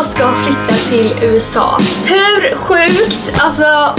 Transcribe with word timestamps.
jag 0.00 0.08
ska 0.08 0.32
flytta 0.44 0.74
till 0.88 1.28
USA. 1.28 1.78
Hur 2.04 2.56
sjukt? 2.56 3.32
Alltså... 3.38 3.94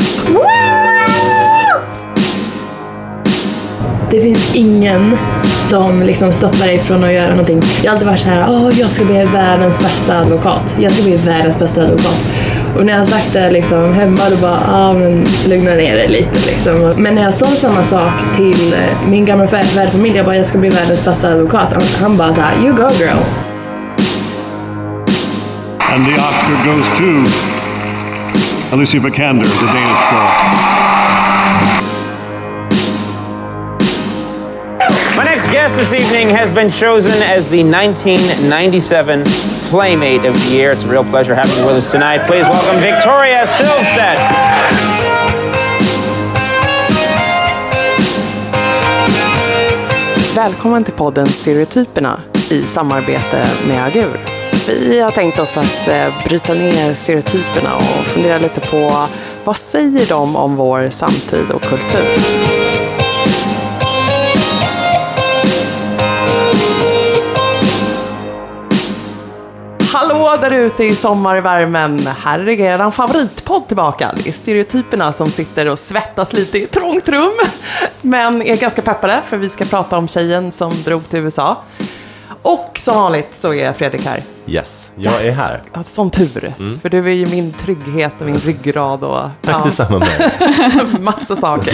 Det 4.11 4.21
finns 4.21 4.55
ingen 4.55 5.18
som 5.70 6.04
liksom 6.04 6.34
stoppar 6.34 6.68
dig 6.68 6.77
från 6.79 7.04
att 7.04 7.14
göra 7.14 7.29
någonting. 7.29 7.61
Jag 7.84 7.91
har 7.91 7.93
alltid 7.93 8.07
varit 8.07 8.20
så 8.20 8.27
här, 8.27 8.45
åh 8.50 8.79
jag 8.79 8.89
ska 8.89 9.05
bli 9.05 9.23
världens 9.23 9.79
bästa 9.79 10.18
advokat. 10.18 10.75
Jag 10.79 10.91
ska 10.91 11.04
bli 11.04 11.18
världens 11.18 11.59
bästa 11.59 11.82
advokat. 11.82 12.21
Och 12.77 12.86
när 12.86 12.93
jag 12.93 12.99
har 12.99 13.05
sagt 13.05 13.33
det 13.33 13.52
liksom 13.52 13.93
hemma 13.93 14.21
då 14.29 14.36
bara, 14.36 14.59
ja 14.68 14.93
men 14.93 15.25
lugna 15.47 15.71
ner 15.71 15.95
dig 15.95 16.07
lite 16.07 16.52
liksom. 16.52 16.93
Men 16.97 17.15
när 17.15 17.23
jag 17.23 17.33
sa 17.33 17.45
samma 17.45 17.83
sak 17.83 18.13
till 18.38 18.73
eh, 18.73 19.09
min 19.09 19.25
gamla 19.25 19.45
värdfamilj, 19.45 20.18
jag 20.18 20.25
bara, 20.25 20.38
jag 20.38 20.45
ska 20.45 20.57
bli 20.57 20.70
världens 20.70 21.05
bästa 21.05 21.29
advokat. 21.29 21.97
Han, 22.02 22.18
bara 22.18 22.33
såhär, 22.33 22.55
you 22.63 22.73
go 22.73 22.88
girl. 22.99 23.41
And 25.91 26.05
the 26.05 26.16
Oscar 26.18 26.55
goes 26.63 26.88
to 27.00 27.08
Alicia 28.73 28.99
Vikander, 28.99 29.44
the 29.44 29.68
Danish 29.76 30.04
girl. 30.08 30.30
My 35.18 35.26
next 35.26 35.52
guest 35.52 35.76
this 35.76 35.91
evening 35.99 36.30
has 36.30 36.48
been 36.55 36.72
chosen 36.80 37.22
as 37.27 37.49
the 37.49 37.63
1997 37.63 39.23
Playmate 39.70 40.23
of 40.23 40.34
the 40.34 40.55
Year. 40.55 40.72
It's 40.72 40.84
a 40.84 40.88
real 40.88 41.04
pleasure 41.04 41.35
having 41.35 41.52
you 41.58 41.66
with 41.66 41.84
us 41.84 41.91
tonight. 41.91 42.26
Please 42.26 42.46
welcome 42.48 42.80
Victoria 42.80 43.46
Silvstedt. 43.60 44.20
Välkommen 50.35 50.84
till 50.84 50.94
podden 50.94 51.27
Stereotyperna 51.27 52.20
i 52.52 52.62
samarbete 52.62 53.46
med 53.68 53.85
Agur. 53.85 54.41
Vi 54.80 54.99
har 54.99 55.11
tänkt 55.11 55.39
oss 55.39 55.57
att 55.57 55.87
eh, 55.87 56.23
bryta 56.26 56.54
ner 56.54 56.93
stereotyperna 56.93 57.76
och 57.76 58.05
fundera 58.05 58.37
lite 58.37 58.62
på 58.62 59.07
vad 59.43 59.57
säger 59.57 60.05
de 60.05 60.35
om 60.35 60.55
vår 60.55 60.90
samtid 60.90 61.51
och 61.51 61.62
kultur? 61.62 62.18
Hallå 69.94 70.38
där 70.41 70.51
ute 70.51 70.84
i 70.84 70.96
sommarvärmen! 70.96 72.00
Här 72.00 72.40
är 72.40 72.59
er 72.59 72.91
favoritpodd 72.91 73.68
tillbaka. 73.68 74.12
Det 74.16 74.29
är 74.29 74.34
stereotyperna 74.34 75.13
som 75.13 75.31
sitter 75.31 75.69
och 75.69 75.79
svettas 75.79 76.34
lite 76.34 76.57
i 76.57 76.63
ett 76.63 76.72
trångt 76.72 77.09
rum. 77.09 77.40
Men 78.01 78.41
är 78.41 78.56
ganska 78.56 78.81
peppade 78.81 79.22
för 79.25 79.38
vi 79.38 79.50
ska 79.50 79.66
prata 79.66 79.97
om 79.97 80.07
tjejen 80.07 80.51
som 80.51 80.74
drog 80.84 81.09
till 81.09 81.19
USA. 81.19 81.57
Och 82.41 82.72
som 82.79 82.95
vanligt 82.95 83.28
så 83.34 83.53
är 83.53 83.73
Fredrik 83.73 84.06
här. 84.06 84.23
Yes, 84.47 84.89
jag 84.95 85.25
är 85.25 85.31
här. 85.31 85.61
Ja, 85.73 85.84
Sån 85.84 86.09
tur. 86.11 86.53
För 86.81 86.89
du 86.89 86.97
är 87.09 87.13
ju 87.13 87.25
min 87.25 87.53
trygghet 87.53 88.13
och 88.19 88.25
min 88.25 88.35
ryggrad 88.39 89.03
och 89.03 89.19
Tack 89.41 89.56
ja, 89.56 89.61
detsamma 89.66 90.00
med 90.00 91.00
massa 91.01 91.35
saker. 91.35 91.73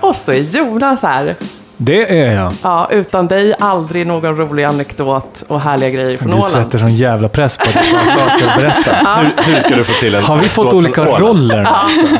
Och 0.00 0.16
så 0.16 0.32
är 0.32 0.36
Jonas 0.56 1.02
här. 1.02 1.34
Det 1.76 2.20
är 2.20 2.34
jag. 2.34 2.52
Ja, 2.62 2.88
utan 2.90 3.28
dig 3.28 3.54
aldrig 3.58 4.06
någon 4.06 4.36
rolig 4.36 4.64
anekdot 4.64 5.44
och 5.48 5.60
härliga 5.60 5.90
grejer 5.90 6.18
från 6.18 6.28
Du 6.30 6.34
Åland. 6.36 6.52
sätter 6.52 6.78
sån 6.78 6.94
jävla 6.94 7.28
press 7.28 7.58
på 7.58 7.64
att 7.68 7.74
jag 7.74 8.18
saker 8.18 8.48
att 8.48 8.56
berätta. 8.60 8.90
Hur, 9.46 9.52
hur 9.54 9.60
ska 9.60 9.76
du 9.76 9.84
få 9.84 9.92
till 9.92 10.14
en 10.14 10.22
Har 10.24 10.36
vi 10.36 10.48
fått 10.48 10.72
olika 10.72 10.94
från 10.94 11.08
Åland? 11.08 11.22
roller? 11.24 11.68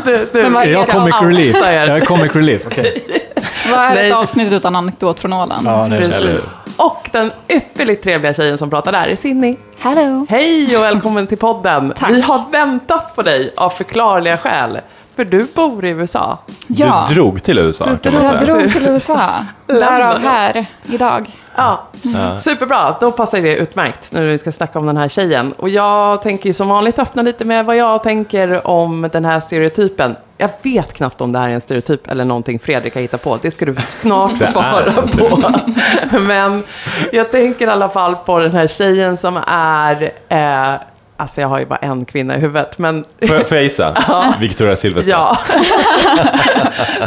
Du, 0.05 0.29
du, 0.33 0.41
Är 0.41 0.67
jag 0.71 0.87
det? 0.87 0.93
comic 0.93 1.15
relief? 1.23 1.57
Jag 1.63 1.75
är 1.75 2.01
comic 2.01 2.37
relief, 2.37 2.63
okej. 2.67 2.95
Vad 3.71 3.81
är 3.81 3.95
Nej. 3.95 4.09
ett 4.11 4.17
avsnitt 4.17 4.53
utan 4.53 4.77
anekdot 4.77 5.21
från 5.21 5.33
Åland? 5.33 5.67
Ja, 5.67 5.89
det? 5.91 5.99
Precis. 5.99 6.55
Och 6.77 7.09
den 7.13 7.33
ypperligt 7.49 8.05
trevliga 8.05 8.35
tjejen 8.35 8.59
som 8.59 8.71
pratar 8.71 8.93
där 8.93 9.09
är 9.09 9.17
Cindy. 9.17 9.57
Hello! 9.79 10.27
Hej 10.31 10.77
och 10.77 10.83
välkommen 10.83 11.27
till 11.27 11.39
podden. 11.39 11.93
Tack. 11.99 12.11
Vi 12.11 12.21
har 12.21 12.43
väntat 12.53 13.15
på 13.17 13.23
dig 13.23 13.53
av 13.57 13.71
förklarliga 13.71 14.37
skäl. 14.37 14.79
För 15.17 15.25
du 15.25 15.47
bor 15.55 15.85
i 15.85 15.89
USA. 15.91 16.39
Ja, 16.67 17.07
Du 17.09 17.15
drog 17.15 17.43
till 17.43 17.59
USA 17.59 17.85
kan 18.03 18.15
man 18.15 18.25
jag 18.25 18.41
säga. 18.41 18.55
drog 18.55 18.73
till 18.73 18.87
USA. 18.89 19.47
Därav 19.67 20.19
här 20.19 20.67
idag. 20.87 21.31
Ja, 21.57 21.89
superbra. 22.39 22.97
Då 23.01 23.11
passar 23.11 23.41
det 23.41 23.57
utmärkt 23.57 24.13
när 24.13 24.27
vi 24.27 24.39
ska 24.39 24.53
snacka 24.53 24.79
om 24.79 24.87
den 24.87 24.97
här 24.97 25.09
tjejen. 25.09 25.53
Och 25.59 25.69
jag 25.69 26.23
tänker 26.23 26.47
ju 26.47 26.53
som 26.53 26.69
vanligt 26.69 26.99
öppna 26.99 27.23
lite 27.23 27.45
med 27.45 27.65
vad 27.67 27.77
jag 27.77 28.03
tänker 28.03 28.67
om 28.67 29.09
den 29.13 29.25
här 29.25 29.41
stereotypen. 29.41 30.17
Jag 30.43 30.51
vet 30.63 30.93
knappt 30.93 31.21
om 31.21 31.33
det 31.33 31.39
här 31.39 31.49
är 31.49 31.53
en 31.53 31.61
stereotyp 31.61 32.11
eller 32.11 32.25
någonting 32.25 32.59
Fredrik 32.59 32.95
har 32.95 33.01
hittat 33.01 33.23
på. 33.23 33.39
Det 33.43 33.51
ska 33.51 33.65
du 33.65 33.77
snart 33.91 34.39
få 34.39 34.47
svara 34.47 34.93
på. 34.93 35.53
Men 36.19 36.63
jag 37.13 37.31
tänker 37.31 37.67
i 37.67 37.71
alla 37.71 37.89
fall 37.89 38.17
på 38.17 38.39
den 38.39 38.53
här 38.53 38.67
tjejen 38.67 39.17
som 39.17 39.41
är... 39.47 40.13
Eh, 40.29 40.81
alltså 41.23 41.41
jag 41.41 41.49
har 41.49 41.59
ju 41.59 41.67
bara 41.67 41.77
en 41.77 42.05
kvinna 42.05 42.37
i 42.37 42.41
huvudet, 42.41 42.79
men... 42.79 43.05
Får 43.27 43.37
jag, 43.37 43.49
får 43.49 43.57
jag 43.57 43.65
gissa? 43.65 43.97
Victoria 44.41 44.77
Silvstedt. 44.77 45.09
Ja. 45.09 45.39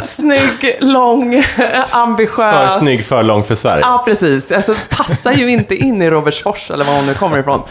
Snygg, 0.02 0.76
lång, 0.80 1.44
ambitiös. 1.90 2.38
För 2.38 2.68
snygg, 2.68 3.04
för 3.04 3.22
lång 3.22 3.44
för 3.44 3.54
Sverige. 3.54 3.82
Ja, 3.86 4.02
precis. 4.04 4.52
Alltså, 4.52 4.74
passar 4.90 5.32
ju 5.32 5.48
inte 5.48 5.76
in 5.76 6.02
i 6.02 6.10
Robertsfors 6.10 6.70
eller 6.70 6.84
var 6.84 6.94
hon 6.96 7.06
nu 7.06 7.14
kommer 7.14 7.38
ifrån. 7.38 7.62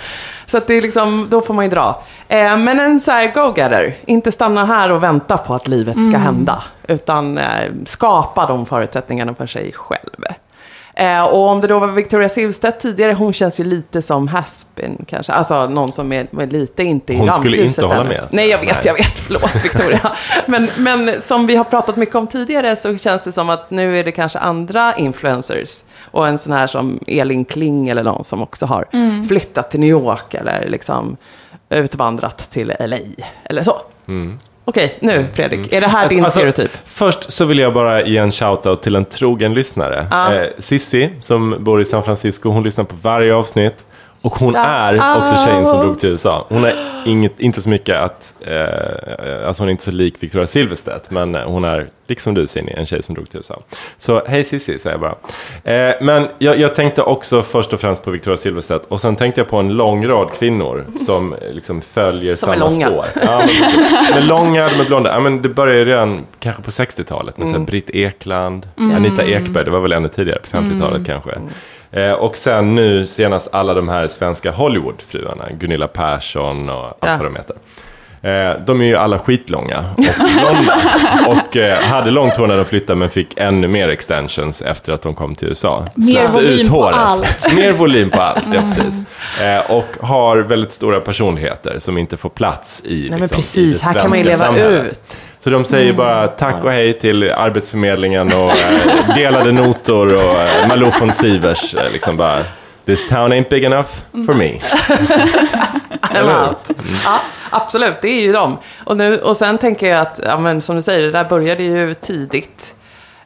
Så 0.45 0.57
att 0.57 0.67
det 0.67 0.73
är 0.73 0.81
liksom, 0.81 1.28
då 1.29 1.41
får 1.41 1.53
man 1.53 1.66
ju 1.66 1.72
dra. 1.72 2.03
Eh, 2.28 2.57
men 2.57 2.79
en 2.79 3.00
så 3.00 3.12
här 3.12 3.33
go-getter, 3.33 3.95
inte 4.06 4.31
stanna 4.31 4.66
här 4.66 4.91
och 4.91 5.03
vänta 5.03 5.38
på 5.38 5.53
att 5.53 5.67
livet 5.67 5.95
ska 6.09 6.17
hända. 6.17 6.63
Utan 6.88 7.38
eh, 7.38 7.45
skapa 7.85 8.45
de 8.45 8.66
förutsättningarna 8.66 9.35
för 9.35 9.45
sig 9.45 9.72
själv. 9.73 10.23
Eh, 10.97 11.23
och 11.23 11.47
om 11.47 11.61
det 11.61 11.67
då 11.67 11.79
var 11.79 11.88
Victoria 11.88 12.29
Silvstedt 12.29 12.79
tidigare, 12.79 13.13
hon 13.13 13.33
känns 13.33 13.59
ju 13.59 13.63
lite 13.63 14.01
som 14.01 14.28
Haspin 14.28 15.06
kanske. 15.07 15.33
Alltså 15.33 15.67
någon 15.69 15.91
som 15.91 16.13
är, 16.13 16.41
är 16.41 16.47
lite 16.47 16.83
inte 16.83 17.13
i 17.13 17.16
Hon 17.16 17.28
skulle 17.28 17.35
rampljuset 17.35 17.67
inte 17.67 17.85
hålla 17.85 18.00
ännu. 18.01 18.09
med. 18.09 18.28
Nej, 18.31 18.50
jag 18.50 18.59
vet, 18.59 18.67
Nej. 18.67 18.81
jag 18.83 18.94
vet. 18.94 19.17
Förlåt 19.17 19.56
Victoria. 19.63 20.16
men, 20.45 20.69
men 20.78 21.22
som 21.22 21.47
vi 21.47 21.56
har 21.56 21.63
pratat 21.63 21.95
mycket 21.95 22.16
om 22.16 22.28
tidigare 22.28 22.75
så 22.75 22.97
känns 22.97 23.23
det 23.23 23.31
som 23.31 23.50
att 23.50 23.72
nu 23.72 24.00
är 24.00 24.03
det 24.03 24.11
kanske 24.11 24.39
andra 24.39 24.95
influencers. 24.95 25.83
Och 26.11 26.28
en 26.28 26.38
sån 26.38 26.53
här 26.53 26.67
som 26.67 27.00
Elin 27.07 27.45
Kling 27.45 27.89
eller 27.89 28.03
någon 28.03 28.23
som 28.23 28.41
också 28.44 28.66
har 28.66 28.85
flyttat 29.27 29.72
till 29.72 29.79
New 29.79 29.89
York 29.89 30.33
eller 30.33 30.69
liksom 30.69 31.17
utvandrat 31.69 32.38
till 32.38 32.73
LA. 32.79 32.97
Eller 33.44 33.63
så. 33.63 33.81
Okej, 34.65 34.97
nu 34.99 35.25
Fredrik. 35.33 35.73
Är 35.73 35.81
det 35.81 35.87
här 35.87 36.09
din 36.09 36.25
stereotyp? 36.29 36.59
Mm. 36.71 36.77
Först 36.85 37.31
så 37.31 37.45
vill 37.45 37.59
jag 37.59 37.73
bara 37.73 38.05
ge 38.05 38.17
en 38.17 38.31
shout-out 38.31 38.81
till 38.81 38.95
en 38.95 39.05
trogen 39.05 39.53
lyssnare. 39.53 40.07
Eh, 40.35 40.47
Sissi, 40.59 41.09
som 41.21 41.55
bor 41.59 41.81
i 41.81 41.85
San 41.85 42.03
Francisco, 42.03 42.49
hon 42.49 42.63
lyssnar 42.63 42.83
på 42.83 42.95
varje 43.01 43.33
avsnitt. 43.33 43.85
Och 44.25 44.36
hon 44.36 44.56
är 44.56 45.18
också 45.18 45.36
tjejen 45.46 45.66
som 45.66 45.80
Ah. 45.80 45.84
drog 45.84 46.00
till 46.00 46.09
USA. 46.09 46.46
Hon 46.50 46.66
är 46.66 46.74
inget, 47.06 47.40
inte 47.40 47.62
så 47.62 47.69
mycket 47.69 47.96
att, 47.97 48.34
eh, 48.40 49.47
alltså 49.47 49.63
hon 49.63 49.68
är 49.68 49.72
inte 49.72 49.84
så 49.84 49.91
lik 49.91 50.16
Victoria 50.19 50.47
Silvstedt, 50.47 51.12
men 51.12 51.36
hon 51.36 51.63
är, 51.63 51.88
liksom 52.08 52.34
du 52.34 52.47
Cindy, 52.47 52.72
en 52.72 52.86
tjej 52.86 53.03
som 53.03 53.16
drog 53.16 53.30
till 53.30 53.38
USA. 53.38 53.62
Så 53.97 54.24
hej 54.28 54.44
Sissi, 54.44 54.80
säger 54.80 54.94
jag 54.94 55.02
bara. 55.02 55.16
Eh, 55.74 55.96
men 56.02 56.28
jag, 56.38 56.59
jag 56.59 56.75
tänkte 56.75 57.02
också 57.02 57.41
först 57.41 57.74
och 57.74 57.80
främst 57.80 58.03
på 58.06 58.12
Victoria 58.12 58.38
Silvstedt, 58.38 58.86
och 58.88 59.02
sen 59.02 59.16
tänkte 59.16 59.41
jag 59.41 59.50
på 59.50 59.58
en 59.58 59.69
lång 59.69 60.08
rad 60.08 60.30
kvinnor 60.40 60.86
som 61.06 61.34
eh, 61.34 61.40
liksom 61.52 61.81
följer 61.81 62.36
Som 62.36 62.50
är 62.50 62.53
samma 62.53 62.69
långa. 62.69 62.88
spår. 62.88 63.06
Ja, 63.25 63.42
men, 64.12 64.24
är 64.24 64.28
långa, 64.28 64.63
är 64.63 64.86
blonda. 64.86 65.13
Ja, 65.13 65.19
men 65.19 65.42
det 65.42 65.50
började 65.50 65.80
ju 65.80 65.86
redan 65.86 66.25
kanske 66.40 66.62
på 66.62 66.72
60-talet 66.72 67.38
med 67.38 67.47
mm. 67.47 67.66
Britt 67.66 67.90
Ekland, 67.90 68.68
Anita 68.75 69.24
Ekberg, 69.24 69.66
det 69.66 69.72
var 69.72 69.80
väl 69.80 69.94
ännu 69.94 70.07
tidigare, 70.07 70.40
på 70.52 70.57
50-talet 70.57 71.06
kanske. 71.06 71.31
Eh, 71.95 72.11
och 72.11 72.38
sen 72.38 72.75
nu 72.75 73.07
senast 73.07 73.47
alla 73.51 73.73
de 73.73 73.89
här 73.89 74.07
svenska 74.07 74.51
Hollywoodfruarna, 74.51 75.50
Gunilla 75.51 75.88
Persson 75.88 76.69
och 76.69 76.85
allt 76.85 77.22
vad 77.22 77.25
de 77.25 77.35
heter. 77.35 77.56
Eh, 78.25 78.59
de 78.66 78.81
är 78.81 78.86
ju 78.86 78.96
alla 78.96 79.19
skitlånga 79.19 79.86
och 79.97 80.03
blonda. 80.40 80.74
och 81.28 81.58
eh, 81.58 81.80
hade 81.84 82.12
långt 82.12 82.34
hår 82.38 82.47
när 82.47 82.56
de 82.58 82.66
flyttade 82.66 83.00
men 83.00 83.09
fick 83.09 83.34
ännu 83.38 83.68
mer 83.68 83.90
extensions 83.90 84.62
efter 84.62 84.94
att 84.94 85.02
de 85.02 85.16
kom 85.16 85.36
till 85.36 85.47
USA. 85.47 85.88
Mer 85.96 86.28
volym 86.28 86.69
på 86.69 86.86
allt. 86.88 87.56
Mer 87.56 87.72
volym 87.72 88.09
på 88.09 88.22
allt, 88.22 88.45
ja 88.54 88.62
precis. 88.62 89.01
Eh, 89.42 89.72
och 89.72 89.86
har 90.01 90.38
väldigt 90.38 90.72
stora 90.74 91.00
personligheter 91.00 91.80
som 91.80 91.98
inte 91.98 92.18
får 92.18 92.30
plats 92.30 92.81
i, 92.86 93.01
Nej 93.01 93.10
men 93.10 93.19
liksom, 93.19 93.36
precis, 93.36 93.75
i 93.77 93.80
det 93.80 93.86
här 93.86 93.94
kan 94.01 94.10
man 94.10 94.19
ju 94.19 94.24
svenska 94.25 94.51
leva 94.51 94.60
samhället. 94.62 94.92
ut. 94.92 95.30
Så 95.44 95.50
de 95.50 95.66
säger 95.66 95.94
bara 95.94 96.28
tack 96.28 96.63
och 96.63 96.71
hej 96.71 96.94
till 96.94 97.31
Arbetsförmedlingen 97.31 98.28
och 98.33 98.50
eh, 98.50 99.16
delade 99.16 99.51
notor 99.51 100.16
och 100.16 100.21
eh, 100.42 100.68
Malou 100.68 100.92
von 101.00 101.12
Sivers. 101.12 101.75
Eh, 101.75 101.92
liksom 101.94 102.18
bara, 102.18 102.39
This 102.85 103.07
town 103.07 103.33
ain't 103.33 103.49
big 103.49 103.63
enough 103.63 103.89
for 104.25 104.33
me. 104.33 104.59
I'm 106.01 106.47
out. 106.47 106.71
Ja, 107.03 107.19
absolut, 107.49 108.01
det 108.01 108.09
är 108.09 108.21
ju 108.21 108.31
de. 108.31 108.57
Och, 108.83 108.97
nu, 108.97 109.19
och 109.19 109.37
sen 109.37 109.57
tänker 109.57 109.89
jag 109.89 110.01
att, 110.01 110.19
ja, 110.23 110.37
men 110.37 110.61
som 110.61 110.75
du 110.75 110.81
säger, 110.81 111.05
det 111.05 111.11
där 111.11 111.25
började 111.25 111.63
ju 111.63 111.93
tidigt. 111.93 112.75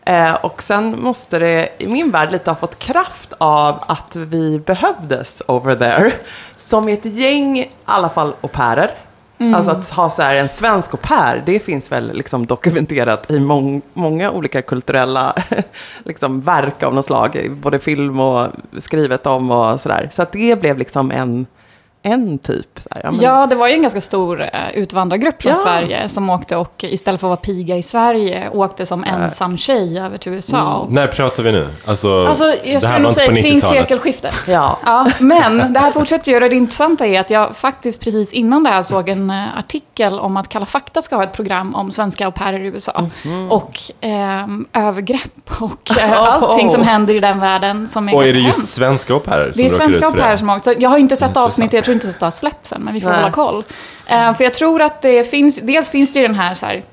Eh, 0.06 0.33
och 0.33 0.63
sen 0.63 1.01
måste 1.01 1.39
det, 1.39 1.69
i 1.77 1.88
min 1.88 2.11
värld, 2.11 2.31
lite 2.31 2.50
ha 2.51 2.56
fått 2.56 2.79
kraft 2.79 3.33
av 3.38 3.83
att 3.88 4.15
vi 4.15 4.59
behövdes 4.59 5.41
over 5.47 5.75
there. 5.75 6.11
Som 6.56 6.88
ett 6.88 7.06
gäng, 7.06 7.59
i 7.59 7.71
alla 7.85 8.09
fall 8.09 8.33
au 8.41 8.47
pairer. 8.47 8.91
Mm. 9.39 9.56
Alltså 9.56 9.71
att 9.71 9.89
ha 9.89 10.09
så 10.09 10.21
här 10.21 10.36
en 10.36 10.50
svensk 10.50 10.94
au 10.94 10.97
pair, 10.97 11.44
det 11.45 11.59
finns 11.59 11.91
väl 11.91 12.13
liksom 12.13 12.45
dokumenterat 12.45 13.31
i 13.31 13.39
mång, 13.39 13.81
många 13.94 14.31
olika 14.31 14.62
kulturella 14.62 15.36
liksom 16.03 16.41
verk 16.41 16.83
av 16.83 16.94
något 16.94 17.06
slag. 17.06 17.57
Både 17.62 17.80
film 17.80 18.19
och 18.19 18.47
skrivet 18.77 19.25
om 19.25 19.51
och 19.51 19.81
sådär. 19.81 20.07
Så 20.12 20.21
att 20.21 20.31
det 20.31 20.62
blev 20.62 20.77
liksom 20.77 21.12
en, 21.12 21.45
en 22.13 22.38
typ. 22.39 22.67
Så 22.79 22.89
här, 22.91 23.01
ja, 23.03 23.11
men, 23.11 23.21
Ja, 23.21 23.45
det 23.47 23.56
var 23.56 23.67
ju 23.67 23.73
en 23.73 23.81
ganska 23.81 24.01
stor 24.01 24.41
eh, 24.41 24.50
utvandrargrupp 24.73 25.41
från 25.41 25.50
Ja. 25.51 25.56
Sverige 25.56 26.09
som 26.09 26.29
åkte 26.29 26.56
och 26.56 26.83
istället 26.83 27.21
för 27.21 27.27
att 27.27 27.29
vara 27.29 27.56
piga 27.56 27.77
i 27.77 27.83
Sverige 27.83 28.50
åkte 28.50 28.85
som 28.85 29.03
ensam 29.03 29.57
tjej 29.57 30.00
över 30.00 30.17
till 30.17 30.31
USA. 30.33 30.73
Och 30.73 30.91
När 30.91 31.07
pratar 31.07 31.44
vi 31.44 31.51
nu? 31.51 31.67
Alltså, 31.85 32.25
Alltså, 32.25 32.44
det 32.44 32.57
jag 32.63 32.71
här 32.73 32.79
skulle 32.79 33.00
nog 33.00 33.11
säga 33.11 33.29
på 33.29 33.35
kring 33.35 33.56
90-talet. 33.57 33.81
sekelskiftet. 33.81 34.33
Ja. 34.47 34.77
Ja, 34.85 35.07
men 35.19 35.73
det 35.73 35.79
här 35.79 35.91
fortsätter 35.91 36.31
ju. 36.31 36.44
och 36.44 36.50
Det 36.50 36.56
intressanta 36.56 37.06
är 37.07 37.19
att 37.19 37.29
jag 37.29 37.56
faktiskt 37.56 38.01
precis 38.01 38.33
innan 38.33 38.63
det 38.63 38.69
här 38.69 38.83
såg 38.83 39.09
en 39.09 39.29
eh, 39.29 39.57
artikel 39.57 40.19
om 40.19 40.38
att 40.38 40.50
Kalla 40.50 40.65
fakta 40.65 41.01
ska 41.01 41.15
ha 41.15 41.23
ett 41.23 41.33
program 41.33 41.75
om 41.75 41.91
svenska 41.91 42.25
au 42.25 42.31
pairer 42.31 42.59
i 42.59 42.65
USA. 42.67 43.06
Mhm. 43.25 43.51
Och 43.51 43.77
ehm, 44.01 44.65
övergrepp 44.73 45.61
och 45.61 45.91
eh, 46.00 46.21
allting 46.21 46.69
som 46.69 46.83
händer 46.83 47.13
i 47.13 47.19
den 47.19 47.39
världen 47.39 47.88
som 47.88 48.09
är 48.09 48.15
Och 48.15 48.27
är 48.27 48.33
det 48.33 48.39
just 48.39 48.57
hemskt. 48.57 48.73
svenska 48.73 49.13
au 49.13 49.19
pairer 49.19 49.51
som 49.53 49.61
Det 49.61 49.65
är 49.65 49.69
svenska 49.69 49.97
ut 49.97 50.03
au 50.03 50.11
pairer 50.11 50.38
som 50.38 50.50
har 50.50 50.56
åkt. 50.56 50.67
Jag 50.77 50.89
har 50.89 50.97
inte 50.97 51.15
sett 51.15 51.38
avsnittet, 51.38 51.73
jag 51.73 51.83
tror 51.83 51.94
inte 52.06 52.16
att 52.16 52.19
det 52.19 52.25
har 52.25 52.31
släppts 52.31 52.72
än, 52.72 52.81
men 52.81 52.94
vi 52.94 53.01
får 53.01 53.10
Nej. 53.10 53.19
hålla 53.19 53.31
koll. 53.31 53.63
Eh, 54.06 54.34
för 54.34 54.44
jag 54.44 54.54
tror 54.54 54.81
att 54.81 55.01
det 55.01 55.24
finns, 55.24 55.60
dels 55.62 55.90
finns 55.90 56.13
det 56.13 56.19
ju 56.19 56.28
den 56.28 56.36
här 56.36 56.56
så 56.56 56.66
här 56.66 56.84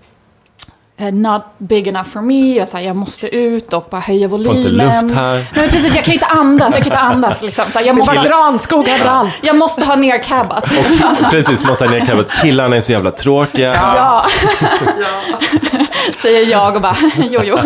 Not 0.98 1.42
big 1.58 1.88
enough 1.88 2.08
for 2.08 2.20
me, 2.20 2.56
jag, 2.56 2.68
så 2.68 2.76
här, 2.76 2.84
jag 2.84 2.96
måste 2.96 3.36
ut 3.36 3.72
och 3.72 3.86
bara 3.90 4.00
höja 4.00 4.28
Får 4.28 4.38
volymen. 4.38 4.56
inte 4.56 4.68
luft 5.02 5.16
här. 5.16 5.46
Nej, 5.54 5.70
precis, 5.70 5.94
jag 5.94 6.04
kan 6.04 6.14
inte 6.14 6.26
andas, 6.26 6.74
jag 6.74 6.82
kan 6.82 6.92
inte 6.92 6.98
andas. 6.98 7.42
Liksom. 7.42 7.64
Så 7.70 7.78
här, 7.78 7.86
jag, 7.86 7.96
måste, 7.96 8.14
Granskog 8.14 8.88
överallt. 8.88 9.32
jag 9.42 9.56
måste 9.56 9.84
ha 9.84 9.96
nercabbat. 9.96 10.64
Och 10.64 11.24
precis, 11.30 11.64
måste 11.64 11.84
ha 11.84 11.90
nedkallat. 11.90 12.30
Killarna 12.42 12.76
är 12.76 12.80
så 12.80 12.92
jävla 12.92 13.10
tråkiga. 13.10 13.74
Ja. 13.74 14.26
Säger 16.22 16.50
jag 16.50 16.76
och 16.76 16.82
bara, 16.82 16.96
jo 17.16 17.40
jo. 17.44 17.56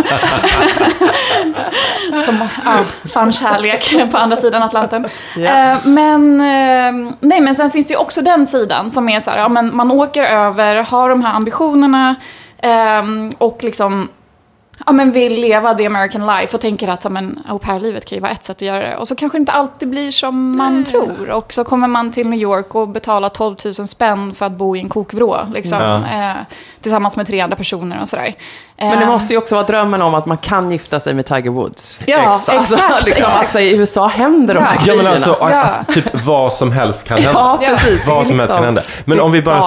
Som, 2.25 2.49
ja, 2.65 2.79
fann 3.13 3.33
kärlek 3.33 4.11
på 4.11 4.19
andra 4.19 4.37
sidan 4.37 4.63
Atlanten. 4.63 5.05
Eh, 5.37 5.77
men, 5.85 6.41
eh, 6.41 7.13
nej, 7.21 7.41
men 7.41 7.55
sen 7.55 7.71
finns 7.71 7.87
det 7.87 7.93
ju 7.93 7.99
också 7.99 8.23
den 8.23 8.47
sidan 8.47 8.91
som 8.91 9.09
är 9.09 9.21
så 9.21 9.31
här, 9.31 9.39
ja, 9.39 9.49
men 9.49 9.77
man 9.77 9.91
åker 9.91 10.23
över, 10.23 10.77
har 10.77 11.09
de 11.09 11.25
här 11.25 11.35
ambitionerna 11.35 12.15
Um, 12.63 13.33
och 13.39 13.65
liksom 13.65 14.09
ja, 14.87 14.93
men 14.93 15.13
vill 15.13 15.41
leva 15.41 15.75
the 15.75 15.87
American 15.87 16.27
life 16.27 16.55
och 16.57 16.61
tänker 16.61 16.89
att 16.89 17.05
ja, 17.05 17.11
men, 17.11 17.39
au 17.49 17.59
pair-livet 17.59 18.05
kan 18.05 18.17
ju 18.17 18.23
vara 18.23 18.33
ett 18.33 18.43
sätt 18.45 18.57
att 18.57 18.63
göra 18.63 18.79
det. 18.89 18.97
Och 18.97 19.09
så 19.09 19.17
kanske 19.17 19.39
det 19.39 19.41
inte 19.41 19.53
alltid 19.53 19.89
blir 19.91 20.11
som 20.13 20.57
man 20.57 20.85
tror. 20.85 21.31
Och 21.31 21.53
så 21.53 21.65
kommer 21.65 21.89
man 21.89 22.13
till 22.13 22.27
New 22.29 22.41
York 22.41 22.75
och 22.75 22.89
betalar 22.89 23.29
12 23.29 23.57
000 23.65 23.75
spänn 23.75 24.35
för 24.35 24.47
att 24.47 24.53
bo 24.53 24.77
i 24.77 24.81
en 24.81 24.89
kokvrå. 24.89 25.37
Liksom, 25.55 25.79
Ja. 25.79 25.97
eh, 26.31 26.37
tillsammans 26.81 27.17
med 27.17 27.27
tre 27.27 27.41
andra 27.41 27.57
personer 27.57 28.01
och 28.01 28.09
sådär. 28.09 28.35
Men 28.77 28.99
det 28.99 29.05
Eh, 29.05 29.11
måste 29.11 29.33
ju 29.33 29.39
också 29.39 29.55
vara 29.55 29.67
drömmen 29.67 30.03
om 30.03 30.15
att 30.15 30.27
man 30.27 30.37
kan 30.39 30.71
gifta 30.71 31.01
sig 31.01 31.15
med 31.15 31.27
Tiger 31.27 31.51
Woods. 31.51 32.01
Ja, 32.07 32.33
exakt. 32.35 32.59
Alltså, 32.59 32.75
liksom, 33.05 33.13
exakt. 33.13 33.37
alltså, 33.39 33.59
I 33.61 33.77
USA 33.77 34.07
händer 34.07 34.55
de 34.55 34.61
här 34.61 34.75
Ja. 34.75 34.77
Ja, 34.81 34.85
grejerna. 34.87 35.03
men 35.03 35.13
alltså, 35.13 35.37
Ja. 35.41 35.63
att 35.63 35.89
typ 35.89 36.25
vad 36.27 36.53
som 36.53 36.73
helst 36.73 37.05
kan 37.05 37.19
hända. 37.19 37.59
Ja, 37.63 37.69
precis. 37.69 38.07
Vad 38.07 38.27
som 38.27 38.39
helst 38.39 38.51
liksom- 38.53 38.57
kan 38.57 38.65
hända. 38.65 38.83
Men 39.05 39.21
om 39.21 39.33
vi 39.33 39.43
bara 39.43 39.61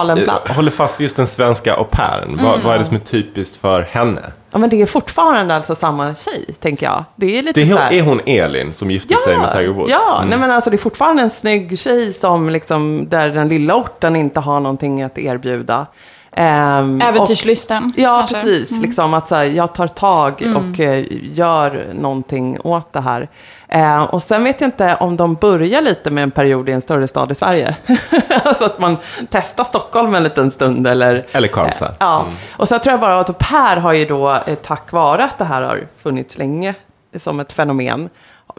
håller 0.54 0.70
fast 0.70 1.00
vid 1.00 1.04
just 1.04 1.16
den 1.16 1.26
svenska 1.26 1.74
au 1.74 1.84
pairen. 1.84 2.40
Vad, 2.42 2.60
vad 2.62 2.74
är 2.74 2.78
det 2.78 2.84
som 2.84 2.96
är 2.96 3.00
typiskt 3.00 3.56
för 3.56 3.82
henne? 3.82 4.20
Ja, 4.54 4.58
men 4.58 4.70
det 4.70 4.82
är 4.82 4.86
fortfarande 4.86 5.54
alltså 5.54 5.74
samma 5.74 6.14
tjej, 6.14 6.44
tänker 6.60 6.86
jag. 6.86 7.04
Det 7.16 7.38
är 7.38 7.42
lite 7.42 7.60
Det 7.60 7.62
är, 7.62 7.66
så 7.66 7.72
hon, 7.72 7.82
här... 7.82 7.92
är 7.92 8.02
hon 8.02 8.20
Elin 8.26 8.74
som 8.74 8.90
gifte 8.90 9.14
sig 9.24 9.38
med 9.38 9.52
Tiger 9.52 9.68
Woods? 9.68 9.90
Ja, 9.92 10.16
Mm. 10.18 10.30
nej, 10.30 10.38
men 10.38 10.50
alltså 10.50 10.70
det 10.70 10.76
är 10.76 10.78
fortfarande 10.78 11.22
en 11.22 11.30
snygg 11.30 11.78
tjej 11.78 12.12
som 12.12 12.48
liksom, 12.50 13.08
där 13.08 13.28
den 13.28 13.48
lilla 13.48 13.74
orten 13.76 14.16
inte 14.16 14.40
har 14.40 14.60
någonting 14.60 15.02
att 15.02 15.18
erbjuda. 15.18 15.86
Och- 16.36 17.02
Äventyrslysten. 17.02 17.90
Ja, 17.96 18.18
kanske. 18.18 18.34
precis. 18.34 18.80
Liksom 18.80 19.14
att 19.14 19.28
så 19.28 19.34
här, 19.34 19.44
jag 19.44 19.74
tar 19.74 19.88
tag 19.88 20.42
och 20.56 20.80
eh, 20.80 21.04
gör 21.10 21.86
någonting 21.94 22.58
åt 22.64 22.92
det 22.92 23.00
här. 23.00 23.28
Eh, 23.68 24.02
och 24.02 24.22
sen 24.22 24.44
vet 24.44 24.60
jag 24.60 24.68
inte 24.68 24.96
om 25.00 25.16
de 25.16 25.34
börjar 25.34 25.82
lite 25.82 26.10
med 26.10 26.22
en 26.22 26.30
period 26.30 26.68
i 26.68 26.72
en 26.72 26.80
större 26.80 27.08
stad 27.08 27.32
i 27.32 27.34
Sverige. 27.34 27.76
alltså 28.44 28.64
att 28.64 28.78
man 28.78 28.96
testar 29.30 29.64
Stockholm 29.64 30.14
en 30.14 30.22
liten 30.22 30.50
stund 30.50 30.86
eller... 30.86 31.26
Eller 31.32 31.48
Karlstad. 31.48 31.86
Eh, 31.86 31.94
ja. 32.00 32.26
Och 32.56 32.68
sen 32.68 32.80
tror 32.80 32.92
jag 32.92 33.00
bara 33.00 33.20
att 33.20 33.38
Per 33.38 33.76
har 33.76 33.92
ju 33.92 34.04
då, 34.04 34.30
eh, 34.46 34.54
tack 34.54 34.92
vare 34.92 35.24
att 35.24 35.38
det 35.38 35.44
här 35.44 35.62
har 35.62 35.86
funnits 36.02 36.38
länge 36.38 36.74
som 37.16 37.40
ett 37.40 37.52
fenomen, 37.52 38.08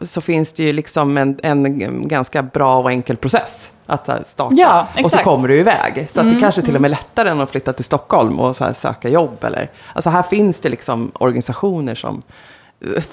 så 0.02 0.20
finns 0.20 0.52
det 0.52 0.62
ju 0.62 0.72
liksom 0.72 1.18
en, 1.18 1.38
en 1.42 2.08
ganska 2.08 2.42
bra 2.42 2.78
och 2.78 2.90
enkel 2.90 3.16
process 3.16 3.72
att 3.86 4.28
starta. 4.28 4.54
Ja, 4.54 4.86
och 5.04 5.10
så 5.10 5.18
kommer 5.18 5.48
du 5.48 5.58
iväg. 5.58 6.06
Så 6.10 6.20
att 6.20 6.34
det 6.34 6.40
kanske 6.40 6.62
till 6.62 6.74
och 6.74 6.80
med 6.80 6.88
är 6.88 6.90
lättare 6.90 7.28
än 7.28 7.40
att 7.40 7.50
flytta 7.50 7.72
till 7.72 7.84
Stockholm 7.84 8.40
och 8.40 8.56
söka 8.56 9.08
jobb. 9.08 9.44
Eller, 9.44 9.70
alltså 9.92 10.10
här 10.10 10.22
finns 10.22 10.60
det 10.60 10.68
liksom 10.68 11.12
organisationer 11.14 11.94
som 11.94 12.22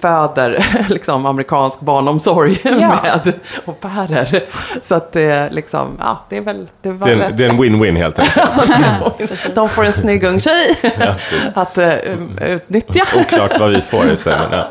föder 0.01 0.65
liksom, 0.89 1.25
amerikansk 1.25 1.81
barnomsorg 1.81 2.59
Ja. 2.63 2.71
med 2.71 3.33
au 3.65 3.73
pairer. 3.73 4.43
Så 4.81 4.95
att 4.95 5.11
det, 5.11 5.49
liksom, 5.49 5.97
ja, 5.99 6.25
det 6.29 6.37
är 6.37 6.41
väl... 6.41 6.67
Det, 6.81 6.91
var 6.91 7.07
Det 7.07 7.13
är 7.13 7.31
det 7.31 7.45
är 7.45 7.49
en 7.49 7.63
win-win 7.63 7.97
helt 7.97 8.19
enkelt. 8.19 9.55
de 9.55 9.69
får 9.69 9.85
en 9.85 9.93
snygg 9.93 10.23
ung 10.23 10.39
tjej 10.39 10.75
att 11.55 11.77
uh, 11.77 11.93
utnyttja. 12.41 13.03
Oklart 13.15 13.59
vad 13.59 13.69
vi 13.69 13.81
får 13.81 14.11
i 14.11 14.17
sig. 14.17 14.35
Men, 14.49 14.59
ja. 14.59 14.65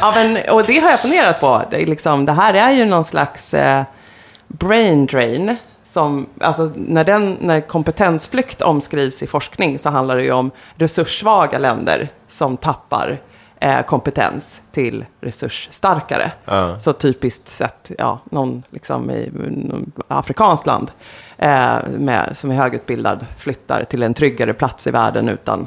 Ja, 0.00 0.12
men, 0.14 0.38
och 0.50 0.64
det 0.64 0.78
har 0.78 0.90
jag 0.90 1.00
funderat 1.00 1.40
på. 1.40 1.62
Det, 1.70 1.82
är 1.82 1.86
liksom, 1.86 2.26
det 2.26 2.32
här 2.32 2.54
är 2.54 2.72
ju 2.72 2.84
någon 2.84 3.04
slags 3.04 3.54
eh, 3.54 3.82
brain 4.48 5.06
drain. 5.06 5.56
Som, 5.84 6.26
alltså, 6.40 6.70
när, 6.74 7.04
den, 7.04 7.36
när 7.40 7.60
kompetensflykt 7.60 8.62
omskrivs 8.62 9.22
i 9.22 9.26
forskning 9.26 9.78
så 9.78 9.90
handlar 9.90 10.16
det 10.16 10.22
ju 10.22 10.32
om 10.32 10.50
resurssvaga 10.76 11.58
länder 11.58 12.08
som 12.28 12.56
tappar 12.56 13.20
eh, 13.64 13.82
kompetens 13.82 14.62
till 14.72 15.04
resursstarkare. 15.20 16.32
Ja. 16.44 16.78
Så 16.78 16.92
typiskt 16.92 17.48
sett, 17.48 17.90
ja, 17.98 18.18
någon 18.24 18.62
liksom 18.70 19.10
i 19.10 19.30
någon 19.34 19.92
afrikanskt 20.08 20.66
land 20.66 20.90
eh, 21.38 21.76
med, 21.98 22.30
som 22.32 22.50
är 22.50 22.54
högutbildad 22.54 23.26
flyttar 23.38 23.84
till 23.84 24.02
en 24.02 24.14
tryggare 24.14 24.54
plats 24.54 24.86
i 24.86 24.90
världen 24.90 25.28
utan, 25.28 25.66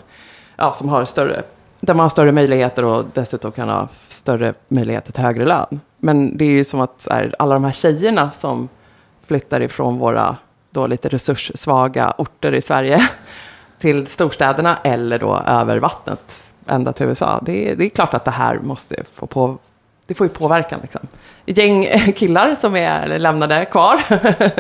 ja, 0.56 0.74
som 0.74 0.90
har 0.90 1.06
större, 1.06 1.44
där 1.80 1.94
man 1.94 2.04
har 2.04 2.10
större 2.10 2.32
möjligheter 2.32 2.86
och 2.86 3.06
dessutom 3.14 3.52
kan 3.52 3.70
ha 3.70 3.88
större 4.08 4.54
möjligheter 4.68 5.12
till 5.12 5.24
högre 5.24 5.46
lön. 5.46 5.80
Men 5.98 6.38
det 6.38 6.46
är 6.46 6.52
ju 6.52 6.64
som 6.64 6.82
att 6.82 7.08
här, 7.12 7.36
alla 7.40 7.54
de 7.54 7.64
här 7.64 7.72
tjejerna 7.72 8.32
som 8.32 8.70
flyttar 9.28 9.62
ifrån 9.62 9.98
våra 9.98 10.38
då 10.70 10.88
lite 10.88 11.10
resurssvaga 11.10 12.14
orter 12.18 12.52
i 12.52 12.62
Sverige 12.62 13.10
till 13.80 14.08
storstäderna 14.08 14.78
eller 14.84 15.20
då 15.20 15.44
över 15.46 15.78
vattnet 15.78 16.47
ända 16.68 16.94
till 16.94 17.06
USA. 17.06 17.40
Det 17.46 17.72
är, 17.72 17.76
det 17.76 17.86
är 17.86 17.90
klart 17.90 18.14
att 18.14 18.26
det 18.26 18.32
här 18.32 18.60
måste 18.60 19.04
få 19.14 19.28
på, 19.28 19.58
det 20.08 20.14
får 20.14 20.28
ju 20.28 20.34
påverkan 20.34 20.80
liksom. 20.82 21.02
Gäng 21.46 21.86
eh, 21.86 22.12
killar 22.16 22.56
som 22.56 22.76
är 22.76 23.20
lämnade 23.20 23.66
kvar 23.66 23.96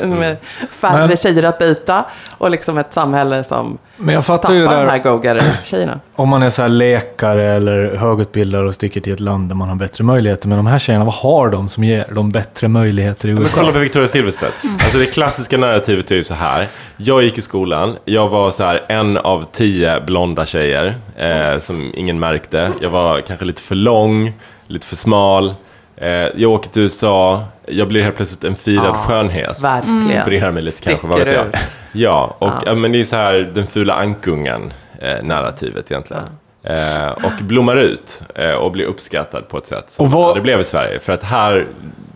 med 0.07 0.38
färre 0.81 1.07
Men- 1.07 1.17
tjejer 1.17 1.43
att 1.43 1.60
dejta 1.60 2.05
och 2.38 2.51
liksom 2.51 2.77
ett 2.77 2.93
samhälle 2.93 3.43
som 3.43 3.77
Men 3.98 4.15
jag 4.15 4.25
fattar 4.25 4.41
tappar 4.41 4.53
ju 4.53 4.60
det 4.60 4.65
de 4.65 4.75
här 4.75 4.86
där, 4.86 4.98
go-getter-tjejerna. 4.98 6.00
om 6.15 6.29
man 6.29 6.43
är 6.43 6.50
så 6.50 6.62
här 6.62 6.69
läkare 6.69 7.51
eller 7.53 7.95
högutbildad 7.95 8.65
och 8.67 8.75
sticker 8.75 9.01
till 9.01 9.13
ett 9.13 9.19
land 9.19 9.50
där 9.50 9.55
man 9.55 9.69
har 9.69 9.75
bättre 9.75 10.03
möjligheter. 10.03 10.48
Men 10.48 10.57
de 10.57 10.67
här 10.67 10.79
tjejerna, 10.79 11.05
vad 11.05 11.13
har 11.13 11.50
de 11.50 11.67
som 11.67 11.83
ger 11.83 12.05
dem 12.13 12.31
bättre 12.31 12.67
möjligheter 12.67 13.29
i 13.29 13.33
Men 13.33 13.43
USA? 13.43 13.60
kolla 13.60 13.72
på 13.72 13.79
Victoria 13.79 14.07
Silvstedt. 14.07 14.53
Alltså 14.83 14.98
det 14.98 15.05
klassiska 15.05 15.57
narrativet 15.57 16.12
är 16.12 16.15
ju 16.15 16.24
så 16.24 16.33
här. 16.33 16.67
Jag 16.98 17.24
gick 17.24 17.38
i 17.38 17.41
skolan, 17.41 17.95
jag 18.05 18.29
var 18.29 18.51
så 18.51 18.63
här 18.63 18.86
en 18.89 19.17
av 19.17 19.45
tio 19.51 20.00
blonda 20.01 20.45
tjejer 20.45 20.95
eh, 21.17 21.60
som 21.60 21.91
ingen 21.95 22.19
märkte. 22.19 22.72
Jag 22.81 22.89
var 22.89 23.22
kanske 23.22 23.45
lite 23.45 23.62
för 23.62 23.75
lång, 23.75 24.33
lite 24.67 24.88
för 24.88 24.95
smal. 24.95 25.55
Eh, 25.97 26.09
jag 26.36 26.51
åker 26.51 26.69
till 26.69 26.81
USA, 26.81 27.43
jag 27.65 27.88
blir 27.88 28.01
helt 28.03 28.15
plötsligt 28.15 28.43
en 28.43 28.55
firad 28.55 28.95
skönhet. 28.95 29.57
Verkligen. 29.59 30.21
Opererar 30.21 30.51
mig 30.51 30.63
lite 30.63 30.81
kanske, 30.81 31.07
vad 31.07 31.19
vet 31.19 31.27
Sticker 31.27 31.43
jag. 31.53 31.62
ut. 31.63 31.75
Ja, 31.91 32.36
och 32.39 32.51
ja. 32.65 32.75
men 32.75 32.91
det 32.91 33.00
är 33.00 33.03
så 33.03 33.15
här 33.15 33.51
den 33.53 33.67
fula 33.67 33.93
ankungen 33.93 34.74
eh, 35.01 35.24
narrativet 35.24 35.91
egentligen. 35.91 36.24
Eh, 36.63 37.09
och 37.12 37.31
blommar 37.43 37.75
ut 37.77 38.21
eh, 38.36 38.51
och 38.51 38.71
blir 38.71 38.86
uppskattad 38.86 39.47
på 39.47 39.57
ett 39.57 39.65
sätt 39.67 39.86
som 39.91 40.05
Och 40.05 40.12
vad- 40.12 40.36
det 40.38 40.41
blev 40.41 40.59
i 40.59 40.63
Sverige. 40.63 41.00
För 41.00 41.13
att 41.13 41.24
här 41.24 41.65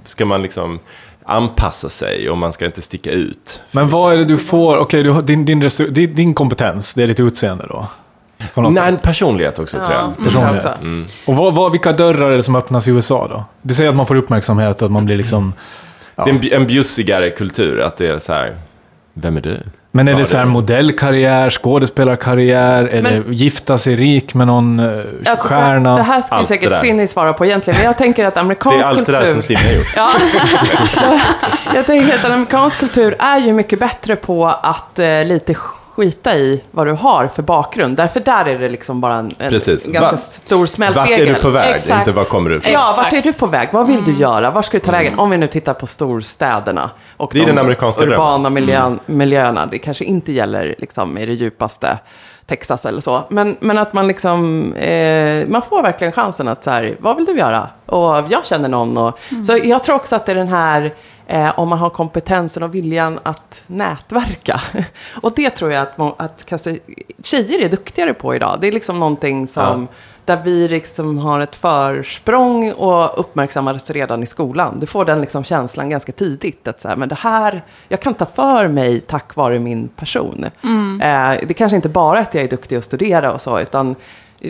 ska 0.06 0.26
man 0.26 0.42
liksom 0.42 0.80
anpassa 1.26 1.90
sig 1.90 2.30
och 2.30 2.38
man 2.38 2.54
ska 2.54 2.66
inte 2.66 2.82
sticka 2.82 3.12
ut. 3.12 3.62
Men 3.72 3.90
vad 3.90 4.14
är 4.14 4.18
det 4.18 4.26
du 4.26 4.38
får? 4.38 4.78
Okej, 4.78 5.08
har- 5.08 5.22
din, 5.22 5.46
din, 5.46 5.70
din 6.16 6.34
kompetens, 6.34 6.94
det 6.94 7.04
är 7.04 7.08
ditt 7.08 7.20
utseende 7.20 7.66
då? 7.70 7.88
Nej, 8.56 8.88
en 8.88 8.98
personlighet 8.98 9.60
också 9.60 9.78
tror 9.78 9.92
jag. 9.92 10.02
Mm, 10.04 10.24
Personlighet. 10.24 10.66
också. 10.66 10.82
Och 11.26 11.36
vad, 11.36 11.54
vad, 11.56 11.72
vilka 11.72 11.92
dörrar 11.92 12.32
är 12.32 12.36
det 12.38 12.44
som 12.44 12.56
öppnas 12.56 12.88
i 12.88 12.92
USA 12.92 13.28
då? 13.28 13.44
Du 13.62 13.74
säger 13.74 13.90
att 13.90 13.96
man 13.96 14.06
får 14.06 14.16
uppmärksamhet 14.16 14.82
och 14.82 14.86
att 14.86 14.92
man 14.92 15.06
blir 15.06 15.18
liksom... 15.18 15.54
Ja. 16.16 16.24
Det 16.24 16.30
är 16.32 16.34
en, 16.36 16.42
bju- 16.42 16.56
en 16.56 16.68
bjussigare 16.68 17.30
kultur, 17.30 17.82
att 17.82 17.98
det 17.98 18.08
är 18.08 18.20
så 18.20 18.34
här, 18.34 18.56
vem 19.14 19.38
är 19.38 19.42
du? 19.42 19.58
Men 19.94 20.08
är 20.08 20.14
det 20.14 20.26
så 20.26 20.38
här 20.38 20.44
det- 20.46 20.50
modellkarriär, 20.52 21.50
skådespelarkarriär, 21.50 22.84
eller 22.86 23.24
gifta 23.32 23.78
sig 23.78 23.96
rik 23.96 24.34
med 24.34 24.48
någon 24.48 24.80
uh, 24.80 25.04
Alltså, 25.30 25.48
stjärna? 25.48 25.92
det, 25.92 25.96
det 25.98 26.04
här 26.04 26.22
skulle 26.22 26.42
det 26.42 26.46
säkert. 26.48 26.78
Cindy 26.78 27.08
svara 27.08 27.34
på 27.34 27.46
egentligen, 27.46 27.78
men 27.78 27.86
jag 27.86 27.98
tänker 27.98 28.26
att 28.26 28.34
Det 28.34 28.40
amerikansk 28.40 28.86
är 28.86 28.90
allt 28.90 28.98
kultur... 28.98 29.14
det 29.14 29.20
där 29.20 29.26
som 29.26 29.44
Simon 29.44 29.64
har 29.64 29.74
gjort. 29.74 29.94
Ja. 29.96 30.10
jag 31.76 31.86
tänker 31.86 32.16
att 32.16 32.26
amerikansk 32.26 32.80
kultur 32.80 33.16
är 33.20 33.38
ju 33.40 33.54
mycket 33.54 33.80
bättre 33.80 34.16
på 34.16 34.48
att 34.48 35.00
eh, 35.00 35.26
lite 35.26 35.56
skita 35.96 36.36
i 36.38 36.64
vad 36.72 36.88
du 36.88 36.92
har 36.94 37.28
för 37.28 37.44
bakgrund. 37.44 37.98
Därför 37.98 38.20
där 38.20 38.46
är 38.46 38.60
det 38.60 38.70
liksom 38.70 39.02
bara 39.02 39.16
en, 39.16 39.30
en 39.38 39.52
ganska 39.52 40.00
Va- 40.02 40.18
stor 40.18 40.60
Vart 40.60 40.70
smältdegel. 40.70 41.30
är 41.30 41.34
du 41.34 41.42
på 41.42 41.50
väg? 41.50 41.76
Exakt. 41.76 42.00
Inte 42.00 42.12
var 42.12 42.24
kommer 42.24 42.50
du 42.50 42.58
ifrån? 42.58 42.72
Ja, 42.74 42.94
vart 42.98 43.14
är 43.14 43.22
du 43.22 43.34
på 43.34 43.46
väg? 43.48 43.70
Vad 43.72 43.88
vill 43.88 44.04
du 44.06 44.14
göra? 44.14 44.52
Var 44.52 44.62
ska 44.62 44.78
du 44.78 44.86
ta 44.86 44.92
vägen? 44.92 45.20
Om 45.20 45.30
vi 45.30 45.38
nu 45.38 45.48
tittar 45.48 45.74
på 45.74 45.88
storstäderna 45.88 46.90
och 47.18 47.30
Det 47.34 47.38
är 47.40 47.42
de 47.42 47.48
den 47.48 47.58
amerikanska 47.58 48.04
urbana 48.04 48.50
miljön, 48.50 49.00
miljöerna. 49.06 49.66
Det 49.66 49.78
kanske 49.80 50.06
inte 50.06 50.32
gäller 50.32 50.76
liksom, 50.78 51.18
i 51.18 51.26
det 51.26 51.34
djupaste 51.34 51.98
Texas 52.48 52.86
eller 52.86 53.02
så. 53.02 53.22
Men, 53.30 53.58
men 53.60 53.78
att 53.78 53.94
man 53.94 54.08
liksom, 54.08 54.74
eh, 54.74 55.48
man 55.48 55.62
får 55.62 55.84
verkligen 55.84 56.14
chansen 56.14 56.48
att 56.48 56.64
så 56.64 56.72
här, 56.72 56.96
vad 57.00 57.16
vill 57.16 57.26
du 57.26 57.38
göra? 57.38 57.70
Och 57.86 58.24
jag 58.30 58.46
känner 58.46 58.70
någon. 58.70 58.98
Och, 58.98 59.20
Så 59.44 59.58
jag 59.64 59.84
tror 59.84 59.96
också 59.96 60.16
att 60.16 60.26
det 60.26 60.32
är 60.32 60.36
den 60.36 60.48
här, 60.48 60.94
eh, 61.28 61.60
om 61.60 61.70
man 61.70 61.80
har 61.80 61.90
kompetensen 61.90 62.64
och 62.64 62.76
viljan 62.76 63.20
att 63.24 63.64
nätverka. 63.68 64.62
Och 65.22 65.34
det 65.36 65.50
tror 65.50 65.72
jag 65.72 65.82
att, 65.82 66.22
att 66.22 66.46
kanske, 66.46 66.78
tjejer 67.24 67.66
är 67.66 67.70
duktigare 67.70 68.14
på 68.14 68.36
idag. 68.36 68.58
Det 68.62 68.68
är 68.68 68.72
liksom 68.72 69.00
någonting 69.00 69.48
som 69.48 69.88
där 70.26 70.42
vi 70.44 70.68
liksom 70.68 71.18
har 71.18 71.40
ett 71.40 71.56
försprång 71.56 72.72
och 72.72 73.20
uppmärksammades 73.20 73.92
redan 73.92 74.24
i 74.24 74.26
skolan. 74.26 74.80
Du 74.80 74.88
får 74.88 75.06
den 75.06 75.22
liksom 75.22 75.44
känslan 75.44 75.90
ganska 75.90 76.12
tidigt. 76.12 76.68
Att 76.68 76.82
så 76.82 76.88
här, 76.88 76.96
men 76.96 77.10
det 77.10 77.16
här, 77.16 77.62
jag 77.88 78.02
kan 78.02 78.14
ta 78.14 78.26
för 78.26 78.68
mig 78.68 79.00
tack 79.00 79.36
vare 79.36 79.60
min 79.60 79.88
person. 79.88 80.46
Eh, 81.02 81.48
det 81.48 81.54
kanske 81.54 81.76
inte 81.76 81.90
bara 81.90 82.18
är 82.18 82.22
att 82.22 82.34
jag 82.34 82.44
är 82.44 82.50
duktig 82.50 82.76
att 82.76 82.86
studera 82.86 83.34
och 83.34 83.42
så, 83.42 83.60
utan 83.60 83.96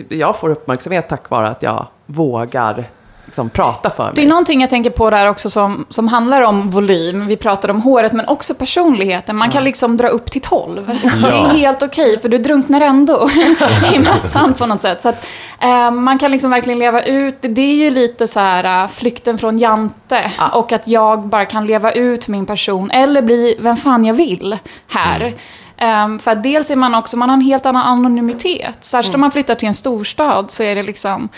jag 0.08 0.36
får 0.36 0.50
uppmärksamhet 0.50 1.08
tack 1.08 1.30
vare 1.30 1.48
att 1.48 1.62
jag 1.62 1.86
vågar 2.06 2.84
liksom, 3.24 3.50
prata 3.50 3.90
för 3.90 4.04
mig. 4.04 4.12
Det 4.14 4.22
är 4.22 4.26
någonting 4.26 4.60
jag 4.60 4.70
tänker 4.70 4.90
på 4.90 5.10
där 5.10 5.28
också 5.28 5.50
som, 5.50 5.86
som 5.88 6.08
handlar 6.08 6.42
om 6.42 6.70
volym. 6.70 7.26
Vi 7.26 7.36
pratar 7.36 7.68
om 7.68 7.82
håret, 7.82 8.12
men 8.12 8.28
också 8.28 8.54
personligheten. 8.54 9.36
Man 9.36 9.50
kan 9.50 9.64
liksom 9.64 9.96
dra 9.96 10.08
upp 10.08 10.30
till 10.30 10.40
12. 10.40 10.86
Det 11.22 11.28
är 11.28 11.48
helt 11.48 11.82
okej, 11.82 12.18
för 12.18 12.28
du 12.28 12.38
drunknar 12.38 12.80
ändå 12.80 13.28
i 13.94 13.98
massan 13.98 14.54
på 14.54 14.66
något 14.66 14.80
sätt. 14.80 15.02
Så 15.02 15.08
att, 15.08 15.26
eh, 15.60 15.90
man 15.90 16.18
kan 16.18 16.30
liksom 16.30 16.50
verkligen 16.50 16.78
leva 16.78 17.02
ut. 17.02 17.36
Det 17.40 17.60
är 17.60 17.74
ju 17.74 17.90
lite 17.90 18.28
så 18.28 18.40
här 18.40 18.82
eh, 18.84 18.88
flykten 18.88 19.38
från 19.38 19.58
Jante. 19.58 20.32
Och 20.52 20.72
att 20.72 20.88
jag 20.88 21.26
bara 21.26 21.44
kan 21.44 21.66
leva 21.66 21.92
ut 21.92 22.28
min 22.28 22.46
person, 22.46 22.90
eller 22.90 23.22
bli 23.22 23.56
vem 23.60 23.76
fan 23.76 24.04
jag 24.04 24.14
vill 24.14 24.58
här. 24.88 25.34
Ehm, 25.76 26.18
för 26.18 26.30
att 26.30 26.42
dels 26.42 26.70
är 26.70 26.76
man 26.76 26.94
också, 26.94 27.16
man 27.16 27.28
har 27.28 27.36
en 27.36 27.40
helt 27.42 27.66
annan 27.66 27.86
anonymitet. 27.86 28.78
Särskilt 28.80 29.14
om 29.14 29.20
man 29.20 29.30
flyttar 29.30 29.54
till 29.54 29.68
en 29.68 29.74
storstad 29.74 30.50
så 30.50 30.62
är 30.62 30.74
det 30.74 30.82
liksom 30.82 31.28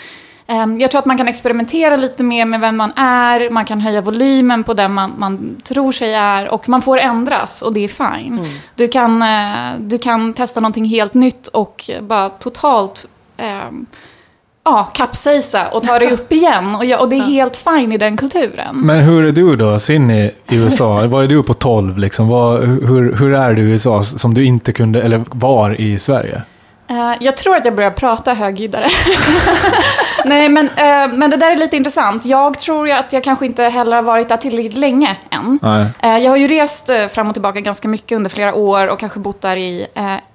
Jag 0.79 0.91
tror 0.91 0.99
att 0.99 1.05
man 1.05 1.17
kan 1.17 1.27
experimentera 1.27 1.95
lite 1.95 2.23
mer 2.23 2.45
med 2.45 2.59
vem 2.59 2.77
man 2.77 2.91
är, 2.95 3.49
man 3.49 3.65
kan 3.65 3.81
höja 3.81 4.01
volymen 4.01 4.63
på 4.63 4.73
den 4.73 4.93
man, 4.93 5.13
man 5.17 5.55
tror 5.63 5.91
sig 5.91 6.13
är 6.13 6.47
och 6.47 6.69
man 6.69 6.81
får 6.81 6.97
ändras 6.97 7.61
och 7.61 7.73
det 7.73 7.83
är 7.83 7.87
fine. 7.87 8.39
Du, 8.75 8.87
kan, 8.87 9.21
eh, 9.21 9.79
du 9.79 9.97
kan 9.97 10.33
testa 10.33 10.59
någonting 10.59 10.85
helt 10.85 11.13
nytt 11.13 11.47
och 11.47 11.89
bara 12.01 12.29
totalt 12.29 13.05
ehm, 13.37 13.85
ja, 14.65 14.83
kapsejsa 14.93 15.67
och 15.67 15.83
ta 15.83 15.99
dig 15.99 16.11
upp 16.11 16.31
igen 16.31 16.75
och, 16.75 16.85
jag, 16.85 17.01
och 17.01 17.09
det 17.09 17.15
är 17.15 17.21
helt 17.21 17.57
fine 17.57 17.91
i 17.91 17.97
den 17.97 18.17
kulturen. 18.17 18.75
Men 18.75 18.99
hur 18.99 19.25
är 19.25 19.31
du 19.31 19.55
då, 19.55 19.79
Cindy, 19.79 20.29
i 20.49 20.55
USA? 20.55 21.07
Vad 21.07 21.23
är 21.23 21.27
du 21.27 21.43
på 21.43 21.53
12 21.53 21.97
liksom? 21.97 22.27
Vad, 22.27 22.63
hur, 22.63 23.15
hur 23.15 23.33
är 23.33 23.53
du 23.53 23.61
i 23.61 23.71
USA 23.71 24.03
som 24.03 24.33
du 24.33 24.45
inte 24.45 24.73
kunde, 24.73 25.01
eller 25.01 25.21
var 25.31 25.81
i 25.81 25.99
Sverige? 25.99 26.41
Eh, 26.87 27.13
jag 27.19 27.37
tror 27.37 27.55
att 27.55 27.65
jag 27.65 27.75
börjar 27.75 27.91
prata 27.91 28.33
högljuddare. 28.33 28.87
Nej, 30.25 30.49
men, 30.49 30.67
eh, 30.67 31.07
men 31.13 31.29
det 31.29 31.37
där 31.37 31.51
är 31.51 31.55
lite 31.55 31.77
intressant. 31.77 32.25
Jag 32.25 32.59
tror 32.59 32.87
ju 32.87 32.93
att 32.93 33.13
jag 33.13 33.23
kanske 33.23 33.45
inte 33.45 33.63
heller 33.63 33.95
har 33.95 34.03
varit 34.03 34.29
där 34.29 34.37
tillräckligt 34.37 34.77
länge 34.77 35.15
än. 35.29 35.59
Eh, 36.01 36.17
jag 36.17 36.31
har 36.31 36.37
ju 36.37 36.47
rest 36.47 36.89
fram 37.09 37.27
och 37.27 37.33
tillbaka 37.33 37.59
ganska 37.61 37.87
mycket 37.87 38.15
under 38.15 38.29
flera 38.29 38.53
år 38.53 38.87
och 38.87 38.99
kanske 38.99 39.19
bott 39.19 39.41
där 39.41 39.55
i 39.55 39.87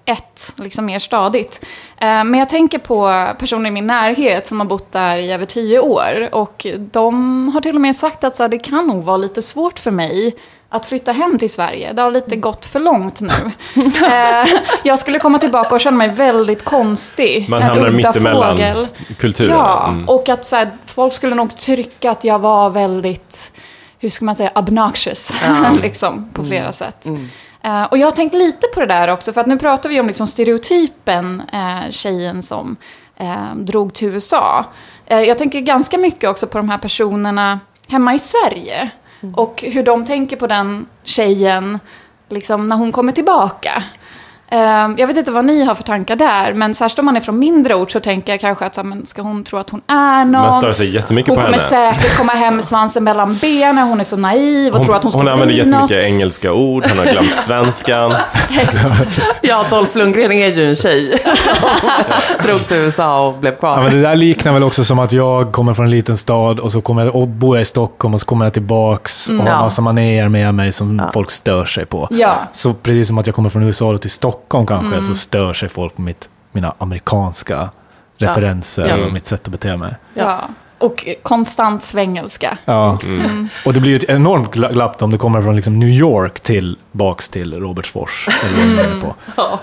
ett, 0.05 0.53
liksom 0.57 0.87
mer 0.87 0.99
stadigt. 0.99 1.65
Men 1.99 2.35
jag 2.35 2.49
tänker 2.49 2.79
på 2.79 3.27
personer 3.39 3.69
i 3.69 3.73
min 3.73 3.87
närhet 3.87 4.47
som 4.47 4.61
har 4.61 4.67
bott 4.67 4.93
där 4.93 5.19
i 5.19 5.33
över 5.33 5.47
tio 5.47 5.81
år. 5.81 6.29
Och 6.33 6.67
de 6.79 7.49
har 7.49 7.61
till 7.61 7.75
och 7.75 7.81
med 7.81 7.97
sagt 7.97 8.25
att 8.25 8.37
så 8.37 8.43
här, 8.43 8.49
det 8.49 8.59
kan 8.59 8.87
nog 8.87 9.05
vara 9.05 9.17
lite 9.17 9.43
svårt 9.43 9.79
för 9.79 9.91
mig 9.91 10.35
att 10.73 10.87
flytta 10.87 11.13
hem 11.13 11.39
till 11.39 11.51
Sverige. 11.51 11.93
Det 11.93 12.03
har 12.03 12.11
lite 12.11 12.37
gått 12.37 12.67
för 12.67 12.81
långt 12.81 13.21
nu. 13.21 13.33
eh, 14.07 14.49
jag 14.83 14.99
skulle 14.99 15.19
komma 15.19 15.39
tillbaka 15.39 15.75
och 15.75 15.81
känna 15.81 15.97
mig 15.97 16.09
väldigt 16.09 16.65
konstig. 16.65 17.49
Man 17.49 17.63
en 17.63 17.69
hamnar 17.69 17.91
mittemellan 17.91 18.57
fågel. 18.57 18.89
kulturerna. 19.19 19.55
Ja, 19.57 19.89
Mm. 19.89 20.09
och 20.09 20.29
att 20.29 20.45
så 20.45 20.57
här, 20.57 20.71
folk 20.87 21.13
skulle 21.13 21.35
nog 21.35 21.57
tycka 21.57 22.11
att 22.11 22.25
jag 22.25 22.39
var 22.39 22.71
väldigt, 22.71 23.53
hur 23.99 24.11
ska 24.11 24.25
man 24.25 24.35
säga, 24.37 24.51
obnoxious. 24.55 25.33
liksom, 25.83 26.29
på 26.33 26.45
flera 26.45 26.73
sätt. 26.73 27.07
Eh, 27.65 27.83
och 27.85 27.99
jag 27.99 28.07
har 28.07 28.13
tänkt 28.13 28.35
lite 28.35 28.67
på 28.75 28.81
det 28.81 28.87
där 28.87 29.09
också, 29.09 29.33
för 29.33 29.41
att 29.41 29.47
nu 29.47 29.59
pratar 29.59 29.89
vi 29.89 30.01
om 30.01 30.07
liksom 30.07 30.27
stereotypen 30.27 31.43
eh, 31.53 31.91
tjejen 31.91 32.43
som 32.43 32.77
eh, 33.17 33.55
drog 33.57 33.95
till 33.95 34.09
USA. 34.09 34.65
Eh, 35.07 35.21
jag 35.21 35.39
tänker 35.39 35.61
ganska 35.61 35.99
mycket 35.99 36.31
också 36.31 36.47
på 36.47 36.59
de 36.59 36.69
här 36.69 36.79
personerna 36.79 37.61
hemma 37.89 38.15
i 38.15 38.19
Sverige. 38.19 38.91
Och 39.35 39.63
hur 39.63 39.83
de 39.83 40.05
tänker 40.05 40.37
på 40.37 40.47
den 40.47 40.87
tjejen 41.05 41.79
liksom, 42.29 42.69
när 42.69 42.77
hon 42.77 42.93
kommer 42.93 43.13
tillbaka. 43.13 43.83
Eh, 44.53 44.59
Jag 44.97 45.07
vet 45.07 45.17
inte 45.17 45.31
vad 45.31 45.45
ni 45.45 45.65
har 45.65 45.75
för 45.75 45.83
tankar 45.83 46.17
där, 46.17 46.53
men 46.53 46.75
särskilt 46.75 46.99
om 46.99 47.05
man 47.05 47.17
är 47.17 47.21
från 47.21 47.39
mindre 47.39 47.75
ort 47.75 47.91
så 47.91 48.01
tänker 48.01 48.33
jag 48.33 48.41
kanske 48.41 48.65
att 48.67 48.75
så 48.75 48.81
här, 48.81 48.89
men 48.89 49.07
ska 49.07 49.23
hon 49.23 49.45
tro 49.45 49.59
att 49.59 49.71
hon 49.71 49.81
är 49.87 50.25
någon? 50.25 50.33
Man 50.43 50.55
stör 50.55 50.73
sig 50.73 50.95
jättemycket 50.95 51.29
hon 51.29 51.37
på 51.37 51.43
kommer 51.43 51.59
henne. 51.59 51.69
säkert 51.95 52.17
komma 52.17 52.33
hem 52.33 52.55
med 52.55 52.65
svansen 52.65 53.05
mellan 53.05 53.37
benen, 53.37 53.89
hon 53.89 54.01
är 54.01 54.05
så 54.05 54.17
naiv 54.17 54.75
och 54.75 54.83
tror 54.85 54.97
att 54.97 55.03
hon 55.03 55.13
ska 55.13 55.19
hon 55.21 55.29
använder 55.29 55.47
bli 55.55 55.57
jättemycket 55.57 55.91
något. 55.97 56.05
engelska 56.05 56.53
ord, 56.53 56.85
hon 56.89 56.99
har 56.99 57.05
glömt 57.13 57.35
svenskan. 57.47 58.13
Ja, 59.43 59.65
Dolph 59.71 59.97
Lundgren 59.99 60.33
är 60.33 60.49
ju 60.57 60.69
en 60.71 60.77
tjej 60.77 61.19
som 61.37 61.69
drog 62.43 62.69
till 62.69 62.77
USA 62.77 63.27
och 63.27 63.35
blev 63.35 63.57
kvar. 63.57 63.77
Ja, 63.77 63.83
men 63.83 63.93
det 63.93 64.01
där 64.01 64.17
liknar 64.17 64.53
väl 64.53 64.63
också 64.63 64.85
som 64.85 64.99
att 64.99 65.13
jag 65.13 65.53
kommer 65.53 65.75
från 65.75 65.85
en 65.85 65.91
liten 65.91 66.17
stad 66.17 66.61
och 66.61 66.73
så 66.73 66.81
kommer 66.81 67.05
jag, 67.05 67.17
och 67.17 67.29
bor 67.29 67.57
jag 67.57 67.63
i 67.63 67.65
Stockholm 67.65 68.15
och 68.15 68.21
så 68.21 68.27
kommer 68.27 68.45
jag 68.47 68.53
tillbaks 68.53 69.29
och 69.29 69.37
har 69.37 69.47
Ja. 69.51 69.61
massa 69.61 69.83
manér 69.83 70.29
med 70.29 70.55
mig 70.55 70.73
som 70.73 71.03
folk 71.13 71.31
stör 71.31 71.65
sig 71.65 71.85
på. 71.87 72.09
Ja. 72.11 72.33
Så 72.53 72.73
precis 72.75 73.09
som 73.09 73.19
att 73.19 73.27
jag 73.27 73.35
kommer 73.37 73.51
från 73.51 73.63
USA 73.63 73.99
till 73.99 74.11
Stockholm 74.11 74.40
kanske, 74.49 74.75
Mm. 74.75 75.03
så 75.03 75.15
stör 75.15 75.53
sig 75.53 75.69
folk 75.69 75.97
på 75.97 76.03
mitt, 76.03 76.31
mina 76.53 76.75
amerikanska 76.79 77.71
referenser 78.19 78.87
Ja. 78.99 79.07
och 79.07 79.13
mitt 79.13 79.27
sätt 79.27 79.41
att 79.45 79.53
bete 79.53 79.77
mig. 79.77 79.95
Ja. 80.15 80.41
Och 80.79 81.09
konstant 81.23 81.83
svengelska. 81.83 82.59
Ja. 82.65 82.99
Mm. 83.05 83.49
Och 83.67 83.73
det 83.73 83.81
blir 83.81 83.91
ju 83.91 83.97
ett 83.97 84.11
enormt 84.11 84.55
gla- 84.55 84.73
glapp 84.73 85.03
om 85.03 85.11
du 85.11 85.19
kommer 85.19 85.43
från 85.43 85.57
liksom 85.57 85.79
New 85.79 85.89
York 85.89 86.41
till 86.41 86.79
baks 86.93 87.29
till 87.29 87.61
Robertsfors. 87.61 88.29
Eller 88.45 88.85
är 88.97 89.01
på. 89.01 89.15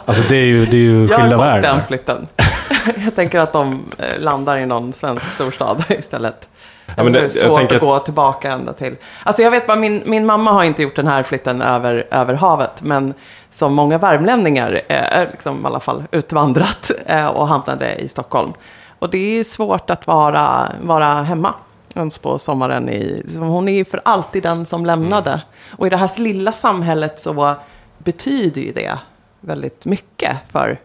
Alltså 0.06 0.24
det 0.30 0.36
är 0.38 0.46
ju, 0.46 0.66
det 0.66 0.78
är 0.78 0.82
ju 0.82 1.08
Jag 1.08 1.18
har 1.18 1.22
skilda 1.24 1.38
fått 1.38 1.46
världar. 1.46 1.76
den 1.76 1.84
flytten. 1.88 2.28
Jag 3.06 3.16
tänker 3.16 3.40
att 3.40 3.54
de 3.54 3.84
eh, 3.98 4.20
landar 4.20 4.58
i 4.58 4.66
någon 4.66 4.94
svensk 4.94 5.32
storstad 5.34 5.84
istället. 5.90 6.50
Ja, 6.96 7.04
men 7.04 7.14
det 7.14 7.22
det- 7.22 7.30
svårt 7.30 7.62
att 7.64 7.72
att- 7.72 7.82
gå 7.82 8.00
tillbaka 8.00 8.52
ända 8.52 8.74
till. 8.74 8.96
Alltså 9.24 9.42
jag 9.42 9.52
vet 9.52 9.68
bara, 9.68 9.78
min, 9.78 10.04
min 10.06 10.26
mamma 10.26 10.52
har 10.52 10.64
inte 10.64 10.84
gjort 10.84 10.96
den 10.96 11.08
här 11.08 11.24
flytten 11.24 11.62
över, 11.62 12.08
över 12.12 12.34
havet. 12.34 12.82
Men 12.82 13.14
som 13.50 13.74
många 13.74 13.98
värmlänningar 13.98 14.82
eh, 14.90 15.18
är 15.18 15.28
liksom 15.32 15.64
i 15.64 15.66
alla 15.66 15.80
fall 15.80 16.04
utvandrat 16.12 16.92
eh, 17.06 17.28
och 17.28 17.48
hamnade 17.48 17.96
i 17.96 18.08
Stockholm. 18.08 18.54
Och 19.00 19.10
det 19.10 19.40
är 19.40 19.44
svårt 19.44 19.90
att 19.90 20.08
vara, 20.08 20.68
vara 20.82 21.06
hemma 21.06 21.54
ens 21.96 22.18
på 22.18 22.40
sommaren. 22.40 22.90
I, 22.90 23.22
liksom, 23.26 23.42
hon 23.48 23.68
är 23.68 23.74
ju 23.74 23.86
för 23.86 24.02
alltid 24.06 24.44
den 24.44 24.66
som 24.66 24.86
lämnade. 24.86 25.42
Och 25.78 25.88
i 25.88 25.90
det 25.90 25.98
här 25.98 26.20
lilla 26.20 26.52
samhället 26.52 27.20
så 27.20 27.56
betyder 27.98 28.62
ju 28.62 28.72
det 28.72 28.98
väldigt 29.42 29.86
mycket 29.86 30.38
för, 30.52 30.80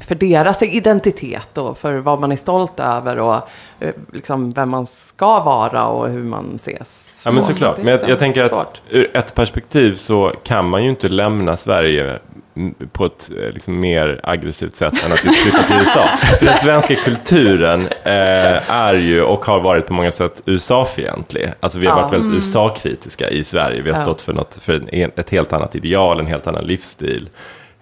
för 0.00 0.14
deras 0.14 0.62
identitet 0.62 1.58
och 1.58 1.78
för 1.78 1.94
vad 1.98 2.20
man 2.20 2.32
är 2.32 2.36
stolt 2.36 2.80
över 2.80 3.18
och 3.18 3.34
eh, 3.80 3.90
liksom 4.12 4.52
vem 4.52 4.70
man 4.70 4.86
ska 4.86 5.40
vara 5.40 5.86
och 5.86 6.08
hur 6.08 6.22
man 6.24 6.52
ses. 6.54 7.22
Ja 7.24 7.30
men 7.30 7.42
Så 7.42 7.48
såklart. 7.52 7.76
Men 7.78 7.86
jag, 7.86 8.08
jag 8.08 8.18
tänker 8.18 8.42
att 8.42 8.50
svårt. 8.50 8.80
ur 8.90 9.16
ett 9.16 9.34
perspektiv 9.34 9.94
så 9.94 10.32
kan 10.44 10.68
man 10.68 10.82
ju 10.84 10.90
inte 10.90 11.08
lämna 11.08 11.56
Sverige 11.56 12.18
mm, 12.56 12.74
på 12.92 13.04
ett 13.06 13.30
eh, 13.38 13.50
liksom, 13.54 13.80
mer 13.80 14.20
aggressivt 14.22 14.76
sätt 14.76 15.04
än 15.06 15.12
att 15.12 15.24
just 15.24 15.38
flytta 15.38 15.62
till 15.62 15.76
USA. 15.76 16.00
För 16.38 16.46
den 16.46 16.56
svenska 16.56 16.94
kulturen 16.94 17.80
eh, 18.04 18.70
är 18.70 18.94
ju 18.94 19.22
och 19.22 19.44
har 19.44 19.60
varit 19.60 19.86
på 19.86 19.92
många 19.92 20.10
sätt 20.10 20.42
USA-fientlig. 20.46 21.52
Alltså 21.60 21.78
vi 21.78 21.86
har 21.86 21.96
Ja. 21.96 22.02
varit 22.02 22.12
väldigt 22.12 22.36
USA-kritiska 22.36 23.30
i 23.30 23.44
Sverige. 23.44 23.82
Vi 23.82 23.90
har 23.90 23.96
Ja. 23.98 24.02
stått 24.02 24.22
för, 24.22 24.32
något, 24.32 24.58
för 24.60 24.82
ett 25.20 25.30
helt 25.30 25.52
annat 25.52 25.74
ideal, 25.74 26.20
en 26.20 26.26
helt 26.26 26.46
annan 26.46 26.64
livsstil. 26.64 27.28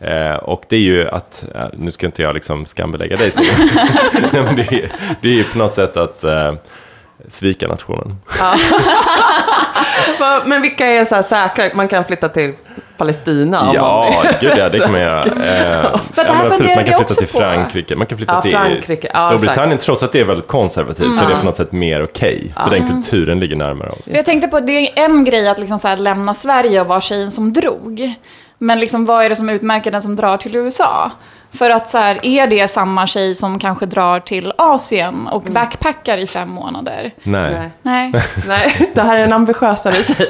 Eh, 0.04 0.34
och 0.34 0.62
det 0.68 0.76
är 0.76 0.80
ju 0.80 1.08
att, 1.08 1.44
eh, 1.54 1.64
nu 1.72 1.90
ska 1.90 2.06
inte 2.06 2.22
jag 2.22 2.34
liksom 2.34 2.66
skambelägga 2.66 3.16
dig. 3.16 3.32
Nej, 4.32 4.42
men 4.44 4.56
det, 4.56 4.62
är, 4.62 4.92
det 5.20 5.28
är 5.28 5.32
ju 5.32 5.44
på 5.44 5.58
något 5.58 5.72
sätt 5.72 5.96
att 5.96 6.24
eh, 6.24 6.52
svika 7.28 7.68
nationen. 7.68 8.16
Va- 10.20 10.42
Men 10.46 10.62
vilka 10.62 10.86
är 10.86 11.04
så 11.04 11.14
här 11.14 11.22
säkra? 11.22 11.64
Man 11.74 11.88
kan 11.88 12.04
flytta 12.04 12.28
till 12.28 12.52
Palestina. 12.96 13.60
om 13.60 13.66
man 13.66 13.74
Ja, 13.74 14.22
är 14.24 14.40
gud 14.40 14.52
ja, 14.56 14.68
det 14.68 14.78
kan 14.78 14.92
man 14.92 15.00
göra. 15.00 15.20
Eh, 15.24 15.30
För 16.12 16.24
det 16.24 16.32
här 16.32 16.44
ja, 16.44 16.46
absolut, 16.50 16.74
man 16.76 16.84
kan 16.84 16.98
flytta 16.98 17.14
till 17.14 17.26
på. 17.28 17.38
Frankrike, 17.38 17.96
man 17.96 18.06
kan 18.06 18.18
flytta 18.18 18.32
Ja, 18.34 18.40
till 18.42 18.50
Frankrike. 18.52 19.08
Ja, 19.14 19.28
Storbritannien, 19.38 19.78
trots 19.78 20.02
att 20.02 20.12
det 20.12 20.20
är 20.20 20.24
väldigt 20.24 20.46
konservativt, 20.48 21.14
så 21.16 21.24
är 21.24 21.28
det 21.28 21.36
på 21.36 21.44
något 21.44 21.56
sätt 21.56 21.72
mer 21.72 22.04
okej. 22.04 22.52
för 22.64 22.70
den 22.70 22.88
kulturen 22.88 23.40
ligger 23.40 23.56
närmare 23.56 23.88
oss. 23.90 24.04
För 24.04 24.14
jag 24.16 24.24
tänkte 24.24 24.48
på, 24.48 24.60
det 24.60 24.72
är 24.72 25.04
en 25.04 25.24
grej 25.24 25.48
att 25.48 25.58
liksom 25.58 25.78
så 25.78 25.88
här 25.88 25.96
lämna 25.96 26.34
Sverige 26.34 26.80
och 26.80 26.86
vara 26.86 27.00
tjejen 27.00 27.30
som 27.30 27.52
drog. 27.52 28.14
Men 28.62 28.80
liksom, 28.80 29.04
vad 29.04 29.24
är 29.24 29.28
det 29.28 29.36
som 29.36 29.48
utmärker 29.48 29.90
den 29.90 30.02
som 30.02 30.16
drar 30.16 30.36
till 30.36 30.56
USA? 30.56 31.12
För 31.54 31.70
att 31.70 31.90
så 31.90 31.98
här, 31.98 32.26
är 32.26 32.46
det 32.46 32.68
samma 32.68 33.06
tjej 33.06 33.34
som 33.34 33.58
kanske 33.58 33.86
drar 33.86 34.20
till 34.20 34.52
Asien 34.58 35.26
och 35.28 35.42
Mm. 35.42 35.54
backpackar 35.54 36.18
i 36.18 36.26
fem 36.26 36.48
månader? 36.48 37.10
Nej. 37.22 37.70
Nej. 37.82 38.12
Nej, 38.48 38.90
det 38.94 39.00
här 39.02 39.18
är 39.18 39.24
en 39.24 39.32
ambitiösare 39.32 40.04
tjej. 40.04 40.28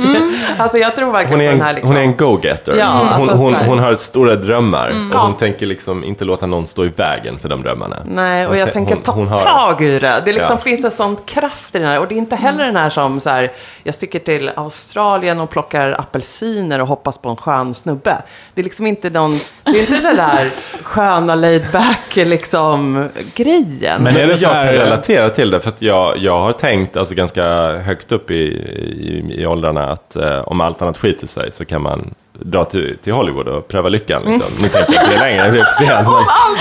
Alltså 0.58 0.78
jag 0.78 0.96
tror 0.96 1.12
verkligen 1.12 1.40
Hon 1.40 1.46
är, 1.46 1.48
på 1.48 1.52
en, 1.52 1.58
den 1.58 1.66
här 1.66 1.72
liksom... 1.72 1.88
hon 1.88 1.96
är 1.96 2.02
en 2.02 2.16
go-getter. 2.16 2.76
Ja, 2.78 2.86
hon, 2.98 3.08
alltså 3.08 3.32
hon, 3.36 3.54
hon 3.54 3.78
har 3.78 3.96
stora 3.96 4.36
drömmar 4.36 4.88
och 4.88 5.14
Ja. 5.14 5.22
hon 5.22 5.34
tänker 5.36 5.66
liksom 5.66 6.04
inte 6.04 6.24
låta 6.24 6.46
någon 6.46 6.66
stå 6.66 6.84
i 6.84 6.88
vägen 6.88 7.38
för 7.38 7.48
de 7.48 7.62
drömmarna. 7.62 7.96
Nej, 8.04 8.46
och 8.46 8.56
jag 8.56 8.68
tän- 8.68 8.72
tänker 8.72 8.96
ta 8.96 9.12
hon 9.12 9.28
har- 9.28 9.38
tag 9.38 9.82
i 9.82 9.98
det. 9.98 10.22
Det 10.24 10.32
liksom 10.32 10.56
Ja. 10.56 10.62
finns 10.64 10.84
en 10.84 10.90
sån 10.90 11.16
kraft 11.24 11.74
i 11.74 11.78
den 11.78 11.88
här. 11.88 11.98
Och 12.00 12.08
det 12.08 12.14
är 12.14 12.18
inte 12.18 12.36
heller 12.36 12.64
den 12.64 12.76
här 12.76 12.90
som 12.90 13.20
så 13.20 13.30
här, 13.30 13.50
jag 13.82 13.94
sticker 13.94 14.18
till 14.18 14.50
Australien 14.54 15.40
och 15.40 15.50
plockar 15.50 15.96
apelsiner 16.00 16.80
och 16.80 16.88
hoppas 16.88 17.18
på 17.18 17.28
en 17.28 17.36
skön 17.36 17.74
snubbe. 17.74 18.16
Det 18.54 18.60
är 18.60 18.64
liksom 18.64 18.86
inte 18.86 19.10
någon, 19.10 19.38
det 19.64 19.70
är 19.70 19.80
inte 19.80 20.00
den 20.02 20.16
där 20.16 20.50
sköna 21.12 21.34
laid 21.34 21.62
back 21.72 22.16
liksom 22.16 23.08
grejen. 23.34 24.02
Men 24.02 24.16
är 24.16 24.26
det 24.26 24.36
så 24.36 24.44
jag 24.44 24.50
här- 24.50 24.64
kan 24.64 24.74
relatera 24.74 25.30
till 25.30 25.50
det, 25.50 25.60
för 25.60 25.68
att 25.68 25.82
jag, 25.82 26.18
jag 26.18 26.40
har 26.40 26.52
tänkt 26.52 26.96
alltså, 26.96 27.14
ganska 27.14 27.44
högt 27.76 28.12
upp 28.12 28.30
i, 28.30 28.34
i, 28.34 29.34
i 29.42 29.46
åldrarna 29.46 29.90
att 29.92 30.16
eh, 30.16 30.38
om 30.38 30.60
allt 30.60 30.82
annat 30.82 30.96
skiter 30.98 31.26
sig 31.26 31.52
så 31.52 31.64
kan 31.64 31.82
man 31.82 32.14
dra 32.40 32.64
till, 32.64 32.96
till 33.04 33.12
Hollywood 33.12 33.48
och 33.48 33.68
pröva 33.68 33.88
lyckan. 33.88 34.22
Liksom. 34.26 34.52
Nu 34.62 34.68
tänker 34.68 34.92
jag 34.94 35.02
inte 35.04 35.14
det 35.16 35.20
längre, 35.20 35.50
det 35.50 35.58
är 35.58 35.62
för 35.64 35.72
sent. 35.84 35.90
Men, 36.08 36.12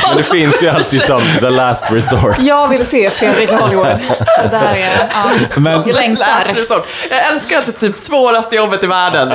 men 0.08 0.18
det 0.18 0.24
finns 0.24 0.63
ju 0.63 0.68
alltid 0.68 1.01
som 1.01 1.22
the 1.40 1.50
last 1.50 1.92
resort. 1.92 2.36
Jag 2.40 2.68
vill 2.68 2.86
se 2.86 3.10
Fredrik 3.10 3.51
i 3.51 3.56
Hollywood. 3.56 3.86
Det 4.44 4.48
där 4.51 4.74
är... 4.75 5.08
Ja, 5.13 5.24
Men- 5.58 5.72
jag 5.88 5.96
längtar. 5.96 6.25
Jag 7.10 7.28
älskar 7.34 7.60
att 7.60 7.66
det 7.66 7.72
typ 7.72 7.98
svåraste 7.98 8.56
jobbet 8.56 8.84
i 8.84 8.88
världen 8.88 9.32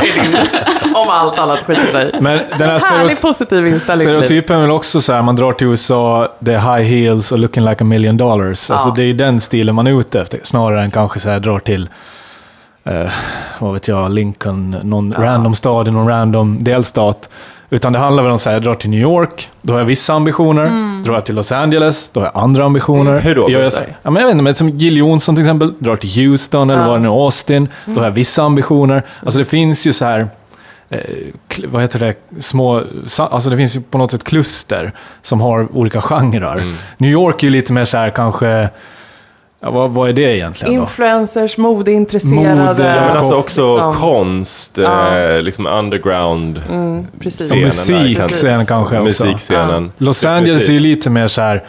om 0.95 1.09
allt 1.09 1.39
annat 1.39 1.59
skiter 1.59 1.87
sig. 1.87 2.11
Men 2.21 2.39
den 2.59 2.69
här 2.71 2.81
Härlig 2.81 3.17
stereoty- 3.17 3.23
positiv 3.23 3.67
inställning. 3.67 4.05
stereotypen 4.07 4.57
är 4.57 4.61
väl 4.61 4.71
också 4.71 5.01
så 5.01 5.13
här, 5.13 5.23
man 5.23 5.37
drar 5.37 5.53
till 5.53 5.67
USA, 5.67 6.33
det 6.39 6.55
är 6.55 6.59
high 6.77 6.89
heels 6.89 7.33
och 7.33 7.39
looking 7.39 7.65
like 7.65 7.81
a 7.81 7.85
million 7.85 8.17
dollars. 8.17 8.71
Alltså 8.71 8.89
Ja. 8.89 8.93
det 8.97 9.03
är 9.03 9.07
ju 9.07 9.13
den 9.13 9.41
stilen 9.41 9.75
man 9.75 9.87
är 9.87 10.01
ute 10.01 10.21
efter, 10.21 10.41
snarare 10.43 10.83
än 10.83 10.91
kanske 10.91 11.21
så 11.21 11.29
här 11.29 11.41
drar 11.41 11.59
till, 11.59 11.89
eh, 12.87 13.11
vad 13.59 13.73
vet 13.73 13.89
jag, 13.89 14.11
Lincoln, 14.11 14.77
någon 14.83 15.15
random 15.19 15.55
stad 15.55 15.89
i 15.89 15.91
någon 15.91 16.09
random 16.09 16.65
delstat. 16.65 17.29
Utan 17.71 17.93
det 17.93 17.99
handlar 17.99 18.23
väl 18.23 18.33
om 18.33 18.39
här, 18.47 18.53
jag 18.53 18.63
drar 18.63 18.75
till 18.75 18.91
New 18.91 19.01
York, 19.01 19.51
då 19.63 19.73
har 19.73 19.79
jag 19.81 19.87
vissa 19.87 20.15
ambitioner. 20.15 21.03
Drar 21.03 21.15
jag 21.15 21.25
till 21.27 21.35
Los 21.35 21.53
Angeles, 21.53 22.11
då 22.13 22.21
har 22.21 22.27
jag 22.35 22.43
andra 22.43 22.65
ambitioner. 22.65 23.21
Hur 23.21 23.35
då, 23.35 23.51
Gör 23.51 23.63
jag, 23.63 23.73
så- 23.73 23.83
ja, 24.03 24.11
men 24.11 24.17
jag 24.21 24.27
vet 24.27 24.33
inte, 24.33 24.43
men 24.45 24.55
som 24.55 24.69
Jill 24.69 24.97
Johnson 24.97 25.35
till 25.35 25.45
exempel, 25.45 25.73
drar 25.79 25.97
till 25.97 26.11
Houston 26.11 26.71
eller 26.71 26.87
var 26.87 26.95
det 26.97 27.03
nu 27.03 27.09
Austin. 27.09 27.69
Då 27.85 27.95
har 28.01 28.05
jag 28.05 28.11
vissa 28.11 28.43
ambitioner. 28.43 29.03
Alltså 29.25 29.39
det 29.39 29.45
finns 29.45 29.87
ju 29.87 29.93
så 29.93 30.05
här, 30.05 30.29
eh, 30.91 31.01
vad 31.65 31.83
heter 31.83 31.99
det, 31.99 32.15
små, 32.41 32.83
alltså 33.19 33.51
det 33.51 33.57
finns 33.57 33.77
ju 33.77 33.81
på 33.81 33.99
något 33.99 34.11
sätt 34.11 34.25
kluster 34.25 34.93
som 35.23 35.41
har 35.41 35.77
olika 35.77 36.01
genrer. 36.01 36.75
New 36.99 37.11
York 37.11 37.43
är 37.43 37.47
ju 37.47 37.51
lite 37.51 37.73
mer 37.73 37.85
så 37.85 37.99
här 37.99 38.11
kanske, 38.11 38.69
ja, 39.61 39.71
vad, 39.71 39.91
vad 39.91 40.09
är 40.09 40.13
det 40.13 40.37
egentligen 40.37 40.75
då? 40.75 40.81
Influencers, 40.81 41.59
modeintresserade. 41.59 42.55
Mode, 42.65 42.95
Ja, 42.97 43.01
men 43.09 43.17
alltså 43.17 43.35
också 43.35 43.75
liksom. 43.75 43.93
konst, 43.95 44.79
Ja. 44.79 45.17
eh, 45.19 45.43
liksom 45.43 45.67
underground. 45.67 46.63
Precis. 47.21 47.49
Som 47.49 47.57
scenen 47.71 48.03
musik 48.05 48.17
där, 48.19 48.29
sen 48.29 48.67
kanske 48.67 48.99
också. 49.01 49.25
Musikscenen. 49.27 49.93
Los 49.99 50.25
Angeles 50.25 50.69
är 50.69 50.73
ju 50.73 50.79
lite 50.79 51.11
mer 51.11 51.29
så 51.29 51.41
här, 51.41 51.65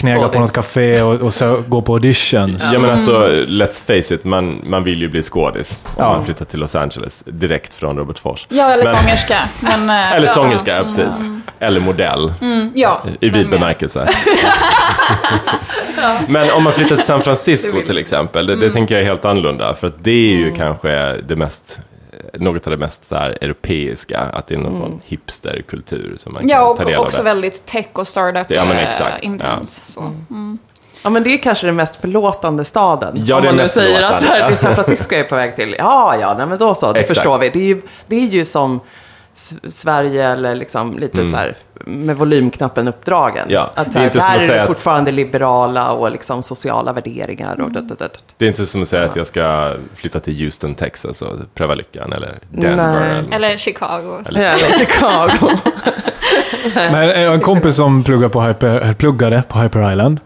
knega 0.00 0.28
på 0.28 0.38
något 0.40 0.52
café 0.52 1.02
och, 1.02 1.14
och 1.20 1.34
så 1.34 1.62
gå 1.68 1.82
på 1.82 1.92
auditions. 1.92 2.70
Ja 2.74 2.80
men 2.80 2.90
alltså, 2.90 3.26
let's 3.28 3.86
face 3.86 4.14
it, 4.14 4.24
man, 4.24 4.60
man 4.66 4.84
vill 4.84 5.00
ju 5.00 5.08
bli 5.08 5.22
skådis 5.22 5.80
om 5.84 5.90
Ja. 5.98 6.12
man 6.12 6.24
flyttar 6.24 6.44
till 6.44 6.60
Los 6.60 6.74
Angeles 6.74 7.22
direkt 7.26 7.74
från 7.74 7.98
Robertsfors. 7.98 8.46
Ja, 8.50 8.70
eller 8.70 8.84
Men- 8.84 8.96
sångerska. 8.96 9.36
Men, 9.60 9.90
eh, 10.00 10.12
Eller 10.12 10.26
ja. 10.26 10.32
sångerska, 10.34 10.76
ja, 10.76 10.82
precis. 10.82 11.22
Eller 11.58 11.80
modell, 11.80 12.32
Mm, 12.40 12.72
ja. 12.74 13.02
i 13.20 13.28
vid 13.28 13.50
bemärkelse. 13.50 14.08
Men 16.28 16.50
om 16.50 16.64
man 16.64 16.72
flyttar 16.72 16.96
till 16.96 17.04
San 17.04 17.22
Francisco 17.22 17.80
till 17.86 17.98
exempel, 17.98 18.46
det, 18.46 18.56
det 18.56 18.70
tänker 18.70 18.94
jag 18.94 19.02
är 19.02 19.06
helt 19.08 19.24
annorlunda. 19.24 19.74
För 19.74 19.86
att 19.86 20.04
det 20.04 20.10
är 20.32 20.36
ju 20.36 20.54
kanske 20.56 21.16
det 21.28 21.36
mest, 21.36 21.78
något 22.34 22.66
av 22.66 22.70
det 22.70 22.76
mest 22.76 23.04
så 23.04 23.14
här, 23.16 23.38
europeiska, 23.40 24.18
att 24.20 24.46
det 24.46 24.54
är 24.54 24.58
någon 24.58 24.76
sån 24.76 25.00
hipsterkultur 25.04 26.16
som 26.18 26.32
man 26.32 26.42
kan 26.42 26.48
Ja, 26.48 26.74
ta 26.78 26.84
del 26.84 26.94
och 26.94 27.00
av. 27.00 27.06
också 27.06 27.16
där. 27.16 27.24
väldigt 27.24 27.64
tech 27.66 27.86
och 27.92 28.06
startup 28.08 28.46
Ja, 28.48 28.62
eh. 28.74 29.62
Så. 29.64 30.00
Mm. 30.30 30.58
Ja, 31.04 31.10
men 31.10 31.22
det 31.22 31.34
är 31.34 31.38
kanske 31.38 31.66
den 31.66 31.76
mest 31.76 31.96
förlåtande 31.96 32.64
staden. 32.64 33.12
Ja, 33.26 33.38
Om 33.38 33.44
man 33.44 33.56
nu 33.56 33.68
säger 33.68 33.94
förlåtande. 33.94 34.16
att 34.16 34.40
här, 34.40 34.50
det 34.50 34.56
San 34.56 34.74
Francisco 34.74 35.14
är 35.14 35.24
på 35.24 35.36
väg 35.36 35.56
till. 35.56 35.76
Ja, 35.78 36.16
ja, 36.20 36.34
nej, 36.38 36.46
men 36.46 36.58
då 36.58 36.74
så, 36.74 36.92
det 36.92 37.00
Exakt. 37.00 37.18
förstår 37.18 37.38
vi. 37.38 37.48
Det 37.50 37.58
är 37.58 37.64
ju, 37.64 37.82
det 38.06 38.16
är 38.16 38.26
ju 38.26 38.44
som 38.44 38.80
Sverige 39.68 40.28
eller 40.28 40.54
liksom 40.54 40.98
lite 40.98 41.26
så 41.26 41.36
här 41.36 41.54
med 41.86 42.16
volymknappen 42.16 42.88
uppdragen. 42.88 43.42
Mm. 43.42 43.52
Ja, 43.54 43.70
att 43.74 43.86
det 43.86 43.92
så 43.92 43.98
är 43.98 44.00
här, 44.00 44.06
inte 44.06 44.18
som 44.20 44.28
här 44.28 44.36
att 44.36 44.42
är 44.42 44.46
säga 44.46 44.56
det 44.56 44.62
att- 44.62 44.66
fortfarande 44.68 45.10
liberala 45.10 45.92
och 45.92 46.10
liksom 46.10 46.42
sociala 46.42 46.92
värderingar. 46.92 47.60
Och 47.60 47.72
det, 47.72 47.80
det, 47.80 47.94
det. 47.98 48.08
Det 48.36 48.44
är 48.44 48.48
inte 48.48 48.66
som 48.66 48.82
att 48.82 48.88
säga 48.88 49.04
att 49.04 49.16
jag 49.16 49.26
ska 49.26 49.72
flytta 49.94 50.20
till 50.20 50.44
Houston, 50.44 50.74
Texas 50.74 51.22
och 51.22 51.38
pröva 51.54 51.74
lyckan, 51.74 52.12
eller 52.12 52.38
Denver. 52.50 52.76
Nej. 53.00 53.10
Eller, 53.10 53.34
Eller 53.48 53.56
Chicago. 53.56 54.22
Eller- 54.28 54.40
Eller 54.40 54.78
Chicago. 54.78 55.50
Men 56.74 57.08
jag 57.08 57.28
har 57.28 57.34
en 57.34 57.40
kompis 57.40 57.76
som 57.76 58.04
pluggade 58.04 58.28
på 58.32 58.42
Hyper, 58.42 58.92
pluggade 58.92 59.42
på 59.48 59.58
Hyper 59.58 59.90
Island. 59.92 60.20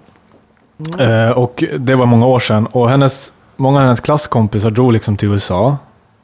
Eh, 0.99 1.31
och 1.31 1.65
det 1.79 1.95
var 1.95 2.07
många 2.07 2.27
år 2.27 2.41
sedan. 2.41 2.67
Och 2.67 2.91
hennes, 2.91 3.33
många 3.57 3.79
av 3.79 3.85
hennes 3.85 4.01
klasskompisar 4.01 4.71
drog 4.71 4.93
liksom 4.93 5.17
till 5.17 5.29
USA 5.29 5.77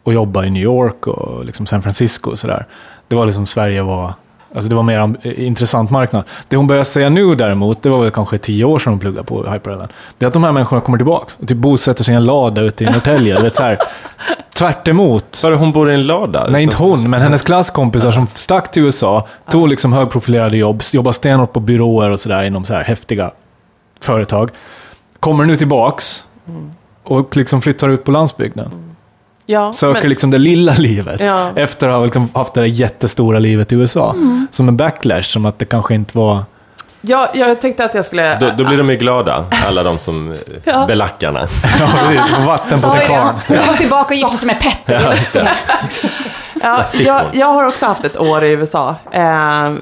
och 0.03 0.15
jobbade 0.15 0.47
i 0.47 0.51
New 0.51 0.63
York 0.63 1.07
och 1.07 1.45
liksom 1.45 1.67
San 1.67 1.83
Francisco 1.83 2.31
och 2.31 2.39
sådär. 2.39 2.67
Det 3.09 3.17
var 3.17 3.27
liksom 3.27 3.47
Sverige 3.47 3.83
var... 3.83 4.15
Alltså 4.55 4.69
det 4.69 4.75
var 4.75 4.83
mer 4.83 4.99
en 4.99 5.17
intressant 5.23 5.91
marknad. 5.91 6.25
Det 6.49 6.57
hon 6.57 6.67
börjar 6.67 6.85
säga 6.85 7.09
nu 7.09 7.35
däremot, 7.35 7.83
det 7.83 7.89
var 7.89 8.03
väl 8.03 8.11
kanske 8.11 8.39
tio 8.39 8.65
år 8.65 8.79
sedan 8.79 8.93
hon 8.93 9.01
pluggade 9.01 9.27
på 9.27 9.51
Hyper 9.51 9.73
Island. 9.73 9.93
Det 10.19 10.25
är 10.25 10.27
att 10.27 10.33
de 10.33 10.45
här 10.45 10.53
människorna 10.53 10.81
kommer 10.81 10.99
tillbaka 10.99 11.33
och 11.41 11.49
typ 11.49 11.57
bosätter 11.57 12.05
sig 12.05 12.15
i 12.15 12.17
en 12.17 12.25
lada 12.25 12.61
ute 12.61 12.85
i 12.85 12.87
Norrtälje. 12.87 13.43
vet, 13.43 13.57
så 13.57 13.63
här, 13.63 13.79
tvärt 14.55 14.89
emot. 14.89 15.41
Bara 15.43 15.57
hon 15.57 15.73
bor 15.73 15.91
i 15.91 15.95
en 15.95 16.07
lada? 16.07 16.47
Nej, 16.51 16.63
inte 16.63 16.77
hon, 16.77 17.11
men 17.11 17.21
hennes 17.23 17.43
klasskompisar 17.43 18.13
som 18.13 18.27
stack 18.27 18.73
till 18.73 18.83
USA, 18.83 19.29
tog 19.51 19.69
liksom 19.69 19.93
högprofilerade 19.93 20.57
jobb, 20.57 20.83
jobbade 20.93 21.15
stenhårt 21.15 21.53
på 21.53 21.61
byråer 21.61 22.13
och 22.13 22.21
sådär 22.21 22.43
inom 22.45 22.65
så 22.65 22.75
här 22.75 22.85
häftiga 22.85 23.31
företag. 24.01 24.51
Kommer 25.21 25.45
nu 25.45 25.57
tillbaks 25.57 26.25
och 27.05 27.37
liksom 27.37 27.63
flyttar 27.63 27.89
ut 27.89 28.05
på 28.05 28.11
landsbygden. 28.11 28.90
Ja, 29.51 29.73
Söker 29.73 30.01
men- 30.01 30.09
liksom 30.11 30.31
det 30.31 30.39
lilla 30.39 30.73
livet. 30.75 31.21
Ja. 31.21 31.51
Efter 31.57 31.89
att 31.89 31.95
ha 31.95 32.05
liksom 32.05 32.29
haft 32.35 32.55
det 32.55 32.61
där 32.61 32.67
jättestora 32.67 33.39
livet 33.39 33.73
i 33.73 33.75
USA. 33.75 34.15
Som 34.51 34.69
en 34.69 34.77
backlash, 34.77 35.23
som 35.23 35.47
att 35.47 35.59
det 35.59 35.65
kanske 35.65 35.95
inte 35.95 36.19
var... 36.19 36.45
Ja, 37.03 37.31
jag 37.35 37.61
tänkte 37.61 37.85
att 37.85 37.95
jag 37.95 38.05
skulle... 38.05 38.39
Då, 38.39 38.51
då 38.59 38.65
blir 38.65 38.79
de 38.79 38.91
ju 38.91 38.97
glada, 38.97 39.45
alla 39.67 39.83
de 39.83 39.99
som 39.99 40.39
Ja. 40.65 40.85
belackarna. 40.87 41.49
Ja, 41.81 42.25
vatten 42.47 42.81
på 42.81 42.91
sin 42.91 43.01
kvarn. 43.01 43.35
Jag 43.49 43.65
kom 43.67 43.77
tillbaka 43.77 44.09
och 44.15 44.19
gifte 44.19 44.37
sig 44.37 44.47
med 44.47 44.61
Petter. 44.61 45.15
Ja, 46.63 46.85
jag, 46.93 47.23
jag 47.33 47.47
har 47.47 47.67
också 47.67 47.87
haft 47.87 48.05
ett 48.05 48.21
år 48.21 48.45
i 48.45 48.51
USA. 48.51 48.97
Eh, 49.13 49.73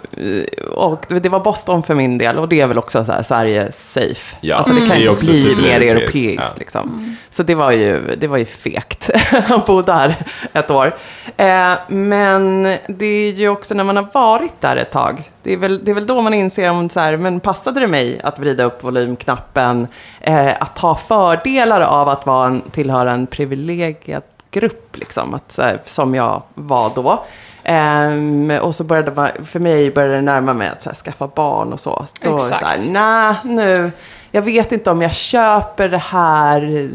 och 0.74 1.04
det 1.08 1.28
var 1.28 1.40
Boston 1.40 1.82
för 1.82 1.94
min 1.94 2.18
del. 2.18 2.38
Och 2.38 2.48
det 2.48 2.60
är 2.60 2.66
väl 2.66 2.78
också 2.78 3.04
så 3.04 3.12
här, 3.12 3.22
Sverige 3.22 3.72
safe. 3.72 4.36
Ja, 4.40 4.56
alltså 4.56 4.72
det 4.72 4.78
mm. 4.78 4.90
kan 4.90 4.98
är 4.98 5.10
inte 5.10 5.24
bli 5.24 5.56
mer 5.56 5.80
europeiskt. 5.80 6.52
ja. 6.54 6.58
Liksom. 6.58 7.16
Så 7.30 7.42
det 7.42 7.54
var, 7.54 7.70
ju, 7.70 8.16
det 8.16 8.26
var 8.26 8.38
ju 8.38 8.44
fegt 8.44 9.10
att 9.48 9.66
bo 9.66 9.82
där 9.82 10.14
ett 10.52 10.70
år. 10.70 10.94
Eh, 11.36 11.72
men 11.88 12.62
det 12.88 13.06
är 13.06 13.32
ju 13.32 13.48
också 13.48 13.74
när 13.74 13.84
man 13.84 13.96
har 13.96 14.08
varit 14.12 14.60
där 14.60 14.76
ett 14.76 14.90
tag. 14.90 15.22
Det 15.42 15.52
är 15.52 15.56
väl, 15.56 15.84
det 15.84 15.90
är 15.90 15.94
väl 15.94 16.06
då 16.06 16.22
man 16.22 16.34
inser 16.34 16.70
om 16.70 16.88
så 16.88 17.00
här, 17.00 17.16
men 17.16 17.40
passade 17.40 17.80
det 17.80 17.86
mig 17.86 18.20
att 18.24 18.38
vrida 18.38 18.64
upp 18.64 18.84
volymknappen? 18.84 19.86
Eh, 20.20 20.48
att 20.60 20.76
ta 20.76 20.94
fördelar 20.94 21.80
av 21.80 22.08
att 22.08 22.26
vara 22.26 22.46
en, 22.46 22.60
tillhöra 22.60 23.12
en 23.12 23.26
privilegierad 23.26 24.22
grupp, 24.50 24.96
liksom, 24.96 25.34
att, 25.34 25.52
så 25.52 25.62
här, 25.62 25.80
som 25.84 26.14
jag 26.14 26.42
var 26.54 26.90
då. 26.94 27.24
Ehm, 27.64 28.50
och 28.62 28.74
så 28.74 28.84
började 28.84 29.12
man, 29.12 29.28
för 29.44 29.60
mig 29.60 29.90
började 29.90 30.14
det 30.14 30.20
närma 30.22 30.52
mig 30.52 30.68
att 30.68 30.82
så 30.82 30.88
här, 30.90 30.96
skaffa 30.96 31.26
barn 31.34 31.72
och 31.72 31.80
så. 31.80 32.06
Då 32.22 32.34
Exakt. 32.34 32.58
så 32.60 32.66
här, 32.66 32.78
nej, 32.90 33.34
nu, 33.44 33.90
jag 34.30 34.42
vet 34.42 34.72
inte 34.72 34.90
om 34.90 35.02
jag 35.02 35.12
köper 35.14 35.88
det 35.88 35.98
här 35.98 36.88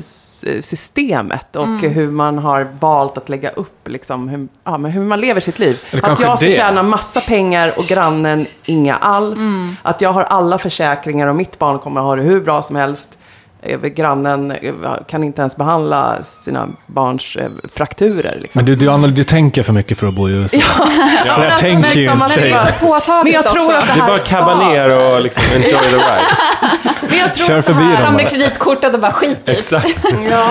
systemet 0.62 1.56
och 1.56 1.64
Mm. 1.66 1.92
hur 1.94 2.12
man 2.12 2.38
har 2.38 2.68
valt 2.80 3.18
att 3.18 3.30
lägga 3.30 3.50
upp, 3.50 3.88
liksom, 3.88 4.28
hur, 4.30 4.48
ja, 4.64 4.78
men 4.78 4.92
hur 4.92 5.02
man 5.02 5.22
lever 5.22 5.42
sitt 5.42 5.60
liv. 5.60 5.82
Eller 5.92 6.10
Att 6.12 6.20
jag 6.20 6.38
ska 6.40 6.46
det. 6.48 6.52
tjäna 6.56 6.84
massa 6.84 7.22
pengar 7.22 7.72
och 7.78 7.84
grannen 7.86 8.46
inga 8.66 8.96
alls. 8.96 9.40
Mm. 9.40 9.76
Att 9.82 10.02
jag 10.02 10.14
har 10.14 10.24
alla 10.24 10.58
försäkringar 10.58 11.28
och 11.28 11.36
mitt 11.36 11.60
barn 11.60 11.80
kommer 11.80 12.02
att 12.02 12.08
ha 12.08 12.16
det 12.16 12.22
hur 12.22 12.42
bra 12.42 12.62
som 12.62 12.76
helst. 12.76 13.18
Eh, 13.66 13.80
Grannen 13.80 14.52
eh, 14.52 14.74
kan 15.10 15.24
inte 15.24 15.42
ens 15.42 15.58
behandla 15.58 16.24
sina 16.24 16.68
barns 16.88 17.36
eh, 17.36 17.48
frakturer. 17.76 18.38
Liksom. 18.42 18.60
Men 18.60 18.66
du, 18.66 18.76
du, 18.76 18.90
Anna, 18.92 19.08
du 19.08 19.24
tänker 19.24 19.64
för 19.64 19.74
mycket 19.74 19.98
för 19.98 20.08
att 20.08 20.14
bo 20.16 20.30
i 20.30 20.32
USA. 20.34 20.58
Så 21.36 21.42
jag 21.42 21.58
tänker 21.58 22.00
ju 22.00 22.12
inte 22.12 22.64
Påtagligt 22.82 23.24
Men 23.24 23.34
jag 23.34 23.46
tror 23.48 23.74
att 23.76 23.88
det 23.88 23.94
Det 23.94 24.00
är 24.02 24.08
bara 24.08 24.18
ska- 24.18 24.36
cabba 24.40 24.56
ner 24.70 24.90
och 24.90 25.22
liksom 25.22 25.44
enjoy 25.56 25.72
the 25.72 25.96
ride. 25.96 26.38
Men 27.10 27.18
jag 27.20 27.34
tror 27.34 27.48
Kör 27.48 27.60
att 27.60 27.66
det 27.66 27.74
förbi 27.74 27.86
här- 27.96 28.06
dem. 28.06 28.14
Med 28.16 28.30
kreditkortet 28.30 28.94
och 28.94 29.00
bara 29.00 29.12
skit 29.12 29.40
i. 29.46 29.52
Exakt. 29.52 30.06
Ja. 30.30 30.48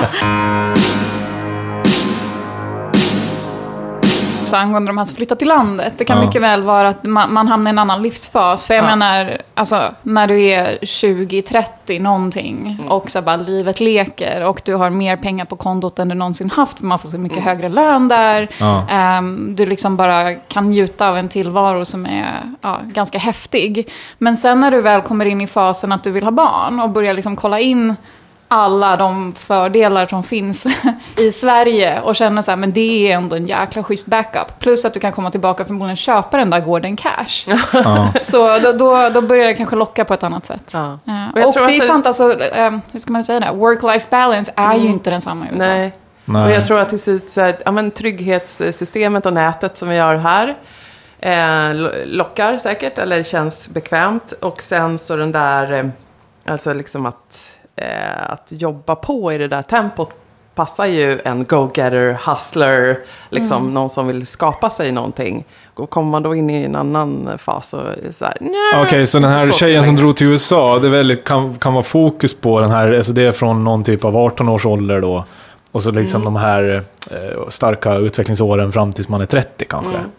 Också 4.53 4.61
angående 4.63 4.89
de 4.89 4.99
här 4.99 5.05
som 5.05 5.17
flyttar 5.17 5.37
till 5.37 5.49
landet. 5.49 5.93
Det 5.97 6.05
kan 6.05 6.19
Ja. 6.19 6.25
mycket 6.27 6.43
väl 6.43 6.63
vara 6.63 6.89
att 6.89 7.05
man, 7.05 7.33
man 7.33 7.49
hamnar 7.49 7.71
i 7.71 7.73
en 7.73 7.79
annan 7.79 8.03
livsfas. 8.03 8.67
För 8.67 8.75
jag 8.75 8.85
Ja. 8.85 8.89
menar, 8.89 9.39
alltså, 9.55 9.91
när 10.03 10.27
du 10.27 10.41
är 10.45 10.79
20-30 10.83 11.99
någonting 12.01 12.77
Mm. 12.81 12.93
och 12.93 13.11
så 13.11 13.23
bara 13.23 13.37
livet 13.37 13.81
leker 13.81 14.45
och 14.45 14.63
du 14.65 14.75
har 14.75 14.91
mer 14.91 15.17
pengar 15.17 15.45
på 15.45 15.57
kontot 15.57 15.99
än 15.99 16.09
du 16.09 16.15
någonsin 16.15 16.51
haft 16.51 16.79
för 16.79 16.87
man 16.87 16.99
får 16.99 17.09
så 17.09 17.19
mycket 17.19 17.39
Mm. 17.39 17.49
högre 17.49 17.69
lön 17.69 18.09
där. 18.09 18.49
Ja. 18.59 18.85
Ehm, 18.91 19.55
du 19.57 19.67
liksom 19.67 19.97
bara 19.97 20.35
kan 20.35 20.71
njuta 20.71 21.09
av 21.09 21.17
en 21.17 21.29
tillvaro 21.29 21.85
som 21.85 22.07
är 22.07 22.41
ja, 22.61 22.79
ganska 22.85 23.19
häftig. 23.19 23.89
Men 24.19 24.37
sen 24.37 24.61
när 24.61 24.71
du 24.71 24.81
väl 24.83 25.01
kommer 25.01 25.25
in 25.27 25.41
i 25.41 25.47
fasen 25.47 25.93
att 25.93 26.05
du 26.05 26.11
vill 26.11 26.25
ha 26.25 26.31
barn 26.31 26.81
och 26.81 26.91
börjar 26.91 27.15
liksom 27.15 27.37
kolla 27.37 27.61
in 27.61 27.97
alla 28.53 28.97
de 28.97 29.33
fördelar 29.33 30.07
som 30.07 30.23
finns 30.23 30.67
i 31.17 31.33
Sverige 31.33 32.01
och 32.01 32.17
känner 32.17 32.43
så 32.43 32.51
här, 32.51 32.57
men 32.57 32.73
det 32.73 33.13
är 33.13 33.17
ändå 33.17 33.37
en 33.37 33.47
jäkla 33.47 33.83
schysst 33.83 34.07
backup. 34.07 34.59
Plus 34.59 34.85
att 34.85 34.95
du 34.95 35.01
kan 35.01 35.13
komma 35.13 35.31
tillbaka 35.31 35.63
och 35.63 35.67
förmodligen 35.67 35.97
köpa 35.97 36.37
den 36.37 36.51
där 36.51 36.61
gården 36.61 36.97
cash. 36.97 37.55
Ja. 37.73 38.13
Så 38.23 38.59
då, 38.59 38.73
då, 38.73 39.09
då 39.09 39.21
börjar 39.23 39.47
det 39.47 39.55
kanske 39.55 39.77
locka 39.77 40.05
på 40.05 40.15
ett 40.15 40.23
annat 40.23 40.47
sätt. 40.47 40.71
Ja. 40.73 40.99
Eh, 41.37 41.47
Och 41.47 41.55
det 41.55 41.61
är 41.77 41.81
det- 41.81 41.87
sant, 41.87 42.07
alltså, 42.07 42.41
eh, 42.41 42.71
hur 42.93 42.99
ska 42.99 43.13
man 43.13 43.25
säga 43.25 43.41
det? 43.41 43.51
Work-life 43.53 44.07
balance 44.11 44.53
är 44.57 44.75
ju 44.75 44.87
inte 44.89 45.11
densamma 45.11 45.45
i 45.45 45.49
USA. 45.55 45.65
Mm. 45.65 45.79
Nej. 45.79 45.93
Nej. 46.25 46.45
Och 46.45 46.51
jag 46.51 46.65
tror 46.65 46.81
att 46.81 46.89
till 46.89 46.99
slut 47.01 47.31
så 47.31 47.41
här, 47.41 47.57
ja, 47.65 47.73
men 47.73 47.91
trygghetssystemet 47.91 49.27
och 49.27 49.33
nätet 49.33 49.77
som 49.77 49.89
vi 49.89 49.99
har 49.99 50.17
här 50.17 50.55
eh, 51.21 51.75
lo- 51.75 51.91
lockar 52.05 52.59
säkert, 52.59 52.99
eller 52.99 53.23
känns 53.23 53.69
bekvämt. 53.69 54.33
Och 54.33 54.63
sen 54.63 54.99
så 54.99 55.17
den 55.17 55.33
där, 55.33 55.73
eh, 55.73 55.85
alltså 56.53 56.73
liksom 56.73 57.07
att, 57.07 57.51
eh, 57.83 58.33
att 58.33 58.47
jobba 58.49 58.95
på 58.95 59.33
i 59.33 59.39
det 59.39 59.49
där 59.49 59.63
tempot 59.63 60.11
passar 60.55 60.87
ju 60.87 61.19
en 61.25 61.45
go-getter, 61.45 62.19
hustler, 62.27 62.99
liksom 63.31 63.63
Mm. 63.63 63.75
någon 63.75 63.91
som 63.91 64.07
vill 64.07 64.27
skapa 64.27 64.71
sig 64.71 64.93
någonting. 64.93 65.45
Och 65.75 65.91
kommer 65.91 66.11
man 66.11 66.23
då 66.23 66.35
in 66.35 66.51
i 66.51 66.63
en 66.65 66.77
annan 66.77 67.39
fas 67.39 67.75
och 67.75 67.81
så 68.11 68.25
här. 68.25 68.37
Okej, 68.87 69.07
så 69.07 69.19
den 69.19 69.31
här 69.31 69.47
Så 69.47 69.53
tjejen 69.53 69.85
som 69.85 69.97
drog 69.97 70.17
till 70.17 70.27
USA, 70.27 70.79
det 70.79 70.87
är 70.89 70.91
väldigt, 70.91 71.25
kan, 71.25 71.55
kan 71.59 71.73
vara 71.75 71.83
fokus 71.85 72.35
på 72.35 72.61
den 72.61 72.71
här, 72.71 72.93
alltså 72.93 73.13
det 73.13 73.23
är 73.23 73.33
från 73.33 73.65
någon 73.65 73.85
typ 73.85 74.05
av 74.05 74.17
18 74.17 74.49
års 74.49 74.67
ålder 74.67 75.01
då. 75.01 75.25
Och 75.73 75.83
så 75.83 75.91
liksom 75.91 76.23
Mm. 76.23 76.35
de 76.35 76.41
här 76.41 76.85
eh, 77.11 77.49
starka 77.49 77.95
utvecklingsåren 77.95 78.73
fram 78.73 78.93
tills 78.93 79.09
man 79.09 79.21
är 79.21 79.27
30 79.27 79.65
kanske. 79.65 79.97
Mm. 79.97 80.11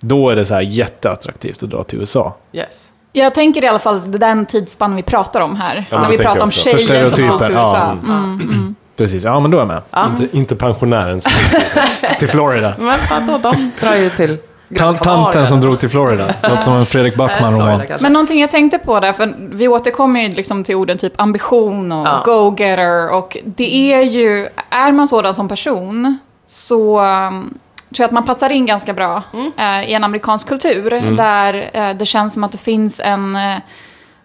Då 0.00 0.30
är 0.30 0.36
det 0.36 0.44
så 0.44 0.54
här 0.54 0.60
jätteattraktivt 0.60 1.62
att 1.62 1.70
dra 1.70 1.84
till 1.84 1.98
USA. 2.00 2.36
Yes. 2.52 2.89
Jag 3.12 3.34
tänker 3.34 3.64
i 3.64 3.66
alla 3.66 3.78
fall 3.78 4.12
den 4.12 4.46
tidsspann 4.46 4.96
vi 4.96 5.02
pratar 5.02 5.40
om 5.40 5.56
här. 5.56 5.84
Ja, 5.90 6.00
när 6.00 6.08
vi 6.08 6.18
pratar 6.18 6.42
om 6.42 6.50
tjejer 6.50 6.78
som 6.78 7.28
går 7.28 7.38
till 7.38 7.54
ja. 7.54 7.60
USA. 7.60 7.90
Mm, 7.90 8.40
mm. 8.40 8.74
Precis, 8.96 9.24
ja 9.24 9.40
men 9.40 9.50
då 9.50 9.56
är 9.56 9.60
jag 9.60 9.68
med. 9.68 9.82
Inte, 10.06 10.36
inte 10.36 10.56
pensionären 10.56 11.20
som... 11.20 11.32
Till 12.18 12.28
Florida. 12.28 12.74
Men 12.78 12.98
vadå, 13.10 13.38
de 13.38 13.70
drar 13.80 13.96
ju 13.96 14.10
till 14.10 14.38
Gran 14.68 14.96
tanten 14.96 15.46
som 15.46 15.60
drog 15.60 15.80
till 15.80 15.88
Florida. 15.88 16.34
Låter 16.42 16.56
som 16.56 16.72
en 16.72 16.86
Fredrik 16.86 17.16
Backman-roman. 17.16 17.82
Men 18.00 18.12
någonting 18.12 18.40
jag 18.40 18.50
tänkte 18.50 18.78
på 18.78 19.00
där, 19.00 19.12
för 19.12 19.34
vi 19.38 19.68
återkommer 19.68 20.20
ju 20.20 20.28
liksom 20.28 20.64
till 20.64 20.74
orden 20.74 20.98
typ 20.98 21.20
ambition 21.20 21.92
och 21.92 22.06
Ja. 22.06 22.22
go-getter. 22.24 23.14
Och 23.14 23.36
det 23.44 23.92
är 23.92 24.00
ju, 24.00 24.48
är 24.70 24.92
man 24.92 25.08
sådan 25.08 25.34
som 25.34 25.48
person 25.48 26.18
så 26.46 27.00
um, 27.00 27.58
tror 27.94 28.02
jag 28.04 28.06
att 28.06 28.12
man 28.12 28.24
passar 28.24 28.50
in 28.50 28.66
ganska 28.66 28.92
bra 28.92 29.22
Mm. 29.32 29.52
eh, 29.58 29.90
i 29.90 29.94
en 29.94 30.04
amerikansk 30.04 30.48
kultur. 30.48 30.90
Där 31.16 31.70
eh, 31.72 31.94
det 31.96 32.06
känns 32.06 32.34
som 32.34 32.44
att 32.44 32.52
det 32.52 32.58
finns 32.58 33.00
en, 33.00 33.36
eh, 33.36 33.58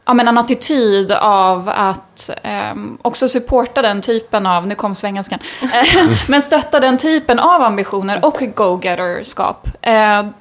ja, 0.06 0.14
men 0.14 0.28
en 0.28 0.38
attityd 0.38 1.12
av 1.12 1.70
att 1.76 2.30
också 3.02 3.28
supporta 3.28 3.82
den 3.82 4.02
typen 4.02 4.46
av, 4.46 4.68
nu 4.68 4.76
kom 4.76 4.96
svengelskan, 4.96 5.40
men 6.28 6.42
stötta 6.42 6.80
den 6.80 6.98
typen 6.98 7.40
av 7.40 7.62
ambitioner 7.62 8.26
och 8.26 8.42
go-getterskap. 8.56 9.68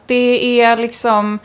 Det 0.07 0.61
är 0.61 0.77
liksom, 0.77 1.39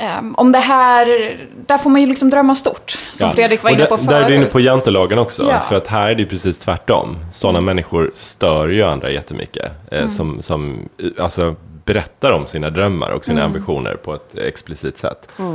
ehm, 0.00 0.34
om 0.34 0.52
det 0.52 0.58
här, 0.58 1.36
där 1.66 1.78
får 1.78 1.90
man 1.90 2.00
ju 2.00 2.06
liksom 2.06 2.30
drömma 2.30 2.54
stort, 2.54 2.98
som 3.12 3.28
Ja. 3.28 3.34
Fredrik 3.34 3.62
var 3.62 3.70
inne 3.70 3.84
på 3.86 3.96
förut. 3.96 4.10
där 4.10 4.20
är 4.22 4.28
du 4.28 4.34
inne 4.36 4.46
på 4.46 4.60
jantelagen 4.60 5.18
också. 5.18 5.50
Ja. 5.50 5.60
För 5.68 5.74
att 5.76 5.86
här 5.86 6.10
är 6.10 6.14
det 6.14 6.22
ju 6.22 6.28
precis 6.28 6.58
tvärtom. 6.58 7.16
Sådana 7.32 7.60
människor 7.60 8.10
stör 8.14 8.68
ju 8.68 8.82
andra 8.82 9.10
jättemycket. 9.10 9.72
Eh, 9.90 9.98
Mm. 9.98 10.10
som, 10.10 10.42
som 10.42 10.88
eh, 11.02 11.24
alltså, 11.24 11.54
berättar 11.84 12.30
om 12.32 12.46
sina 12.46 12.70
drömmar 12.70 13.10
och 13.10 13.24
sina 13.24 13.40
Mm. 13.40 13.46
ambitioner 13.52 13.94
på 13.94 14.14
ett 14.14 14.34
explicit 14.38 14.98
sätt. 14.98 15.28
Eh, 15.38 15.54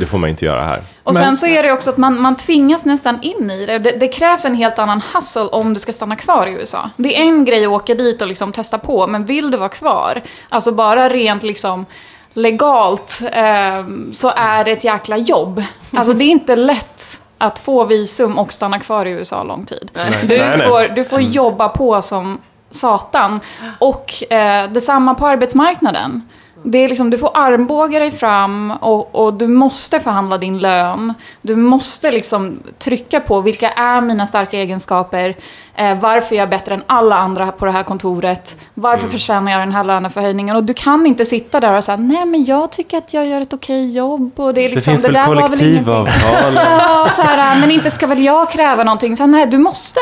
det 0.00 0.06
får 0.06 0.18
man 0.18 0.28
ju 0.28 0.30
inte 0.30 0.44
göra 0.44 0.62
här. 0.62 0.80
Och 1.02 1.14
Men- 1.14 1.22
sen 1.22 1.36
så 1.36 1.46
är 1.46 1.62
det 1.62 1.72
också 1.72 1.90
att 1.90 1.96
man, 1.96 2.20
man 2.20 2.36
tvingas 2.36 2.84
nästan 2.84 3.18
in 3.22 3.50
i 3.50 3.66
det. 3.66 3.78
det. 3.78 3.90
Det 4.00 4.08
krävs 4.08 4.44
en 4.44 4.54
helt 4.54 4.78
annan 4.78 5.02
hustle 5.14 5.42
om 5.42 5.74
du 5.74 5.80
ska 5.80 5.92
stanna 5.92 6.16
kvar 6.16 6.46
i 6.46 6.50
USA. 6.50 6.90
Det 6.96 7.16
är 7.16 7.20
en 7.22 7.44
grej 7.44 7.64
att 7.64 7.70
åka 7.70 7.94
dit 7.94 8.22
och 8.22 8.28
liksom 8.28 8.52
testa 8.52 8.78
på, 8.78 9.06
men 9.06 9.24
vill 9.24 9.50
du 9.50 9.56
vara 9.58 9.68
kvar, 9.68 10.20
alltså 10.48 10.72
bara 10.72 11.08
rent 11.08 11.42
liksom 11.42 11.86
legalt, 12.32 13.20
eh, 13.32 13.84
så 14.12 14.32
är 14.36 14.64
det 14.64 14.70
ett 14.70 14.84
jäkla 14.84 15.16
jobb. 15.16 15.62
Alltså 15.94 16.12
det 16.12 16.24
är 16.24 16.30
inte 16.30 16.56
lätt 16.56 17.20
att 17.38 17.58
få 17.58 17.84
visum 17.84 18.38
och 18.38 18.52
stanna 18.52 18.78
kvar 18.78 19.06
i 19.06 19.10
USA 19.10 19.42
lång 19.42 19.64
tid. 19.64 19.90
Du, 20.22 20.38
Nej, 20.38 20.58
får, 20.58 20.94
du 20.94 21.04
får 21.04 21.20
jobba 21.20 21.68
på 21.68 22.02
som 22.02 22.40
satan. 22.70 23.40
Och 23.78 24.32
eh, 24.32 24.70
detsamma 24.70 25.14
på 25.14 25.26
arbetsmarknaden. 25.26 26.28
Det 26.62 26.78
är 26.78 26.88
liksom, 26.88 27.10
du 27.10 27.18
får 27.18 27.30
armbåga 27.34 27.98
dig 27.98 28.10
fram 28.10 28.70
och, 28.70 29.14
och 29.14 29.34
du 29.34 29.46
måste 29.46 30.00
förhandla 30.00 30.38
din 30.38 30.58
lön. 30.58 31.14
Du 31.42 31.56
måste 31.56 32.10
liksom 32.10 32.58
trycka 32.78 33.20
på 33.20 33.40
vilka 33.40 33.70
är 33.70 34.00
mina 34.00 34.26
starka 34.26 34.58
egenskaper. 34.58 35.36
Eh, 35.74 35.98
varför 36.00 36.34
är 36.34 36.38
jag 36.38 36.50
bättre 36.50 36.74
än 36.74 36.82
alla 36.86 37.16
andra 37.16 37.52
på 37.52 37.64
det 37.64 37.70
här 37.70 37.82
kontoret? 37.82 38.56
Varför 38.74 39.08
förtjänar 39.08 39.52
jag 39.52 39.60
den 39.60 39.72
här 39.72 39.84
löneförhöjningen? 39.84 40.56
Och 40.56 40.64
du 40.64 40.74
kan 40.74 41.06
inte 41.06 41.24
sitta 41.24 41.60
där 41.60 41.76
och 41.76 41.84
säga 41.84 41.96
nej 41.96 42.26
men 42.26 42.44
jag 42.44 42.72
tycker 42.72 42.98
att 42.98 43.14
jag 43.14 43.26
gör 43.26 43.40
ett 43.40 43.52
okej 43.52 43.90
jobb. 43.90 44.40
Och 44.40 44.54
det, 44.54 44.60
är 44.60 44.70
liksom, 44.70 44.92
det 44.92 44.98
finns 44.98 45.04
väl 45.04 45.12
där 45.12 45.26
var 45.26 45.36
ingenting." 45.36 45.84
kollektivavtal? 45.84 46.54
Ja, 46.54 47.08
så 47.16 47.22
här, 47.22 47.60
men 47.60 47.70
inte 47.70 47.90
ska 47.90 48.06
väl 48.06 48.24
jag 48.24 48.50
kräva 48.50 48.84
någonting? 48.84 49.16
Så 49.16 49.22
här, 49.22 49.30
nej, 49.30 49.46
du 49.46 49.58
måste. 49.58 50.00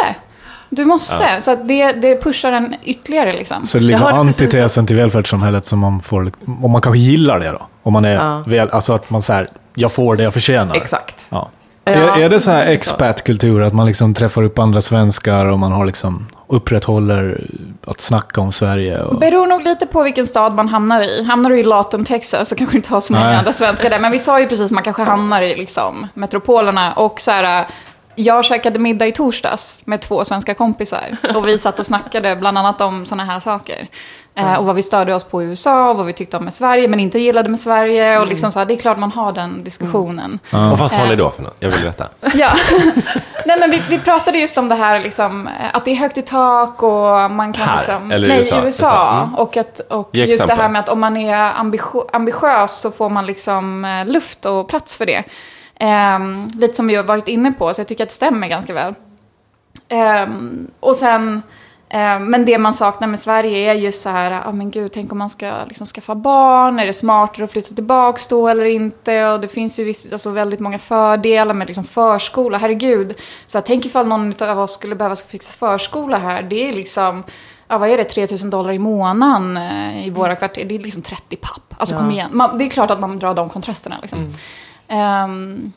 Du 0.70 0.84
måste. 0.84 1.40
Så 1.40 1.50
att 1.50 1.68
det, 1.68 1.92
det 1.92 2.22
pushar 2.22 2.52
en 2.52 2.74
ytterligare 2.84 3.32
liksom. 3.32 3.66
Så 3.66 3.78
det 3.78 3.84
är 3.84 3.86
liksom 3.86 4.26
precis 4.26 4.42
antitesen 4.42 4.86
till 4.86 4.96
välfärdssamhället 4.96 5.64
som 5.64 5.78
man 5.78 6.00
får, 6.00 6.32
om 6.62 6.70
man 6.70 6.82
kanske 6.82 6.98
gillar 6.98 7.40
det 7.40 7.50
då. 7.50 7.66
Om 7.82 7.92
man 7.92 8.04
är 8.04 8.14
Ja. 8.14 8.42
väl, 8.46 8.70
alltså 8.70 8.92
att 8.92 9.10
man 9.10 9.22
säger, 9.22 9.46
jag 9.74 9.92
får 9.92 10.16
det 10.16 10.22
jag 10.22 10.32
förtjänar. 10.32 10.74
Exakt. 10.74 11.26
Ja. 11.30 11.48
Ja, 11.84 11.92
är, 11.92 12.20
är 12.22 12.28
det 12.28 12.40
så 12.40 12.50
här 12.50 12.66
expat-kultur, 12.66 13.62
att 13.62 13.72
man 13.72 13.86
liksom 13.86 14.14
träffar 14.14 14.42
upp 14.42 14.58
andra 14.58 14.80
svenskar 14.80 15.46
och 15.46 15.58
man 15.58 15.72
har 15.72 15.86
liksom 15.86 16.26
upprätthåller 16.46 17.46
att 17.86 18.00
snacka 18.00 18.40
om 18.40 18.52
Sverige? 18.52 19.00
Och... 19.02 19.18
Beror 19.18 19.46
nog 19.46 19.62
lite 19.62 19.86
på 19.86 20.02
vilken 20.02 20.26
stad 20.26 20.54
man 20.54 20.68
hamnar 20.68 21.00
i. 21.02 21.24
Hamnar 21.24 21.50
du 21.50 21.58
i 21.58 21.62
Latum, 21.64 22.04
Texas 22.04 22.48
så 22.48 22.54
kanske 22.54 22.74
du 22.74 22.78
inte 22.78 22.90
har 22.90 23.00
så 23.00 23.12
många 23.12 23.24
Nej. 23.24 23.36
andra 23.36 23.52
svenskar 23.52 23.90
där. 23.90 23.98
Men 24.00 24.12
vi 24.12 24.18
sa 24.18 24.40
ju 24.40 24.46
precis 24.46 24.64
att 24.64 24.70
man 24.70 24.82
kanske 24.84 25.02
hamnar 25.02 25.42
i 25.42 25.54
liksom, 25.54 26.06
metropolerna. 26.14 26.92
Och 26.92 27.20
så 27.20 27.30
här, 27.30 27.66
jag 28.18 28.44
käkade 28.44 28.78
middag 28.78 29.06
i 29.06 29.12
torsdags 29.12 29.80
med 29.84 30.00
två 30.00 30.24
svenska 30.24 30.54
kompisar. 30.54 31.16
Och 31.34 31.48
vi 31.48 31.58
satt 31.58 31.78
och 31.78 31.86
snackade 31.86 32.36
bland 32.36 32.58
annat 32.58 32.80
om 32.80 33.06
sådana 33.06 33.24
här 33.24 33.40
saker. 33.40 33.86
Eh, 34.34 34.54
och 34.54 34.64
vad 34.66 34.76
vi 34.76 34.82
störde 34.82 35.14
oss 35.14 35.24
på 35.24 35.42
i 35.42 35.46
USA 35.46 35.90
och 35.90 35.96
vad 35.96 36.06
vi 36.06 36.12
tyckte 36.12 36.36
om 36.36 36.44
med 36.44 36.54
Sverige, 36.54 36.88
men 36.88 37.00
inte 37.00 37.18
gillade 37.18 37.48
med 37.48 37.60
Sverige. 37.60 38.18
Och 38.18 38.26
liksom 38.26 38.52
så 38.52 38.58
här, 38.58 38.66
det 38.66 38.74
är 38.74 38.78
klart 38.78 38.98
man 38.98 39.12
har 39.12 39.32
den 39.32 39.64
diskussionen. 39.64 40.38
Och 40.52 40.78
vad 40.78 40.90
sa 40.90 41.04
ni 41.04 41.16
då 41.16 41.30
för 41.30 41.42
något? 41.42 41.56
Jag 41.60 41.70
vill 41.70 41.84
veta. 41.84 42.08
Ja. 42.34 42.50
Nej, 43.46 43.56
men 43.60 43.70
vi, 43.70 43.82
vi 43.88 43.98
pratade 43.98 44.38
just 44.38 44.58
om 44.58 44.68
det 44.68 44.74
här 44.74 45.00
liksom, 45.00 45.46
eh, 45.48 45.52
att 45.72 45.84
det 45.84 45.90
är 45.90 45.94
högt 45.94 46.18
i 46.18 46.22
tak 46.22 46.82
och 46.82 47.30
man 47.30 47.52
kan 47.52 47.68
Här? 47.68 47.76
liksom... 47.76 48.12
Eller 48.12 48.28
i 48.28 48.30
nej, 48.30 48.38
USA? 48.40 48.56
i 48.56 48.64
USA. 48.64 48.66
USA. 48.66 49.22
Mm. 49.22 49.34
Och, 49.34 49.56
att, 49.56 49.80
och 49.80 50.10
Ge 50.12 50.20
just 50.24 50.30
det 50.30 50.34
exempel. 50.44 50.62
här 50.62 50.68
med 50.68 50.80
att 50.80 50.88
om 50.88 51.00
man 51.00 51.16
är 51.16 51.52
ambitio- 51.52 52.08
ambitiös 52.12 52.80
så 52.80 52.90
får 52.90 53.10
man 53.10 53.26
liksom 53.26 53.84
eh, 53.84 54.06
luft 54.06 54.44
och 54.46 54.68
plats 54.68 54.96
för 54.96 55.06
det. 55.06 55.24
Ehm, 55.78 56.48
lite 56.54 56.74
som 56.74 56.86
vi 56.86 56.94
har 56.94 57.04
varit 57.04 57.28
inne 57.28 57.52
på, 57.52 57.74
så 57.74 57.80
jag 57.80 57.88
tycker 57.88 58.04
att 58.04 58.08
det 58.08 58.14
stämmer 58.14 58.48
ganska 58.48 58.74
väl. 58.74 58.94
Ehm, 59.88 60.70
och 60.80 60.96
sen... 60.96 61.42
eh, 61.90 62.18
Men 62.20 62.44
det 62.44 62.58
man 62.58 62.74
saknar 62.74 63.08
med 63.08 63.20
Sverige 63.20 63.70
är 63.70 63.74
just 63.74 64.02
så 64.02 64.08
här, 64.08 64.30
ja 64.30 64.52
men 64.52 64.70
gud, 64.70 64.92
tänk 64.92 65.12
om 65.12 65.18
man 65.18 65.30
ska 65.30 65.52
liksom 65.66 65.86
skaffa 65.86 66.14
barn, 66.14 66.78
är 66.78 66.86
det 66.86 66.92
smartare 66.92 67.44
att 67.44 67.52
flytta 67.52 67.74
tillbaka 67.74 68.18
då 68.30 68.48
eller 68.48 68.64
inte? 68.64 69.28
Och 69.28 69.40
det 69.40 69.48
finns 69.48 69.78
ju 69.78 69.84
visst, 69.84 70.12
alltså 70.12 70.30
väldigt 70.30 70.60
många 70.60 70.78
fördelar 70.78 71.54
med 71.54 71.66
liksom 71.66 71.84
förskola, 71.84 72.58
herregud. 72.58 73.14
Så 73.46 73.58
här, 73.58 73.64
tänk 73.66 73.86
ifall 73.86 74.06
någon 74.06 74.34
av 74.42 74.58
oss 74.58 74.72
skulle 74.74 74.94
behöva 74.94 75.16
fixa 75.16 75.52
förskola 75.58 76.18
här, 76.18 76.42
det 76.42 76.68
är 76.68 76.72
liksom, 76.72 77.24
ja 77.68 77.78
vad 77.78 77.90
är 77.90 77.96
det, 77.96 78.04
3000 78.04 78.50
dollar 78.50 78.72
i 78.72 78.78
månaden 78.78 79.56
eh, 79.56 80.06
i 80.06 80.10
våra 80.10 80.36
kvarter, 80.36 80.64
det 80.64 80.74
är 80.74 80.78
liksom 80.78 81.02
30 81.02 81.36
papp. 81.36 81.74
Alltså 81.78 81.96
kom 81.96 82.06
Ja. 82.06 82.12
igen, 82.12 82.30
man, 82.32 82.58
det 82.58 82.64
är 82.64 82.68
klart 82.70 82.90
att 82.90 83.00
man 83.00 83.18
drar 83.18 83.34
de 83.34 83.48
kontrasterna 83.48 83.96
liksom. 84.02 84.18
Ehm, 84.88 85.72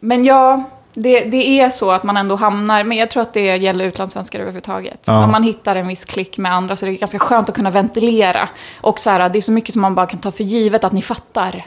men 0.00 0.24
ja, 0.24 0.64
det, 0.94 1.24
det 1.24 1.60
är 1.60 1.70
så 1.70 1.90
att 1.90 2.04
man 2.04 2.16
ändå 2.16 2.36
hamnar, 2.36 2.84
men 2.84 2.98
jag 2.98 3.10
tror 3.10 3.22
att 3.22 3.32
det 3.32 3.56
gäller 3.56 3.84
utlandssvenskar 3.84 4.40
överhuvudtaget. 4.40 5.00
Ja. 5.04 5.24
Om 5.24 5.30
man 5.30 5.42
hittar 5.42 5.76
en 5.76 5.88
viss 5.88 6.04
klick 6.04 6.38
med 6.38 6.52
andra 6.52 6.76
så 6.76 6.86
är 6.86 6.90
det 6.90 6.96
ganska 6.96 7.18
skönt 7.18 7.48
att 7.48 7.54
kunna 7.54 7.70
ventilera. 7.70 8.48
Och 8.80 8.98
så 8.98 9.10
här, 9.10 9.28
det 9.28 9.38
är 9.38 9.40
så 9.40 9.52
mycket 9.52 9.72
som 9.72 9.82
man 9.82 9.94
bara 9.94 10.06
kan 10.06 10.20
ta 10.20 10.30
för 10.30 10.44
givet 10.44 10.84
att 10.84 10.92
ni 10.92 11.02
fattar 11.02 11.66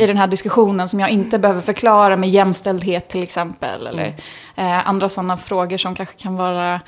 i 0.00 0.06
den 0.06 0.16
här 0.16 0.26
diskussionen 0.26 0.88
som 0.88 1.00
jag 1.00 1.10
inte 1.10 1.38
behöver 1.38 1.60
förklara 1.60 2.16
med 2.16 2.28
jämställdhet 2.30 3.08
till 3.08 3.22
exempel. 3.22 3.86
Eller 3.86 4.14
eh, 4.56 4.88
andra 4.88 5.08
sådana 5.08 5.36
frågor 5.36 5.76
som 5.76 5.94
kanske 5.94 6.14
kan 6.14 6.36
vara 6.36 6.80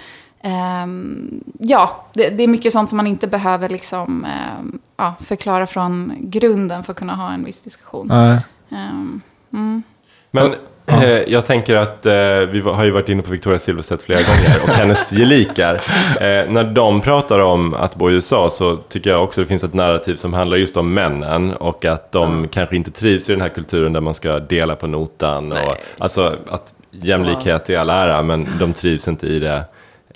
ehm, 0.43 1.45
ja, 1.59 2.05
det, 2.12 2.29
det 2.29 2.43
är 2.43 2.49
mycket 2.49 2.73
sånt 2.73 2.88
som 2.88 2.97
man 2.97 3.07
inte 3.07 3.27
behöver 3.27 3.69
liksom, 3.69 4.25
ehm, 4.25 4.79
ja, 4.97 5.14
förklara 5.21 5.66
från 5.66 6.12
grunden 6.21 6.85
för 6.85 6.93
att 6.93 6.99
kunna 6.99 7.14
ha 7.14 7.33
en 7.33 7.45
viss 7.45 7.61
diskussion. 7.61 8.07
Nej. 8.07 8.38
Ehm, 8.71 9.21
mm. 9.53 9.83
Men 10.31 10.55
eh, 10.87 11.09
jag 11.09 11.47
tänker 11.47 11.75
att 11.77 12.07
eh, 12.07 12.13
vi 12.51 12.61
har 12.61 12.85
ju 12.85 12.91
varit 12.91 13.09
inne 13.09 13.23
på 13.23 13.31
Victoria 13.31 13.59
Silvstedt 13.59 14.03
flera 14.03 14.23
gånger 14.23 14.63
och 14.63 14.69
hennes 14.69 15.11
gelikar. 15.13 15.81
Eh, 16.21 16.51
när 16.51 16.65
de 16.65 17.01
pratar 17.01 17.39
om 17.39 17.75
att 17.75 17.95
bo 17.97 18.11
i 18.11 18.13
USA 18.15 18.51
så 18.51 18.77
tycker 18.77 19.11
jag 19.11 19.25
också 19.25 19.41
det 19.41 19.47
finns 19.47 19.65
ett 19.65 19.75
narrativ 19.75 20.17
som 20.17 20.35
handlar 20.35 20.57
just 20.57 20.77
om 20.77 20.95
männen 20.95 21.53
och 21.53 21.85
att 21.85 22.13
de 22.13 22.49
kanske 22.49 22.77
inte 22.77 22.91
trivs 22.91 23.29
i 23.29 23.33
den 23.33 23.41
här 23.41 23.49
kulturen 23.49 23.93
där 23.93 24.01
man 24.01 24.15
ska 24.15 24.39
dela 24.39 24.77
på 24.77 24.87
notan. 24.87 25.53
Och, 25.53 25.77
alltså 25.99 26.37
att 26.49 26.75
jämlikhet 26.91 27.71
i 27.71 27.77
all 27.77 27.91
ära 27.91 28.23
men 28.23 28.49
de 28.59 28.73
trivs 28.73 29.09
inte 29.09 29.27
i 29.27 29.39
det 29.39 29.65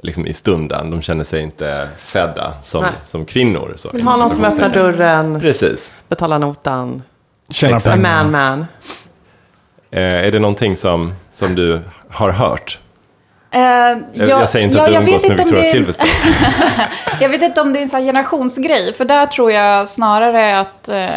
liksom 0.03 0.27
i 0.27 0.33
stunden. 0.33 0.91
De 0.91 1.03
känner 1.03 1.25
sig 1.25 1.43
inte 1.43 1.89
sedda 1.97 2.53
som, 2.65 2.83
Nej. 2.83 2.93
som 3.07 3.25
kvinnor. 3.25 3.75
Så, 3.77 3.91
Vill 3.93 4.03
ha 4.03 4.17
någon 4.17 4.31
som 4.31 4.45
öppnar 4.45 4.69
dörren, 4.69 5.41
Precis. 5.41 5.93
betalar 6.09 6.39
notan. 6.39 7.03
Tjänar 7.51 7.81
pengar. 7.81 7.97
man 7.97 8.31
man. 8.31 8.67
Eh, 9.91 10.01
är 10.03 10.31
det 10.33 10.39
någonting 10.39 10.77
som, 10.77 11.15
som 11.33 11.55
du 11.55 11.81
har 12.11 12.31
hört? 12.31 12.79
Eh, 13.51 13.61
Jag, 13.61 13.99
jag 14.15 14.49
säger 14.49 14.67
inte 14.67 14.79
ja, 14.79 14.83
att 14.85 14.89
du 14.89 14.95
jag 14.95 15.03
umgås 15.03 15.25
vet 15.25 15.29
med 15.29 15.41
inte 15.41 15.43
om 15.43 15.49
Victoria 15.49 15.63
det 15.63 15.69
är- 15.69 15.73
Silvstedt. 15.73 17.21
Jag 17.21 17.29
vet 17.29 17.43
inte 17.43 17.61
om 17.61 17.73
det 17.73 17.79
är 17.79 17.83
en 17.83 17.89
sån 17.89 18.01
generationsgrej, 18.01 18.93
för 18.93 19.05
där 19.05 19.27
tror 19.27 19.53
jag 19.53 19.89
snarare 19.89 20.59
att 20.61 20.89
eh, 20.89 21.09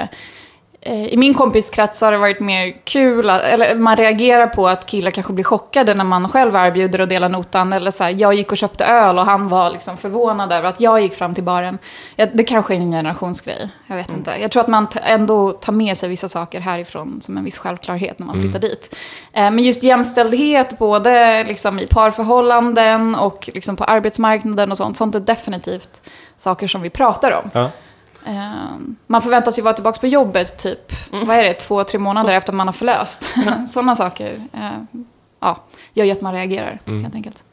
i 0.87 1.17
min 1.17 1.33
kompiskrets 1.33 2.01
har 2.01 2.11
det 2.11 2.17
varit 2.17 2.39
mer 2.39 2.75
kul, 2.83 3.29
eller 3.29 3.75
man 3.75 3.95
reagerar 3.95 4.47
på 4.47 4.67
att 4.67 4.85
killar 4.85 5.11
kanske 5.11 5.33
blir 5.33 5.43
chockade 5.43 5.93
när 5.93 6.03
man 6.03 6.29
själv 6.29 6.55
erbjuder 6.55 6.99
att 6.99 7.09
dela 7.09 7.27
notan. 7.27 7.73
Eller 7.73 7.91
så 7.91 8.03
här, 8.03 8.11
jag 8.11 8.33
gick 8.33 8.51
och 8.51 8.57
köpte 8.57 8.85
öl 8.85 9.17
och 9.17 9.25
han 9.25 9.47
var 9.47 9.69
liksom 9.69 9.97
förvånad 9.97 10.51
över 10.51 10.69
att 10.69 10.79
jag 10.79 11.01
gick 11.01 11.13
fram 11.13 11.33
till 11.33 11.43
baren. 11.43 11.77
Det 12.33 12.43
kanske 12.43 12.73
är 12.73 12.77
en 12.77 12.91
generationsgrej, 12.91 13.69
jag 13.87 13.95
vet 13.95 14.09
inte. 14.09 14.35
Jag 14.41 14.51
tror 14.51 14.61
att 14.61 14.67
man 14.67 14.87
ändå 15.03 15.51
tar 15.51 15.73
med 15.73 15.97
sig 15.97 16.09
vissa 16.09 16.27
saker 16.29 16.59
härifrån 16.59 17.21
som 17.21 17.37
en 17.37 17.43
viss 17.43 17.57
självklarhet 17.57 18.19
när 18.19 18.27
man 18.27 18.41
flyttar 18.41 18.59
dit. 18.59 18.95
Eh, 19.33 19.51
men 19.51 19.59
just 19.59 19.83
jämställdhet, 19.83 20.79
både 20.79 21.43
liksom 21.43 21.79
i 21.79 21.87
parförhållanden 21.87 23.15
och 23.15 23.49
liksom 23.53 23.75
på 23.75 23.83
arbetsmarknaden 23.83 24.71
och 24.71 24.77
sånt, 24.77 24.97
sånt 24.97 25.15
är 25.15 25.19
definitivt 25.19 26.01
saker 26.37 26.67
som 26.67 26.81
vi 26.81 26.89
pratar 26.89 27.31
om. 27.31 27.49
Ja. 27.53 27.71
Eh, 28.27 28.77
man 29.07 29.21
förväntas 29.21 29.59
ju 29.59 29.63
vara 29.63 29.73
tillbaka 29.73 29.99
på 29.99 30.07
jobbet 30.07 30.57
typ, 30.57 30.93
vad 31.11 31.35
är 31.37 31.43
det, 31.43 31.53
två, 31.53 31.83
tre 31.83 31.99
månader 31.99 32.33
efter 32.33 32.53
man 32.53 32.67
har 32.67 32.73
förlöst. 32.73 33.25
Sådana 33.69 33.95
saker 33.95 34.41
eh, 34.53 34.99
ja, 35.39 35.57
gör 35.93 36.05
ju 36.05 36.11
att 36.11 36.21
man 36.21 36.33
reagerar 36.33 36.79
helt 36.85 37.15
enkelt. 37.15 37.43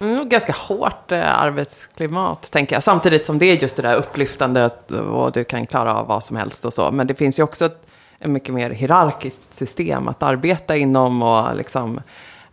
Mm, 0.00 0.28
ganska 0.28 0.52
hårt 0.52 1.12
eh, 1.12 1.42
arbetsklimat, 1.42 2.50
tänker 2.50 2.76
jag. 2.76 2.82
Samtidigt 2.82 3.24
som 3.24 3.38
det 3.38 3.46
är 3.46 3.56
just 3.62 3.76
det 3.76 3.82
där 3.82 3.94
upplyftande 3.94 4.64
att- 4.64 4.90
och 4.90 5.32
du 5.32 5.44
kan 5.44 5.66
klara 5.66 5.94
av 5.94 6.06
vad 6.06 6.24
som 6.24 6.36
helst 6.36 6.64
och 6.64 6.72
så. 6.72 6.90
Men 6.90 7.06
det 7.06 7.14
finns 7.14 7.38
ju 7.38 7.42
också 7.42 7.64
ett, 7.66 7.86
ett 8.20 8.30
mycket 8.30 8.54
mer 8.54 8.70
hierarkiskt 8.70 9.54
system 9.54 10.08
att 10.08 10.22
arbeta 10.22 10.76
inom 10.76 11.22
och 11.22 11.56
liksom... 11.56 12.00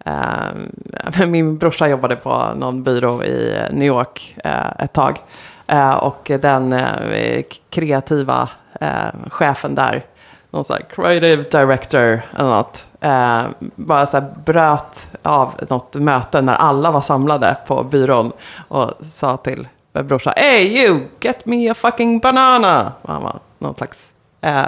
Eh, 0.06 1.26
min 1.28 1.58
brorsa 1.58 1.88
jobbade 1.88 2.16
på 2.16 2.54
någon 2.56 2.84
byrå 2.84 3.24
i 3.24 3.62
New 3.72 3.88
York 3.88 4.36
eh, 4.44 4.72
ett 4.80 4.94
tag. 4.94 5.18
Eh, 5.68 5.94
och 5.94 6.32
den 6.42 6.74
eh, 6.74 7.44
kreativa 7.70 8.50
eh, 8.82 9.30
chefen 9.30 9.76
där, 9.76 10.06
någon 10.50 10.64
sån 10.64 10.78
här 10.78 10.86
creative 10.90 11.44
director 11.44 12.22
eller 12.38 12.50
något, 12.50 12.90
bara 13.76 14.06
så 14.06 14.22
bröt 14.46 15.12
av 15.22 15.54
något 15.70 15.96
möte 15.96 16.42
när 16.42 16.54
alla 16.54 16.92
var 16.92 17.02
samlade 17.02 17.58
på 17.68 17.84
byrån 17.84 18.32
och 18.68 18.92
sa 19.12 19.38
till 19.38 19.68
brorsan, 19.94 20.34
Hey 20.38 20.84
you, 20.84 21.00
get 21.20 21.46
me 21.46 21.70
a 21.70 21.74
fucking 21.74 22.20
banana! 22.20 22.94
Och 23.02 23.14
han 23.14 23.24
var 23.24 23.40
någon 23.60 23.76
slags 23.76 24.12
eh, 24.42 24.66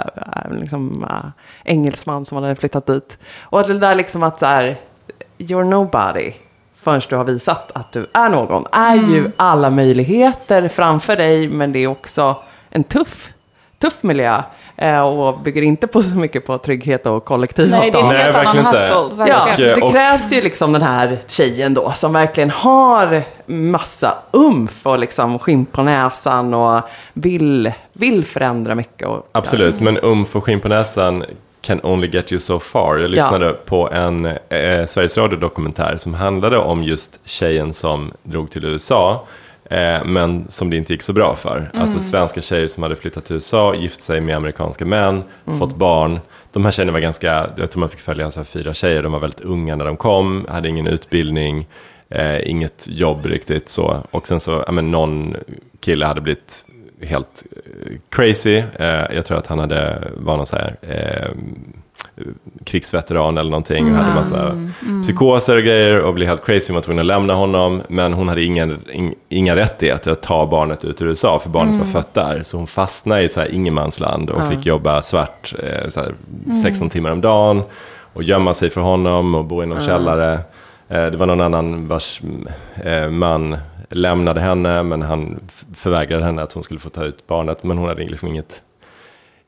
liksom, 0.50 1.06
eh, 1.10 1.30
engelsman 1.64 2.24
som 2.24 2.42
hade 2.42 2.56
flyttat 2.56 2.86
dit. 2.86 3.18
Och 3.40 3.68
det 3.68 3.78
där 3.78 3.94
liksom 3.94 4.22
att 4.22 4.38
så 4.38 4.46
här, 4.46 4.76
you're 5.38 5.64
nobody 5.64 6.32
förrän 6.82 7.00
du 7.08 7.16
har 7.16 7.24
visat 7.24 7.70
att 7.74 7.92
du 7.92 8.06
är 8.12 8.28
någon, 8.28 8.64
är 8.72 8.94
ju 8.94 9.30
alla 9.36 9.70
möjligheter 9.70 10.68
framför 10.68 11.16
dig, 11.16 11.48
men 11.48 11.72
det 11.72 11.78
är 11.78 11.86
också 11.86 12.36
en 12.70 12.84
tuff, 12.84 13.32
tuff 13.78 14.02
miljö. 14.02 14.42
Eh, 14.80 15.00
och 15.00 15.40
bygger 15.40 15.62
inte 15.62 15.86
på 15.86 16.02
så 16.02 16.14
mycket 16.14 16.46
på 16.46 16.58
trygghet 16.58 17.06
och 17.06 17.24
kollektivavtal. 17.24 17.80
Nej, 17.80 17.90
det 17.90 17.98
är 17.98 18.02
en 18.02 18.08
Nej, 18.08 18.22
helt 18.22 18.36
annan 18.36 18.44
verkligen 18.44 18.66
inte. 18.66 18.78
hustle. 18.78 19.26
Ja, 19.28 19.56
så 19.56 19.62
det 19.62 19.92
krävs 19.92 20.32
ju 20.32 20.42
liksom 20.42 20.72
den 20.72 20.82
här 20.82 21.18
tjejen 21.26 21.74
då 21.74 21.92
som 21.92 22.12
verkligen 22.12 22.50
har 22.50 23.22
massa 23.46 24.14
umf 24.32 24.86
och 24.86 24.98
liksom 24.98 25.38
skinn 25.38 25.66
på 25.66 25.82
näsan 25.82 26.54
och 26.54 26.82
vill, 27.12 27.72
vill 27.92 28.24
förändra 28.24 28.74
mycket. 28.74 29.08
Och, 29.08 29.28
Absolut, 29.32 29.80
men 29.80 29.98
umf 30.02 30.36
och 30.36 30.44
skinn 30.44 30.60
på 30.60 30.68
näsan 30.68 31.24
can 31.60 31.80
only 31.82 32.08
get 32.08 32.32
you 32.32 32.40
so 32.40 32.58
far. 32.58 32.98
Jag 32.98 33.10
lyssnade 33.10 33.52
på 33.52 33.90
en 33.90 34.26
eh, 34.26 34.86
Sveriges 34.86 35.18
Radio-dokumentär 35.18 35.96
som 35.96 36.14
handlade 36.14 36.58
om 36.58 36.84
just 36.84 37.20
tjejen 37.24 37.72
som 37.72 38.12
drog 38.22 38.50
till 38.50 38.64
USA, 38.64 39.26
eh, 39.64 40.04
men 40.04 40.48
som 40.48 40.70
det 40.70 40.76
inte 40.76 40.92
gick 40.92 41.02
så 41.02 41.12
bra 41.12 41.36
för. 41.36 41.70
Alltså 41.74 42.00
svenska 42.00 42.40
tjejer 42.40 42.68
som 42.68 42.82
hade 42.82 42.96
flyttat 42.96 43.24
till 43.24 43.34
USA, 43.34 43.74
gift 43.74 44.00
sig 44.00 44.20
med 44.20 44.36
amerikanska 44.36 44.84
män, 44.84 45.22
fått 45.58 45.76
barn. 45.76 46.20
De 46.52 46.64
här 46.64 46.72
tjejerna 46.72 46.92
var 46.92 47.00
ganska, 47.00 47.50
jag 47.56 47.70
tror 47.70 47.80
man 47.80 47.88
fick 47.88 48.00
följa 48.00 48.30
så 48.30 48.40
här 48.40 48.44
fyra 48.44 48.74
tjejer, 48.74 49.02
de 49.02 49.12
var 49.12 49.20
väldigt 49.20 49.40
unga 49.40 49.76
när 49.76 49.84
de 49.84 49.96
kom, 49.96 50.46
hade 50.48 50.68
ingen 50.68 50.86
utbildning, 50.86 51.66
eh, 52.10 52.50
inget 52.50 52.86
jobb 52.88 53.26
riktigt 53.26 53.68
så. 53.68 54.02
Och 54.10 54.26
sen 54.26 54.40
så, 54.40 54.64
ja 54.66 54.72
men 54.72 54.90
någon 54.90 55.36
kille 55.80 56.06
hade 56.06 56.20
blivit 56.20 56.64
helt 57.00 57.42
eh, 57.50 57.92
crazy. 58.10 58.62
Eh, 58.78 59.14
jag 59.14 59.26
tror 59.26 59.38
att 59.38 59.46
han 59.46 59.58
hade, 59.58 60.08
var 60.16 60.36
någon 60.36 60.46
så 60.46 60.56
här 60.56 60.76
eh, 60.82 61.30
krigsveteran 62.64 63.38
eller 63.38 63.50
någonting. 63.50 63.90
Och 63.90 63.96
hade 63.96 64.14
massa 64.14 64.70
psykoser 65.02 65.56
och 65.56 65.62
grejer 65.62 66.00
och 66.00 66.14
blev 66.14 66.28
helt 66.28 66.44
crazy. 66.44 66.72
Man 66.72 66.74
var 66.74 66.82
tvungen 66.82 67.00
att 67.00 67.06
lämna 67.06 67.34
honom. 67.34 67.82
Men 67.88 68.12
hon 68.12 68.28
hade 68.28 68.42
ingen, 68.42 68.78
ing, 68.92 69.14
inga 69.28 69.56
rättigheter 69.56 70.10
att 70.10 70.22
ta 70.22 70.46
barnet 70.46 70.84
ut 70.84 71.02
ur 71.02 71.06
USA. 71.06 71.38
För 71.38 71.50
barnet 71.50 71.78
var 71.78 71.86
fött 71.86 72.14
där. 72.14 72.42
Så 72.42 72.56
hon 72.56 72.66
fastnade 72.66 73.22
i 73.22 73.28
så 73.28 73.40
här 73.40 73.54
ingenmansland 73.54 74.30
och 74.30 74.48
fick 74.48 74.66
jobba 74.66 75.02
svart 75.02 75.54
så 75.88 76.00
här, 76.00 76.14
16 76.62 76.90
timmar 76.90 77.10
om 77.10 77.20
dagen. 77.20 77.62
Och 78.12 78.22
gömma 78.22 78.54
sig 78.54 78.70
för 78.70 78.80
honom 78.80 79.34
och 79.34 79.44
bo 79.44 79.62
i 79.62 79.66
någon 79.66 79.80
källare. 79.80 80.38
Det 80.88 81.16
var 81.16 81.26
någon 81.26 81.40
annan 81.40 81.88
vars 81.88 82.20
man 83.10 83.56
lämnade 83.90 84.40
henne, 84.40 84.82
men 84.82 85.02
han 85.02 85.40
förvägrade 85.76 86.24
henne 86.24 86.42
att 86.42 86.52
hon 86.52 86.62
skulle 86.62 86.80
få 86.80 86.88
ta 86.88 87.04
ut 87.04 87.26
barnet. 87.26 87.64
Men 87.64 87.78
hon 87.78 87.88
hade 87.88 88.02
liksom 88.04 88.28
inget, 88.28 88.62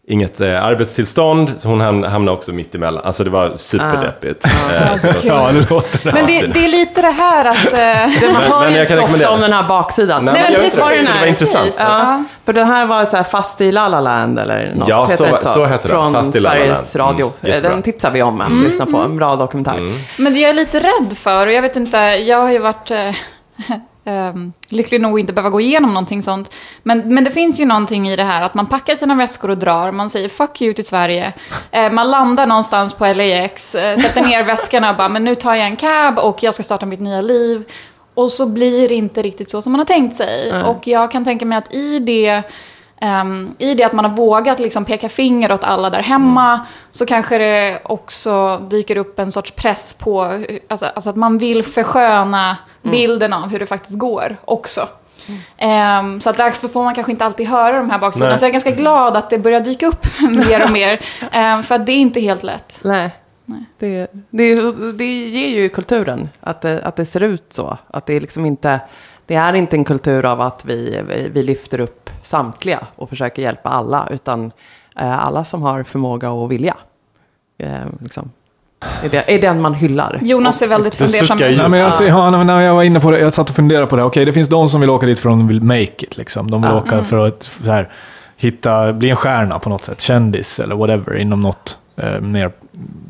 inget 0.08 0.40
eh, 0.40 0.64
arbetstillstånd, 0.64 1.52
så 1.58 1.68
hon 1.68 1.80
ham- 1.82 2.06
hamnade 2.08 2.36
också 2.36 2.52
mitt 2.52 2.74
emellan. 2.74 3.04
Alltså 3.04 3.24
det 3.24 3.30
var 3.30 3.52
superdeppigt. 3.56 4.44
Eh, 4.44 4.96
så 4.96 5.06
det 5.06 5.12
var 5.12 5.20
så- 5.20 5.26
Ja, 5.28 5.50
det 5.52 5.70
låter 5.70 6.00
det. 6.04 6.12
Men 6.12 6.26
det, 6.26 6.46
det 6.46 6.64
är 6.64 6.68
lite 6.68 7.02
det 7.02 7.10
här 7.10 7.44
att... 7.44 7.56
eh, 7.66 7.72
Det, 7.72 8.32
man 8.32 8.32
Men- 8.42 8.52
hör 8.52 8.60
men 8.60 8.70
ju 8.72 8.76
jag 8.76 8.84
inte 8.84 8.86
kan 8.86 8.96
så 8.96 9.02
ofta 9.02 9.14
rekommendera. 9.16 9.30
om 9.30 9.40
den 9.40 9.52
här 9.52 9.68
baksidan. 9.68 10.24
Nej, 10.24 10.34
Nej, 10.34 10.42
men 10.42 10.52
vet 10.52 10.62
precis. 10.62 10.80
inte, 10.80 11.02
så 11.04 11.12
det 11.12 11.20
var 11.20 11.26
intressant. 11.26 11.76
Ja, 11.78 11.84
Ja. 11.88 12.24
för 12.44 12.52
den 12.52 12.66
här 12.66 12.86
var 12.86 13.04
så 13.04 13.16
här 13.16 13.24
fast 13.24 13.60
i 13.60 13.72
La 13.72 13.88
La 13.88 14.00
Land 14.00 14.38
eller 14.38 14.70
något. 14.74 14.88
Ja, 14.88 15.08
så 15.16 15.24
det 15.24 15.30
var- 15.32 15.40
så 15.40 15.66
heter 15.66 15.88
den. 15.88 15.96
Från 15.96 16.12
Fast 16.12 16.36
i 16.36 16.40
La 16.40 16.48
La 16.50 16.54
Sveriges 16.56 16.94
Land. 16.94 17.10
Radio. 17.12 17.32
Mm, 17.42 17.62
den 17.62 17.82
tipsar 17.82 18.10
vi 18.10 18.22
om 18.22 18.40
att 18.40 18.48
Mm. 18.50 18.64
lyssna 18.64 18.86
på. 18.86 18.96
En 18.98 19.16
bra 19.16 19.36
dokumentär. 19.36 19.94
Men 20.18 20.34
det 20.34 20.40
jag 20.40 20.50
är 20.50 20.54
lite 20.54 20.78
rädd 20.78 21.12
för, 21.16 21.46
och 21.46 21.52
jag 21.52 21.62
vet 21.62 21.76
inte, 21.76 21.96
jag 21.98 22.38
har 22.38 22.50
ju 22.50 22.58
varit 22.58 22.90
ehm, 24.10 24.52
lycklig 24.68 25.00
nog 25.00 25.20
inte 25.20 25.32
behöva 25.32 25.50
gå 25.50 25.60
igenom 25.60 25.90
någonting 25.90 26.22
sånt. 26.22 26.54
Men, 26.82 27.14
men 27.14 27.24
det 27.24 27.30
finns 27.30 27.60
ju 27.60 27.64
någonting 27.64 28.08
i 28.08 28.16
det 28.16 28.24
här 28.24 28.42
att 28.42 28.54
man 28.54 28.66
packar 28.66 28.94
sina 28.94 29.14
väskor 29.14 29.50
och 29.50 29.58
drar, 29.58 29.92
man 29.92 30.10
säger 30.10 30.28
fuck 30.28 30.62
you 30.62 30.74
till 30.74 30.86
Sverige. 30.86 31.32
Eh, 31.70 31.92
man 31.92 32.10
landar 32.10 32.46
någonstans 32.46 32.94
på 32.94 33.06
LAX, 33.06 33.74
eh, 33.74 33.96
sätter 33.96 34.22
ner 34.22 34.42
väskorna 34.42 34.90
och 34.90 34.96
bara, 34.96 35.08
men 35.08 35.24
nu 35.24 35.34
tar 35.34 35.54
jag 35.54 35.66
en 35.66 35.76
cab 35.76 36.18
och 36.18 36.42
jag 36.42 36.54
ska 36.54 36.62
starta 36.62 36.86
mitt 36.86 37.00
nya 37.00 37.20
liv. 37.20 37.64
Och 38.14 38.32
så 38.32 38.46
blir 38.46 38.88
det 38.88 38.94
inte 38.94 39.22
riktigt 39.22 39.50
så 39.50 39.62
som 39.62 39.72
man 39.72 39.78
har 39.78 39.86
tänkt 39.86 40.16
sig. 40.16 40.62
Och 40.62 40.86
jag 40.86 41.10
kan 41.10 41.24
tänka 41.24 41.46
mig 41.46 41.58
att 41.58 41.74
i 41.74 41.98
det 41.98 42.42
Ehm, 43.00 43.54
I 43.58 43.74
det 43.74 43.84
att 43.84 43.92
man 43.92 44.04
har 44.04 44.12
vågat 44.12 44.58
liksom 44.58 44.84
peka 44.84 45.08
finger 45.08 45.52
åt 45.52 45.64
alla 45.64 45.90
där 45.90 46.02
hemma 46.02 46.66
så 46.92 47.06
kanske 47.06 47.38
det 47.38 47.80
också 47.84 48.58
dyker 48.70 48.96
upp 48.96 49.18
en 49.18 49.32
sorts 49.32 49.50
press 49.50 49.94
på, 49.94 50.42
alltså, 50.68 50.86
alltså 50.86 51.10
att 51.10 51.16
man 51.16 51.38
vill 51.38 51.62
försköna 51.62 52.56
bilden 52.82 53.32
av 53.32 53.48
hur 53.48 53.58
det 53.58 53.66
faktiskt 53.66 53.98
går 53.98 54.36
också. 54.44 54.88
Ehm, 55.56 56.20
så 56.20 56.30
att 56.30 56.36
därför 56.36 56.68
får 56.68 56.84
man 56.84 56.94
kanske 56.94 57.12
inte 57.12 57.24
alltid 57.24 57.46
höra 57.46 57.76
de 57.76 57.90
här 57.90 57.98
baksidorna. 57.98 58.36
Så 58.38 58.44
jag 58.44 58.48
är 58.48 58.52
ganska 58.52 58.70
glad 58.70 59.16
att 59.16 59.30
det 59.30 59.38
börjar 59.38 59.60
dyka 59.60 59.86
upp 59.86 60.06
mer 60.20 60.64
och 60.64 60.70
mer. 60.70 61.00
Ehm, 61.32 61.62
för 61.62 61.74
att 61.74 61.86
det 61.86 61.92
är 61.92 61.96
inte 61.96 62.20
helt 62.20 62.42
lätt. 62.42 62.80
Nej. 62.84 63.10
Det, 63.78 64.06
det, 64.30 64.72
det 64.92 65.04
ger 65.04 65.48
ju 65.48 65.68
kulturen 65.68 66.28
att 66.40 66.60
det, 66.60 66.82
att 66.82 66.96
det 66.96 67.06
ser 67.06 67.22
ut 67.22 67.52
så. 67.52 67.78
Att 67.90 68.06
det 68.06 68.20
liksom 68.20 68.46
inte, 68.46 68.80
det 69.30 69.36
är 69.36 69.54
inte 69.54 69.76
en 69.76 69.84
kultur 69.84 70.26
av 70.26 70.40
att 70.40 70.64
vi, 70.64 71.02
vi, 71.32 71.42
lyfter 71.42 71.80
upp 71.80 72.10
samtliga 72.22 72.80
och 72.96 73.08
försöker 73.08 73.42
hjälpa 73.42 73.68
alla. 73.68 74.08
Utan 74.10 74.52
eh, 75.00 75.26
alla 75.26 75.44
som 75.44 75.62
har 75.62 75.82
förmåga 75.82 76.30
och 76.30 76.52
vilja. 76.52 76.76
Eh, 77.58 77.70
liksom, 78.00 78.30
Är, 79.04 79.08
det, 79.08 79.34
är 79.34 79.40
den 79.40 79.60
man 79.60 79.74
hyllar? 79.74 80.18
Jonas 80.22 80.62
är 80.62 80.68
väldigt 80.68 80.96
fundersam. 80.96 81.38
Nej, 81.38 81.68
men 81.68 81.80
jag, 81.80 81.92
ja, 82.00 82.30
när 82.30 82.72
var 82.72 82.82
inne 82.82 83.00
på 83.00 83.10
det, 83.10 83.20
jag 83.20 83.32
satt 83.32 83.50
och 83.50 83.56
funderade 83.56 83.86
på 83.86 83.96
det. 83.96 84.02
Okej, 84.02 84.24
det 84.24 84.32
finns 84.32 84.48
de 84.48 84.68
som 84.68 84.80
vill 84.80 84.90
åka 84.90 85.06
dit 85.06 85.20
för 85.20 85.28
att 85.28 85.38
de 85.38 85.48
vill 85.48 85.62
make 85.62 85.82
it. 85.82 86.16
Liksom. 86.16 86.50
De 86.50 86.62
vill 86.62 86.70
åka 86.70 87.04
för 87.04 87.26
att 87.26 87.42
så 87.42 87.70
här, 87.70 87.90
hitta, 88.36 88.92
bli 88.92 89.10
en 89.10 89.16
stjärna 89.16 89.58
på 89.58 89.68
något 89.68 89.84
sätt. 89.84 90.00
Kändis 90.00 90.60
eller 90.60 90.74
whatever 90.74 91.16
inom 91.16 91.42
något 91.42 91.78
eh, 91.96 92.20
mer 92.20 92.52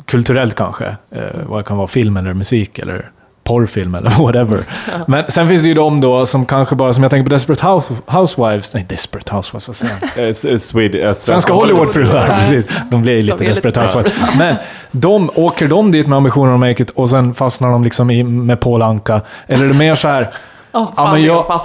kulturellt 0.05 0.55
kanske. 0.55 0.97
Eh, 1.11 1.23
vad 1.47 1.61
det 1.61 1.65
kan 1.65 1.77
vara, 1.77 1.89
film 1.89 2.17
eller 2.17 2.35
musik 2.35 2.79
eller 2.79 3.11
porrfilm 3.45 3.95
eller 3.95 4.11
whatever. 4.23 4.59
Men 5.07 5.25
sen 5.29 5.49
finns 5.49 5.63
det 5.63 5.69
ju 5.69 5.75
de 5.75 6.01
då 6.01 6.27
som 6.27 6.47
kanske 6.47 6.75
bara, 6.75 6.93
som 6.93 7.03
jag 7.03 7.11
tänker 7.11 7.25
på 7.25 7.35
Desperate 7.35 7.67
House, 7.67 7.95
Housewives, 8.07 8.75
nej 8.75 8.87
Desperate 8.89 9.35
Housewives, 9.35 9.67
vad 9.69 9.77
säger 9.77 9.95
jag? 10.15 10.25
Eh, 10.25 10.31
s- 10.31 10.67
Swede, 10.69 10.99
eh, 11.09 11.15
Svenska 11.15 11.53
Hollywoodfruar, 11.53 12.27
precis. 12.39 12.65
De 12.91 13.03
blir 13.03 13.13
ju 13.17 13.23
lite 13.23 13.37
De 13.37 13.45
är 13.45 13.49
lite- 13.49 13.61
Desperate 13.69 13.81
Housewives. 13.81 14.37
Men 14.39 14.57
de, 14.91 15.31
åker 15.35 15.69
de 15.69 15.93
dit 15.93 16.07
med 16.07 16.17
ambitionen 16.17 16.55
att 16.55 16.61
make 16.61 16.83
it 16.83 16.91
och 16.91 17.11
sen 17.11 17.35
fastnar 17.35 17.71
de 17.71 17.85
liksom 17.85 18.11
i, 18.11 18.23
med 18.23 18.61
Paul 18.61 18.83
Anka? 18.83 19.21
Eller 19.47 19.65
är 19.65 19.69
det 19.69 19.75
mer 19.75 19.95
så 19.95 20.09
här, 20.09 20.31
Oh, 20.73 20.95
fan, 20.95 21.05
Ja, 21.07 21.13
men 21.13 21.23
jag... 21.25 21.61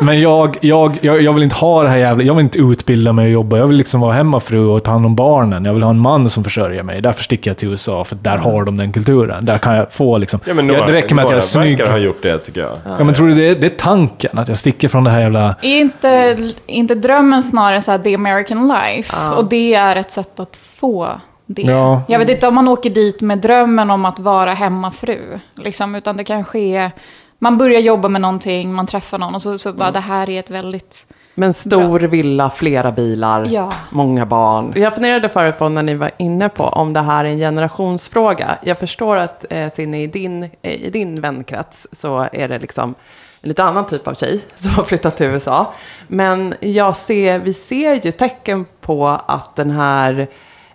men 0.00 0.20
jag, 0.20 0.58
jag, 0.60 0.98
jag, 1.00 1.22
jag 1.22 1.32
vill 1.32 1.42
inte 1.42 1.56
ha 1.56 1.82
det 1.82 1.88
här 1.88 1.96
jävla, 1.96 2.24
jag 2.24 2.34
vill 2.34 2.44
inte 2.44 2.58
utbilda 2.58 3.12
mig 3.12 3.24
och 3.24 3.30
jobba. 3.32 3.56
Jag 3.56 3.66
vill 3.66 3.76
liksom 3.76 4.00
vara 4.00 4.12
hemmafru 4.12 4.66
och 4.66 4.84
ta 4.84 4.90
hand 4.90 5.06
om 5.06 5.16
barnen. 5.16 5.64
Jag 5.64 5.74
vill 5.74 5.82
ha 5.82 5.90
en 5.90 5.98
man 5.98 6.30
som 6.30 6.44
försörjer 6.44 6.82
mig. 6.82 7.00
Därför 7.00 7.22
sticker 7.24 7.50
jag 7.50 7.56
till 7.56 7.68
USA, 7.68 8.04
för 8.04 8.16
där 8.16 8.36
har 8.36 8.64
de 8.64 8.76
den 8.76 8.92
kulturen. 8.92 9.44
Där 9.44 9.58
kan 9.58 9.74
jag 9.74 9.92
få 9.92 10.18
liksom, 10.18 10.40
Ja, 10.44 10.54
men 10.54 10.68
ja, 10.68 10.72
några, 10.72 10.86
det 10.86 10.92
räcker 10.92 11.14
med 11.14 11.24
att 11.24 11.30
jag 11.30 11.36
är 11.36 11.40
snygg. 11.40 11.78
verkar 11.78 11.92
ha 11.92 11.98
gjort 11.98 12.22
det 12.22 12.38
tycker 12.38 12.60
jag. 12.60 12.72
Ja, 12.98 13.04
men 13.04 13.14
tror 13.14 13.28
du 13.28 13.34
det 13.34 13.48
är, 13.48 13.54
det 13.54 13.66
är 13.66 13.78
tanken? 13.78 14.38
Att 14.38 14.48
jag 14.48 14.58
sticker 14.58 14.88
från 14.88 15.04
det 15.04 15.10
här 15.10 15.20
jävla... 15.20 15.54
Är 15.62 15.80
inte, 15.80 16.36
inte 16.66 16.94
drömmen 16.94 17.42
snarare 17.42 17.82
så 17.82 17.90
här 17.90 17.98
the 17.98 18.14
American 18.14 18.68
life? 18.68 19.16
Och 19.36 19.44
det 19.44 19.74
är 19.74 19.96
ett 19.96 20.10
sätt 20.10 20.40
att 20.40 20.56
få 20.56 21.08
det. 21.46 21.62
Ja. 21.62 22.02
Jag 22.08 22.18
vet 22.18 22.28
inte 22.28 22.48
om 22.48 22.54
man 22.54 22.68
åker 22.68 22.90
dit 22.90 23.20
med 23.20 23.38
drömmen 23.38 23.90
om 23.90 24.04
att 24.04 24.18
vara 24.18 24.52
hemmafru. 24.52 25.38
Liksom, 25.54 25.94
utan 25.94 26.16
det 26.16 26.24
kan 26.24 26.44
ske... 26.44 26.90
Man 27.38 27.58
börjar 27.58 27.80
jobba 27.80 28.08
med 28.08 28.20
någonting, 28.20 28.74
man 28.74 28.86
träffar 28.86 29.18
någon 29.18 29.34
och 29.34 29.42
så, 29.42 29.58
så 29.58 29.72
bara 29.72 29.90
det 29.90 30.00
här 30.00 30.30
är 30.30 30.40
ett 30.40 30.50
väldigt... 30.50 31.06
Men 31.34 31.54
stor 31.54 32.00
villa, 32.00 32.50
flera 32.50 32.92
bilar, 32.92 33.46
Ja. 33.50 33.72
många 33.90 34.26
barn. 34.26 34.72
Jag 34.76 34.94
funderade 34.94 35.28
förut 35.28 35.58
på 35.58 35.68
när 35.68 35.82
ni 35.82 35.94
var 35.94 36.10
inne 36.18 36.48
på 36.48 36.64
om 36.64 36.92
det 36.92 37.00
här 37.00 37.24
är 37.24 37.28
en 37.28 37.38
generationsfråga. 37.38 38.58
Jag 38.62 38.78
förstår 38.78 39.16
att 39.16 39.44
eh, 39.50 39.70
Cindy, 39.72 39.98
i 39.98 40.06
din, 40.06 40.42
eh, 40.42 40.72
i 40.72 40.90
din 40.90 41.20
vänkrets 41.20 41.86
så 41.92 42.28
är 42.32 42.48
det 42.48 42.58
liksom 42.58 42.94
en 43.40 43.48
lite 43.48 43.64
annan 43.64 43.86
typ 43.86 44.08
av 44.08 44.14
tjej 44.14 44.40
som 44.54 44.70
har 44.70 44.84
flyttat 44.84 45.16
till 45.16 45.26
USA. 45.26 45.72
Men 46.08 46.54
jag 46.60 46.96
ser, 46.96 47.38
vi 47.38 47.52
ser 47.54 47.94
ju 48.04 48.12
tecken 48.12 48.66
på 48.80 49.06
att 49.26 49.56
den 49.56 49.70
här 49.70 50.26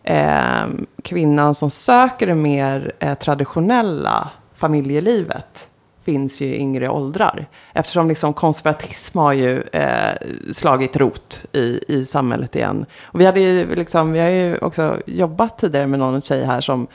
eh, 0.04 0.68
kvinnan 1.04 1.56
som 1.56 1.70
söker 1.70 2.28
det 2.28 2.36
mer 2.36 2.92
eh, 3.00 3.14
traditionella 3.14 4.30
familjelivet 4.56 5.68
finns 6.06 6.42
ju 6.42 6.46
i 6.46 6.58
yngre 6.58 6.90
åldrar. 6.90 7.48
Eftersom 7.74 8.08
liksom 8.08 8.34
konservatism 8.34 9.18
har 9.18 9.34
ju 9.34 9.62
eh, 9.62 10.14
slagit 10.52 10.98
rot 10.98 11.46
i, 11.52 11.80
i 11.88 12.06
samhället 12.06 12.56
igen. 12.56 12.86
Och 13.02 13.22
vi, 13.22 13.26
hade 13.26 13.40
ju 13.40 13.76
liksom, 13.76 14.12
vi 14.12 14.20
har 14.20 14.30
ju 14.30 14.58
också 14.58 14.98
jobbat 15.06 15.58
tidigare 15.58 15.88
med 15.88 16.00
någon 16.00 16.22
tjej 16.22 16.46
här 16.46 16.62
som, 16.62 16.88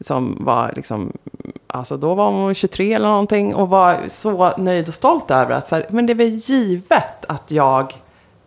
som 0.00 0.36
var 0.40 0.72
liksom, 0.76 1.12
alltså 1.66 1.96
då 1.96 2.14
var 2.14 2.30
hon 2.30 2.54
23 2.54 2.92
eller 2.92 3.08
någonting 3.08 3.54
och 3.54 3.68
var 3.68 3.98
så 4.08 4.56
nöjd 4.56 4.88
och 4.88 4.94
stolt 4.94 5.30
över 5.30 5.54
att 5.54 5.68
så 5.68 5.74
här, 5.74 5.86
men 5.90 6.06
det 6.06 6.12
är 6.12 6.14
väl 6.14 6.28
givet 6.28 7.24
att 7.28 7.50
jag 7.50 7.94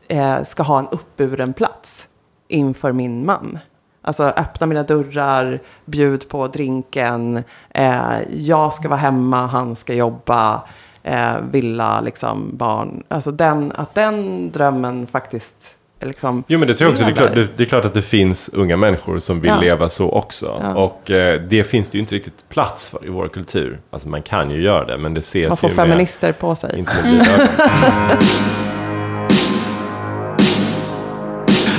eh, 0.08 0.44
ska 0.44 0.64
ha 0.64 0.80
en 0.80 0.88
uppburen 0.88 1.54
plats 1.54 2.08
inför 2.48 2.92
min 2.92 3.26
man. 3.26 3.60
Alltså 4.08 4.24
öppna 4.24 4.68
mina 4.68 4.84
dörrar, 4.84 5.60
bjud 5.86 6.30
på 6.30 6.48
drinken, 6.48 7.44
eh, 7.70 8.02
jag 8.34 8.74
ska 8.74 8.90
vara 8.90 9.00
hemma, 9.00 9.48
han 9.48 9.76
ska 9.76 9.94
jobba, 9.94 10.62
eh, 11.04 11.34
villa, 11.52 12.02
liksom, 12.02 12.50
barn. 12.54 13.04
Alltså 13.08 13.32
den, 13.32 13.72
att 13.76 13.96
den 13.96 14.52
drömmen 14.52 15.08
faktiskt 15.08 15.56
liksom... 16.02 16.44
Jo 16.48 16.60
men 16.60 16.68
det 16.68 16.74
tror 16.76 16.86
jag 16.88 16.92
också. 16.94 17.04
Det 17.06 17.12
är, 17.12 17.16
klart, 17.16 17.34
det, 17.36 17.58
det 17.58 17.64
är 17.64 17.68
klart 17.68 17.86
att 17.86 17.94
det 17.94 18.02
finns 18.02 18.50
unga 18.54 18.78
människor 18.78 19.20
som 19.20 19.42
vill 19.42 19.50
Ja. 19.52 19.60
leva 19.60 19.90
så 19.90 20.10
också. 20.10 20.60
Ja. 20.62 20.76
Och 20.76 21.12
eh, 21.12 21.42
det 21.42 21.64
finns 21.64 21.90
det 21.90 21.98
ju 21.98 22.02
inte 22.02 22.16
riktigt 22.16 22.50
plats 22.50 22.88
för 22.90 23.06
i 23.06 23.10
vår 23.10 23.28
kultur. 23.28 23.80
Alltså 23.92 24.08
man 24.10 24.22
kan 24.22 24.52
ju 24.52 24.62
göra 24.62 24.86
det 24.86 24.98
men 24.98 25.14
det 25.14 25.20
ses 25.20 25.48
Man 25.50 25.58
får 25.58 25.70
ju 25.70 25.76
feminister 25.76 26.32
på 26.32 26.56
sig. 26.56 26.70
med 26.70 26.80
inte 26.80 27.04
med 27.04 27.50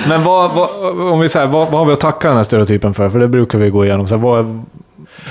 Men 0.09 0.23
vad, 0.25 0.51
vad, 0.51 0.71
om 1.13 1.21
vi 1.21 1.29
säger, 1.29 1.47
vad, 1.47 1.71
vad 1.71 1.79
har 1.79 1.85
vi 1.87 1.93
att 1.93 2.01
tacka 2.01 2.29
den 2.29 2.37
här 2.37 2.45
stereotypen 2.45 2.95
för? 2.95 3.09
För 3.09 3.19
det 3.19 3.29
brukar 3.29 3.59
vi 3.59 3.71
gå 3.71 3.85
igenom. 3.85 4.07
Så 4.09 4.15
här, 4.17 4.23
vad, 4.23 4.65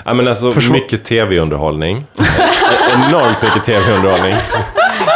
Ja 0.05 0.13
men 0.13 0.27
alltså 0.27 0.51
Försvar- 0.51 0.73
mycket 0.73 1.05
tv-underhållning. 1.05 1.97
Eh, 2.19 2.25
Enormt 3.09 3.41
mycket 3.41 3.63
tv-underhållning. 3.65 4.35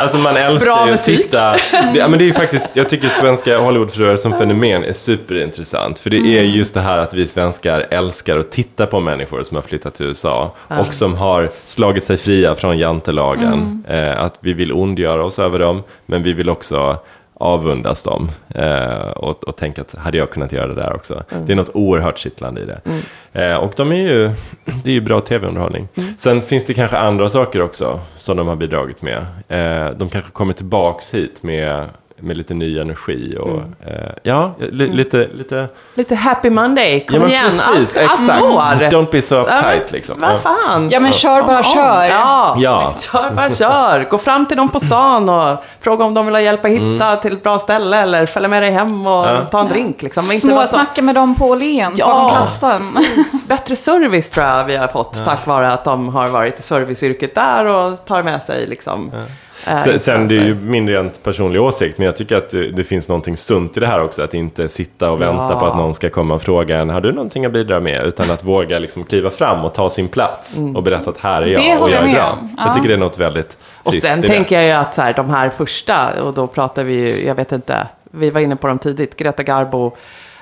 Alltså 0.02 0.18
man 0.18 0.38
älskar 0.38 0.66
Bra 0.66 0.78
ju 0.78 0.84
att 0.84 0.90
musik. 0.92 1.18
titta. 1.24 1.52
Det, 1.52 2.00
ja, 2.00 2.08
men 2.08 2.20
det 2.20 2.26
är 2.26 2.28
ju 2.28 2.34
faktiskt, 2.34 2.76
jag 2.76 2.90
tycker 2.90 3.10
svenska 3.10 3.58
Hollywoodfruar 3.58 4.18
som 4.18 4.34
fenomen 4.34 4.84
är 4.84 4.94
superintressant. 4.94 6.00
För 6.00 6.10
det 6.10 6.18
är 6.18 6.42
Mm. 6.44 6.52
just 6.52 6.74
det 6.74 6.82
här 6.82 6.98
att 6.98 7.14
vi 7.14 7.28
svenskar 7.28 7.86
älskar 7.90 8.38
att 8.38 8.52
titta 8.52 8.86
på 8.86 9.00
människor 9.00 9.44
som 9.44 9.56
har 9.56 9.62
flyttat 9.62 9.96
till 9.96 10.06
USA. 10.06 10.52
Och 10.68 10.86
som 10.86 11.16
har 11.16 11.50
slagit 11.66 12.04
sig 12.04 12.18
fria 12.18 12.56
från 12.56 12.78
jantelagen. 12.78 13.84
Mm. 13.88 14.08
Eh, 14.10 14.24
att 14.24 14.34
vi 14.40 14.54
vill 14.54 14.74
ondgöra 14.74 15.26
oss 15.26 15.40
över 15.40 15.60
dem, 15.60 15.84
men 16.06 16.24
vi 16.24 16.34
vill 16.34 16.50
också 16.50 16.98
avundas 17.42 18.04
dem. 18.04 18.32
Eh, 18.56 19.10
och, 19.16 19.44
och 19.44 19.56
tänka 19.56 19.82
att 19.82 19.96
hade 19.96 20.18
jag 20.18 20.30
kunnat 20.30 20.52
göra 20.52 20.68
det 20.68 20.76
där 20.76 20.94
också. 20.94 21.24
Mm. 21.32 21.46
Det 21.46 21.52
är 21.52 21.56
något 21.56 21.70
oerhört 21.74 22.18
kittlande 22.18 22.62
i 22.62 22.66
det. 22.66 22.82
Eh, 23.34 23.56
och 23.56 23.74
de 23.76 23.92
är 23.92 23.96
ju, 23.96 24.32
det 24.84 24.90
är 24.90 24.94
ju 24.94 25.02
bra 25.02 25.22
tv-underhållning. 25.22 25.88
Sen 26.18 26.42
finns 26.42 26.66
det 26.66 26.74
kanske 26.74 26.98
andra 26.98 27.30
saker 27.30 27.62
också 27.62 28.00
som 28.18 28.38
de 28.38 28.48
har 28.48 28.56
bidragit 28.56 29.02
med. 29.02 29.26
Eh, 29.48 29.92
de 29.92 30.10
kanske 30.10 30.32
kommer 30.32 30.54
tillbaks 30.54 31.14
hit 31.14 31.44
med, 31.44 31.90
med 32.22 32.38
lite 32.38 32.54
ny 32.54 32.80
energi 32.80 33.38
och 33.40 33.60
eh, 33.88 34.12
ja, 34.24 34.52
li, 34.60 34.88
lite, 34.88 35.28
lite... 35.34 35.70
Lite 35.94 36.16
happy 36.16 36.50
Monday, 36.50 37.06
kom 37.06 37.16
ja, 37.16 37.22
men 37.22 37.30
igen. 37.30 37.44
precis, 37.46 37.68
allt, 37.68 37.98
exakt. 37.98 38.94
Don't 38.94 39.12
be 39.12 39.22
so 39.22 39.36
Ja, 39.36 39.42
uptight 39.42 39.92
liksom. 39.92 40.22
Vad 40.22 40.40
fan. 40.42 40.90
Ja 40.90 41.00
men 41.00 41.14
kör 41.14 41.42
bara 41.44 41.64
kör. 41.64 42.04
Ja. 42.06 42.56
Ja. 42.58 42.94
Kör 43.00 43.32
bara 43.36 43.50
kör. 43.56 44.08
Gå 44.10 44.18
fram 44.18 44.46
till 44.46 44.58
dem 44.58 44.70
på 44.70 44.80
stan 44.80 45.30
och 45.30 45.64
fråga 45.82 46.06
om 46.06 46.14
de 46.14 46.26
vill 46.26 46.36
ha 46.36 46.42
hjälp 46.42 46.66
att 46.66 46.72
hitta 46.72 46.82
Mm. 47.08 47.20
till 47.22 47.34
ett 47.34 47.44
bra 47.44 47.60
ställe 47.60 47.98
eller 47.98 48.26
följa 48.26 48.50
med 48.50 48.64
dig 48.64 48.72
hem 48.72 49.08
och 49.08 49.52
ta 49.52 49.60
en 49.62 49.68
drink. 49.68 50.02
Liksom. 50.02 50.26
Men 50.28 50.36
inte 50.36 50.48
vara 50.48 50.66
så- 50.66 50.70
Småsnacka 50.70 51.02
med 51.02 51.16
dem 51.16 51.36
på 51.36 51.46
Åhléns 51.50 52.00
Ja. 52.00 52.08
bakom 52.08 52.30
kassan. 52.38 52.82
Precis. 52.96 53.44
Bättre 53.48 53.76
service 53.76 54.30
tror 54.30 54.46
jag 54.46 54.64
vi 54.66 54.76
har 54.78 54.88
fått 54.88 55.26
tack 55.26 55.48
vare 55.48 55.72
att 55.74 55.84
de 55.84 56.10
har 56.10 56.30
varit 56.30 56.60
i 56.60 56.62
serviceyrket 56.62 57.36
där 57.36 57.66
och 57.66 58.06
tar 58.06 58.24
med 58.24 58.44
sig 58.44 58.68
liksom. 58.68 59.12
Sen, 59.84 60.00
sen 60.00 60.28
det 60.28 60.36
är 60.38 60.44
ju 60.46 60.56
min 60.56 60.90
rent 60.90 61.24
personliga 61.24 61.62
åsikt, 61.62 61.98
men 61.98 62.06
jag 62.06 62.16
tycker 62.16 62.36
att 62.36 62.50
det, 62.50 62.72
det 62.72 62.84
finns 62.84 63.10
någonting 63.10 63.38
sunt 63.38 63.78
i 63.78 63.80
det 63.80 63.88
här 63.88 64.04
också. 64.04 64.24
Att 64.24 64.34
inte 64.34 64.70
sitta 64.70 65.12
och 65.12 65.22
vänta 65.22 65.48
Ja. 65.54 65.60
på 65.60 65.66
att 65.66 65.78
någon 65.78 65.96
ska 65.96 66.10
komma 66.10 66.36
och 66.36 66.42
fråga 66.42 66.80
en, 66.80 66.90
har 66.90 67.02
du 67.02 67.12
någonting 67.12 67.46
att 67.46 67.52
bidra 67.52 67.80
med? 67.80 68.06
Utan 68.06 68.32
att 68.32 68.44
våga 68.44 68.80
liksom 68.80 69.04
kliva 69.04 69.30
fram 69.30 69.66
och 69.66 69.74
ta 69.74 69.90
sin 69.90 70.08
plats 70.08 70.58
Mm. 70.58 70.76
och 70.76 70.84
berätta 70.84 71.10
att 71.10 71.18
här 71.18 71.42
är 71.42 71.46
Det 71.46 71.52
jag 71.52 71.76
och 71.76 71.82
håller 71.82 71.94
jag 71.94 72.04
är 72.04 72.08
med 72.08 72.16
bra. 72.16 72.32
om. 72.42 72.50
Jag 72.58 72.68
Ja. 72.68 72.74
tycker 72.74 72.88
det 72.88 72.94
är 72.94 72.98
något 72.98 73.18
väldigt 73.20 73.58
Och 73.84 73.94
sen 73.94 74.22
det. 74.22 74.28
tänker 74.28 74.56
jag 74.56 74.66
ju 74.66 74.72
att 74.72 74.94
så 74.96 75.02
här, 75.02 75.14
de 75.14 75.30
här 75.30 75.50
första, 75.50 76.24
och 76.24 76.34
då 76.34 76.48
pratar 76.48 76.84
vi 76.84 76.94
ju, 76.94 77.28
jag 77.28 77.36
vet 77.36 77.52
inte, 77.52 77.88
vi 78.12 78.30
var 78.30 78.42
inne 78.42 78.56
på 78.56 78.68
dem 78.68 78.80
tidigt, 78.80 79.18
Greta 79.18 79.44
Garbo, 79.44 79.86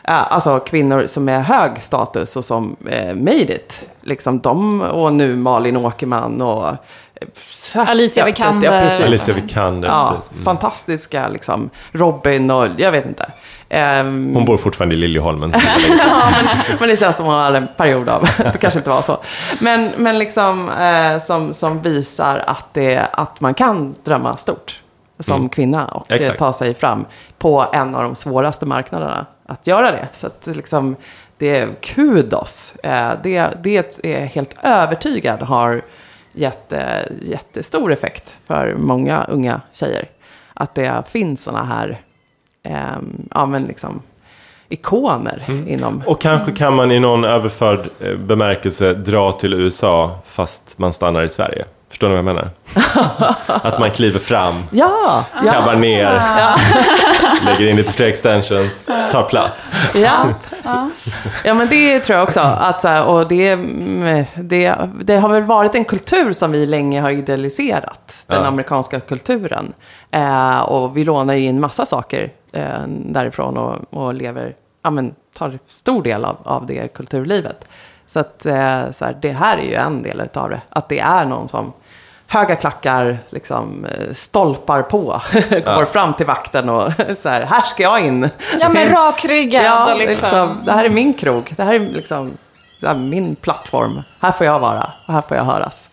eh, 0.03 0.33
alltså 0.33 0.59
kvinnor 0.59 1.03
som 1.05 1.29
är 1.29 1.39
hög 1.39 1.71
status 1.81 2.35
och 2.35 2.45
som 2.45 2.75
eh, 2.89 3.15
made 3.15 3.55
it. 3.55 3.89
Liksom 4.01 4.39
de, 4.39 4.81
och 4.81 5.13
nu 5.13 5.35
Malin 5.35 5.77
Åkerman 5.77 6.41
och... 6.41 6.65
Alicia 7.75 8.25
Vikander. 8.25 8.73
Ja, 8.73 8.81
precis. 8.81 9.05
Alicia 9.05 9.35
Vikander, 9.35 9.87
Ja, 9.87 10.13
precis. 10.15 10.31
Mm. 10.31 10.45
fantastiska 10.45 11.27
liksom. 11.29 11.69
Robin 11.91 12.51
och 12.51 12.67
jag 12.77 12.91
vet 12.91 13.05
inte. 13.05 13.31
Ehm, 13.69 14.35
Hon 14.35 14.45
bor 14.45 14.57
fortfarande 14.57 14.95
i 14.95 14.97
Liljeholmen. 14.97 15.53
ja, 15.99 16.29
men, 16.31 16.77
men 16.79 16.89
det 16.89 16.97
känns 16.97 17.17
som 17.17 17.25
hon 17.25 17.35
hade 17.35 17.57
en 17.57 17.67
period 17.77 18.09
av, 18.09 18.21
det 18.37 18.57
kanske 18.57 18.79
inte 18.79 18.89
var 18.89 19.01
så. 19.01 19.17
Men, 19.61 19.91
men 19.97 20.19
liksom 20.19 20.69
eh, 20.69 21.19
som, 21.19 21.53
som 21.53 21.81
visar 21.81 22.43
att, 22.47 22.73
det, 22.73 23.07
att 23.13 23.41
man 23.41 23.53
kan 23.53 23.95
drömma 24.03 24.37
stort 24.37 24.81
som 25.19 25.49
kvinna 25.49 25.85
och 25.85 26.11
eh, 26.11 26.15
Exakt. 26.15 26.39
ta 26.39 26.53
sig 26.53 26.73
fram 26.73 27.05
på 27.37 27.65
en 27.73 27.95
av 27.95 28.03
de 28.03 28.15
svåraste 28.15 28.65
marknaderna 28.65 29.25
att 29.45 29.67
göra 29.67 29.91
det. 29.91 30.07
Så 30.13 30.27
att 30.27 30.47
liksom, 30.47 30.95
det 31.37 31.57
är 31.57 31.69
kudos. 31.81 32.75
Eh, 32.83 33.11
det, 33.23 33.49
det 33.63 34.03
är 34.03 34.25
helt 34.25 34.55
övertygad 34.63 35.41
har 35.41 35.81
gett 36.39 36.71
eh, 36.71 37.01
jättestor 37.21 37.93
effekt 37.93 38.39
för 38.45 38.75
många 38.75 39.23
unga 39.23 39.61
tjejer. 39.71 40.05
Att 40.53 40.75
det 40.75 41.03
finns 41.07 41.43
sådana 41.43 41.63
här 41.63 41.97
ehm, 42.63 43.27
ja, 43.35 43.45
men 43.45 43.63
liksom, 43.63 44.01
ikoner 44.69 45.43
inom... 45.67 46.03
Och 46.05 46.21
kanske 46.21 46.51
kan 46.51 46.75
man 46.75 46.91
i 46.91 46.99
någon 46.99 47.25
överförd 47.25 47.89
eh, 47.99 48.15
bemärkelse 48.15 48.93
dra 48.93 49.31
till 49.31 49.53
USA 49.53 50.19
fast 50.25 50.77
man 50.77 50.93
stannar 50.93 51.23
i 51.23 51.29
Sverige. 51.29 51.65
Förstår 51.89 52.07
ni 52.09 52.15
vad 52.15 52.17
jag 52.17 52.25
menar? 52.25 52.49
att 53.47 53.79
man 53.79 53.91
kliver 53.91 54.19
fram, 54.19 54.63
Ja, 54.71 55.25
ja. 55.45 55.51
kabbar 55.51 55.75
ner. 55.75 56.21
lägger 57.45 57.69
in 57.69 57.75
lite 57.75 57.93
fler 57.93 58.07
extensions, 58.07 58.83
tar 59.11 59.23
plats. 59.23 59.73
Ja. 59.95 60.25
ja, 61.43 61.53
men 61.53 61.67
det 61.67 61.99
tror 61.99 62.17
jag 62.19 62.23
också. 62.27 62.39
Att, 62.39 63.05
och 63.07 63.27
det, 63.27 63.55
det, 64.35 64.75
det 65.03 65.17
har 65.17 65.29
väl 65.29 65.43
varit 65.43 65.75
en 65.75 65.85
kultur 65.85 66.33
som 66.33 66.51
vi 66.51 66.65
länge 66.65 67.01
har 67.01 67.09
idealiserat. 67.09 68.23
Den 68.27 68.41
Ja. 68.41 68.47
amerikanska 68.47 68.99
kulturen. 68.99 69.73
Eh, 70.11 70.59
och 70.59 70.97
vi 70.97 71.03
lånar 71.03 71.33
ju 71.33 71.45
in 71.45 71.59
massa 71.59 71.85
saker 71.85 72.29
eh, 72.53 72.63
därifrån 72.87 73.57
och, 73.57 73.75
och 73.89 74.13
lever, 74.13 74.53
ja, 74.83 74.89
men, 74.89 75.13
tar 75.37 75.59
stor 75.69 76.03
del 76.03 76.25
av, 76.25 76.37
av 76.43 76.65
det 76.65 76.93
kulturlivet. 76.93 77.69
Så 78.13 78.19
att 78.19 78.45
eh, 78.45 78.91
så 78.91 79.05
här, 79.05 79.17
det 79.21 79.31
här 79.31 79.57
är 79.57 79.63
ju 79.63 79.73
en 79.75 80.03
del 80.03 80.21
utav 80.21 80.49
det. 80.49 80.61
Att 80.69 80.89
det 80.89 80.99
är 80.99 81.25
någon 81.25 81.47
som 81.47 81.73
höga 82.27 82.55
klackar, 82.55 83.17
liksom, 83.29 83.85
eh, 83.85 84.13
stolpar 84.13 84.81
på, 84.81 85.21
går 85.65 85.85
fram 85.85 86.13
till 86.13 86.25
vakten 86.25 86.69
och 86.69 86.91
så 87.17 87.29
här, 87.29 87.41
här 87.45 87.61
ska 87.61 87.83
jag 87.83 87.99
in. 88.05 88.29
Ja, 88.59 88.69
men 88.69 88.89
rakryggad 88.95 89.63
Ja, 89.63 89.91
och 89.93 89.97
liksom. 89.99 90.23
liksom, 90.23 90.61
det 90.65 90.71
här 90.71 90.85
är 90.85 90.89
min 90.89 91.13
krog. 91.13 91.53
Det 91.57 91.63
här 91.63 91.73
är 91.73 91.79
liksom 91.79 92.31
så 92.79 92.87
här, 92.87 92.95
min 92.95 93.35
plattform. 93.35 94.01
Här 94.21 94.31
får 94.31 94.45
jag 94.45 94.59
vara 94.59 94.91
och 95.07 95.13
här 95.13 95.21
får 95.21 95.37
jag 95.37 95.43
höras. 95.43 95.89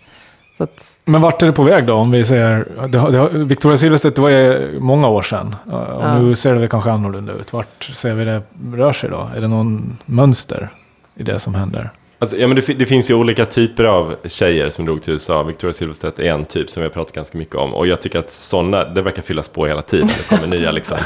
Så 0.57 0.63
att, 0.65 0.97
Men 1.05 1.21
vart 1.21 1.43
är 1.43 1.47
det 1.47 1.53
på 1.53 1.63
väg 1.63 1.87
då? 1.87 1.95
Om 1.95 2.11
vi 2.11 2.25
säger, 2.25 2.67
det, 2.89 2.99
har- 2.99 3.11
det, 3.11 3.19
har- 3.19 3.29
Victoria 3.29 3.77
Silvstedt, 3.77 4.17
det 4.17 4.23
var 4.23 4.29
ju 4.29 4.77
många 4.81 5.09
år 5.09 5.23
sedan. 5.23 5.57
Och 5.71 6.05
Ja. 6.05 6.19
nu 6.19 6.35
ser 6.37 6.55
det 6.55 6.61
väl 6.61 6.69
kanske 6.69 6.91
annorlunda 6.91 7.33
ut. 7.33 7.53
Vart 7.53 7.85
ser 7.95 8.15
vi 8.15 8.25
det 8.25 8.43
rör 8.75 8.93
sig 8.93 9.11
då? 9.11 9.31
Är 9.37 9.41
det 9.41 9.49
någon 9.49 9.99
mönster 10.05 10.69
i 11.15 11.23
det 11.23 11.39
som 11.39 11.55
händer? 11.55 11.91
Alltså, 12.19 12.37
ja, 12.37 12.47
men 12.47 12.57
det, 12.57 12.75
det 12.75 12.87
finns 12.87 13.11
ju 13.11 13.15
olika 13.15 13.45
typer 13.45 13.85
av 13.85 14.17
tjejer 14.25 14.71
som 14.71 14.85
drog 14.85 15.03
till 15.03 15.13
USA. 15.13 15.43
Victoria 15.43 15.73
Silvstedt 15.73 16.19
är 16.19 16.31
en 16.31 16.45
typ 16.45 16.71
som 16.71 16.81
vi 16.81 16.87
har 16.87 16.93
pratat 16.93 17.15
ganska 17.15 17.39
mycket 17.39 17.55
om. 17.55 17.75
Och 17.75 17.87
jag 17.87 18.01
tycker 18.01 18.19
att 18.19 18.31
sådana, 18.31 18.85
det 18.85 19.03
verkar 19.03 19.23
fyllas 19.23 19.49
på 19.49 19.67
hela 19.67 19.83
tiden. 19.83 20.07
Det 20.07 20.37
kommer 20.37 20.47
nya 20.47 20.71
liksom. 20.71 20.99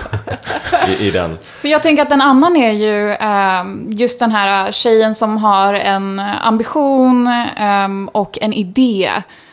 I, 1.00 1.06
I 1.06 1.10
den. 1.10 1.38
För 1.60 1.68
jag 1.68 1.82
tänker 1.82 2.02
att 2.02 2.12
en 2.12 2.20
annan 2.20 2.56
är 2.56 2.72
ju 2.72 3.12
ehm, 3.12 3.86
just 3.88 4.20
den 4.20 4.32
här 4.32 4.72
tjejen 4.72 5.14
som 5.14 5.36
har 5.36 5.74
en 5.74 6.18
ambition 6.20 7.26
ehm, 7.56 8.08
och 8.08 8.38
en 8.40 8.52
idé 8.52 9.10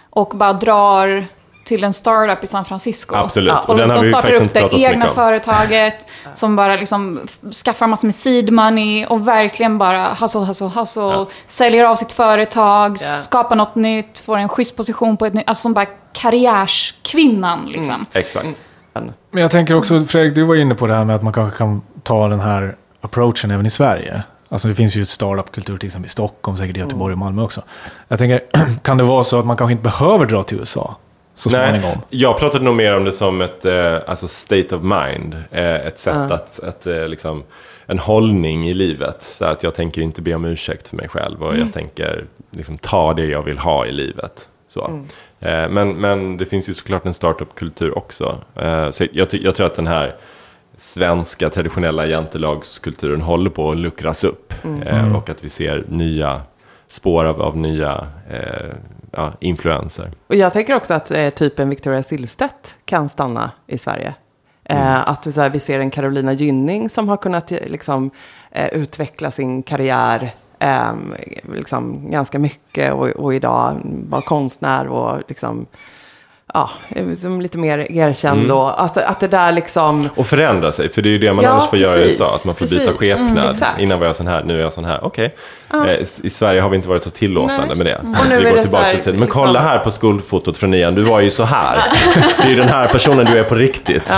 och 0.09 0.29
bara 0.35 0.53
drar 0.53 1.25
till 1.67 1.83
en 1.83 1.93
startup 1.93 2.43
i 2.43 2.47
San 2.47 2.65
Francisco. 2.65 3.15
Absolut. 3.15 3.53
Ja, 3.53 3.59
Och 3.59 3.69
och 3.69 3.77
den 3.77 3.89
har 3.89 3.97
liksom 3.97 4.07
vi 4.07 4.11
startar 4.11 4.27
faktiskt 4.27 4.41
upp 4.41 4.43
inte 4.43 4.59
det 4.59 4.61
pratat 4.61 4.81
så 4.81 4.87
egna 4.87 5.07
företaget 5.07 6.05
som 6.33 6.55
bara 6.55 6.75
liksom 6.75 7.19
skaffar 7.65 7.87
massor 7.87 8.07
med 8.07 8.15
seed 8.15 8.53
money 8.53 9.05
och 9.05 9.27
verkligen 9.27 9.77
bara 9.77 10.13
hustle, 10.13 10.41
hustle, 10.41 10.67
hustle. 10.67 11.25
Säljer 11.47 11.85
av 11.85 11.95
sitt 11.95 12.11
företag, 12.13 12.99
skapar 12.99 13.55
något 13.55 13.75
nytt, 13.75 14.19
får 14.19 14.37
en 14.37 14.49
schysst 14.49 14.75
position 14.75 15.17
på 15.17 15.25
ett 15.25 15.33
nytt, 15.33 15.47
alltså 15.47 15.61
som 15.61 15.73
bara 15.73 15.85
karriärskvinnan 16.13 17.65
liksom. 17.65 18.05
Exakt. 18.13 18.47
Men 19.31 19.41
jag 19.41 19.51
tänker 19.51 19.75
också, 19.75 20.01
Fredrik, 20.01 20.35
du 20.35 20.43
var 20.43 20.55
inne 20.55 20.75
på 20.75 20.87
det 20.87 20.93
här 20.93 21.05
med 21.05 21.15
att 21.15 21.23
man 21.23 21.33
kanske 21.33 21.57
kan 21.57 21.81
ta 22.03 22.27
den 22.27 22.39
här 22.39 22.75
approachen 23.01 23.51
även 23.51 23.65
i 23.65 23.69
Sverige. 23.69 24.23
Alltså 24.49 24.67
det 24.67 24.75
finns 24.75 24.95
ju 24.95 25.01
ett 25.01 25.09
startup-kultur 25.09 25.77
till 25.77 25.87
exempel 25.87 26.05
i 26.05 26.09
Stockholm, 26.09 26.57
säkert 26.57 26.77
i 26.77 26.79
Göteborg 26.79 27.13
och 27.13 27.19
Malmö 27.19 27.41
också. 27.41 27.61
Jag 28.07 28.19
tänker, 28.19 28.41
kan 28.81 28.97
det 28.97 29.03
vara 29.03 29.23
så 29.23 29.39
att 29.39 29.45
man 29.45 29.57
kanske 29.57 29.71
inte 29.71 29.83
behöver 29.83 30.25
dra 30.25 30.43
till 30.43 30.59
USA 30.59 30.95
så 31.37 31.49
småningom? 31.49 32.01
jag 32.09 32.39
pratade 32.39 32.65
nog 32.65 32.75
mer 32.75 32.95
om 32.95 33.03
det 33.03 33.11
som 33.11 33.41
ett 33.41 33.65
eh, 33.65 33.97
alltså 34.07 34.27
state 34.27 34.75
of 34.75 34.81
mind. 34.81 35.43
Eh, 35.51 35.75
ett 35.75 35.99
sätt 35.99 36.31
att, 36.31 36.59
att 36.59 36.87
eh, 36.87 37.07
liksom, 37.07 37.43
en 37.85 37.99
hållning 37.99 38.67
i 38.67 38.73
livet. 38.73 39.21
Så 39.21 39.45
att 39.45 39.63
jag 39.63 39.75
tänker 39.75 40.01
inte 40.01 40.21
be 40.21 40.35
om 40.35 40.45
ursäkt 40.45 40.87
för 40.87 40.95
mig 40.95 41.07
själv 41.07 41.43
och 41.43 41.57
jag 41.57 41.73
tänker 41.73 42.25
liksom, 42.51 42.77
ta 42.77 43.13
det 43.13 43.25
jag 43.25 43.43
vill 43.43 43.57
ha 43.57 43.85
i 43.85 43.91
livet. 43.91 44.47
Så. 44.69 45.05
Eh, 45.39 45.69
men, 45.69 45.93
men 45.93 46.37
det 46.37 46.45
finns 46.45 46.69
ju 46.69 46.73
såklart 46.73 47.05
en 47.05 47.13
startup-kultur 47.13 47.97
också. 47.97 48.37
Eh, 48.55 48.91
så 48.91 49.05
jag, 49.11 49.27
jag 49.31 49.55
tror 49.55 49.67
att 49.67 49.75
den 49.75 49.87
här 49.87 50.15
svenska 50.77 51.49
traditionella 51.49 52.05
jantelagskulturen 52.05 53.21
håller 53.21 53.49
på 53.49 53.71
att 53.71 53.77
luckras 53.77 54.23
upp. 54.23 54.53
Eh, 54.85 55.15
och 55.15 55.29
att 55.29 55.43
vi 55.43 55.49
ser 55.49 55.85
nya 55.87 56.41
spår 56.89 57.25
av, 57.25 57.41
av 57.41 57.57
nya 57.57 58.07
eh, 58.29 58.71
ja, 59.11 59.33
influenser. 59.39 60.11
och 60.27 60.35
jag 60.35 60.53
tänker 60.53 60.75
också 60.75 60.93
att 60.93 61.11
eh, 61.11 61.29
typen 61.29 61.69
Victoria 61.69 62.03
Silvstedt 62.03 62.77
kan 62.85 63.09
stanna 63.09 63.51
i 63.67 63.77
Sverige. 63.77 64.13
Eh, 64.63 65.09
att 65.09 65.33
så 65.33 65.41
här, 65.41 65.49
vi 65.49 65.59
ser 65.59 65.79
en 65.79 65.91
Carolina 65.91 66.33
Gynning 66.33 66.89
som 66.89 67.09
har 67.09 67.17
kunnat 67.17 67.51
eh, 67.51 67.57
liksom, 67.65 68.11
eh, 68.51 68.67
utveckla 68.67 69.31
sin 69.31 69.63
karriär 69.63 70.29
eh, 70.59 70.91
liksom, 71.53 72.11
ganska 72.11 72.39
mycket 72.39 72.93
och, 72.93 73.07
och 73.07 73.33
idag 73.33 73.81
vara 73.83 74.21
konstnär 74.21 74.87
och 74.87 75.21
liksom, 75.27 75.65
ja, 76.53 76.69
som 77.17 77.41
lite 77.41 77.57
mer 77.57 77.91
erkänd. 77.91 78.51
Och, 78.51 78.81
alltså, 78.81 78.99
att 78.99 79.19
det 79.19 79.27
där 79.27 79.51
liksom... 79.51 80.09
Och 80.15 80.27
förändra 80.27 80.71
sig, 80.71 80.89
för 80.89 81.01
det 81.01 81.09
är 81.09 81.11
ju 81.11 81.17
det 81.17 81.33
man 81.33 81.43
Ja, 81.43 81.51
annars 81.51 81.69
får 81.69 81.79
göra 81.79 81.95
i 81.95 81.97
precis. 81.97 82.19
USA. 82.19 82.35
Att 82.35 82.45
man 82.45 82.55
får 82.55 82.65
byta 82.65 82.91
Precis. 82.91 82.97
skepnad. 82.97 83.55
Mm. 83.55 83.79
Innan 83.79 83.99
var 83.99 84.07
jag 84.07 84.15
sån 84.15 84.27
här, 84.27 84.43
nu 84.43 84.57
är 84.57 84.61
jag 84.61 84.73
sån 84.73 84.85
här. 84.85 85.03
Okej. 85.03 85.35
Eh, 85.73 86.01
I 86.23 86.29
Sverige 86.29 86.61
har 86.61 86.69
vi 86.69 86.75
inte 86.75 86.89
varit 86.89 87.03
så 87.03 87.09
tillåtande 87.09 87.65
Nej. 87.67 87.75
med 87.75 87.85
det. 87.85 87.95
Och 87.97 88.29
nu 88.29 88.37
vi 88.37 88.45
är 88.45 88.49
går 88.49 88.55
det 88.55 88.61
tillbaka 88.61 88.85
så 88.85 88.95
här, 88.95 89.03
till. 89.03 89.13
Men 89.13 89.21
liksom- 89.21 89.43
kolla 89.45 89.59
här 89.59 89.79
på 89.79 89.91
skolfotot 89.91 90.57
från 90.57 90.71
nian, 90.71 90.95
du 90.95 91.01
var 91.01 91.19
ju 91.19 91.31
så 91.31 91.43
här. 91.43 91.83
Det 92.37 92.43
är 92.43 92.49
ju 92.49 92.55
den 92.55 92.69
här 92.69 92.87
personen 92.87 93.25
du 93.25 93.39
är 93.39 93.43
på 93.43 93.55
riktigt. 93.55 94.13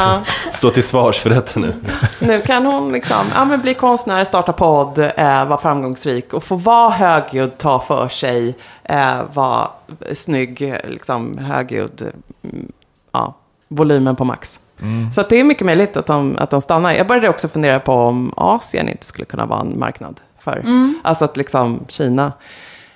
Stå 0.51 0.69
till 0.69 0.83
svars 0.83 1.19
för 1.19 1.29
detta 1.29 1.59
nu. 1.59 1.73
Nu 2.19 2.41
kan 2.41 2.65
hon 2.65 2.91
liksom, 2.91 3.25
ja, 3.35 3.45
men 3.45 3.61
bli 3.61 3.73
konstnär, 3.73 4.23
starta 4.25 4.53
podd, 4.53 4.97
eh, 4.97 5.45
vara 5.45 5.57
framgångsrik 5.61 6.33
och 6.33 6.43
få 6.43 6.55
vara 6.55 6.89
högljudd, 6.89 7.57
ta 7.57 7.79
för 7.79 8.07
sig, 8.07 8.55
eh, 8.83 9.17
vara 9.33 9.67
snygg, 10.13 10.75
liksom 10.87 11.37
högljudd, 11.37 12.11
mm, 12.43 12.71
ja, 13.11 13.35
volymen 13.67 14.15
på 14.15 14.23
max. 14.25 14.59
Så 15.13 15.21
att 15.21 15.29
det 15.29 15.39
är 15.39 15.43
mycket 15.43 15.65
möjligt 15.65 15.97
att 15.97 16.05
de, 16.05 16.35
att 16.39 16.49
de 16.49 16.61
stannar. 16.61 16.93
Jag 16.93 17.07
började 17.07 17.29
också 17.29 17.47
fundera 17.47 17.79
på 17.79 17.93
om 17.93 18.33
Asien 18.37 18.89
inte 18.89 19.05
skulle 19.05 19.25
kunna 19.25 19.45
vara 19.45 19.61
en 19.61 19.79
marknad 19.79 20.19
för. 20.53 20.93
Alltså 21.03 21.25
att 21.25 21.37
liksom 21.37 21.85
Kina. 21.87 22.31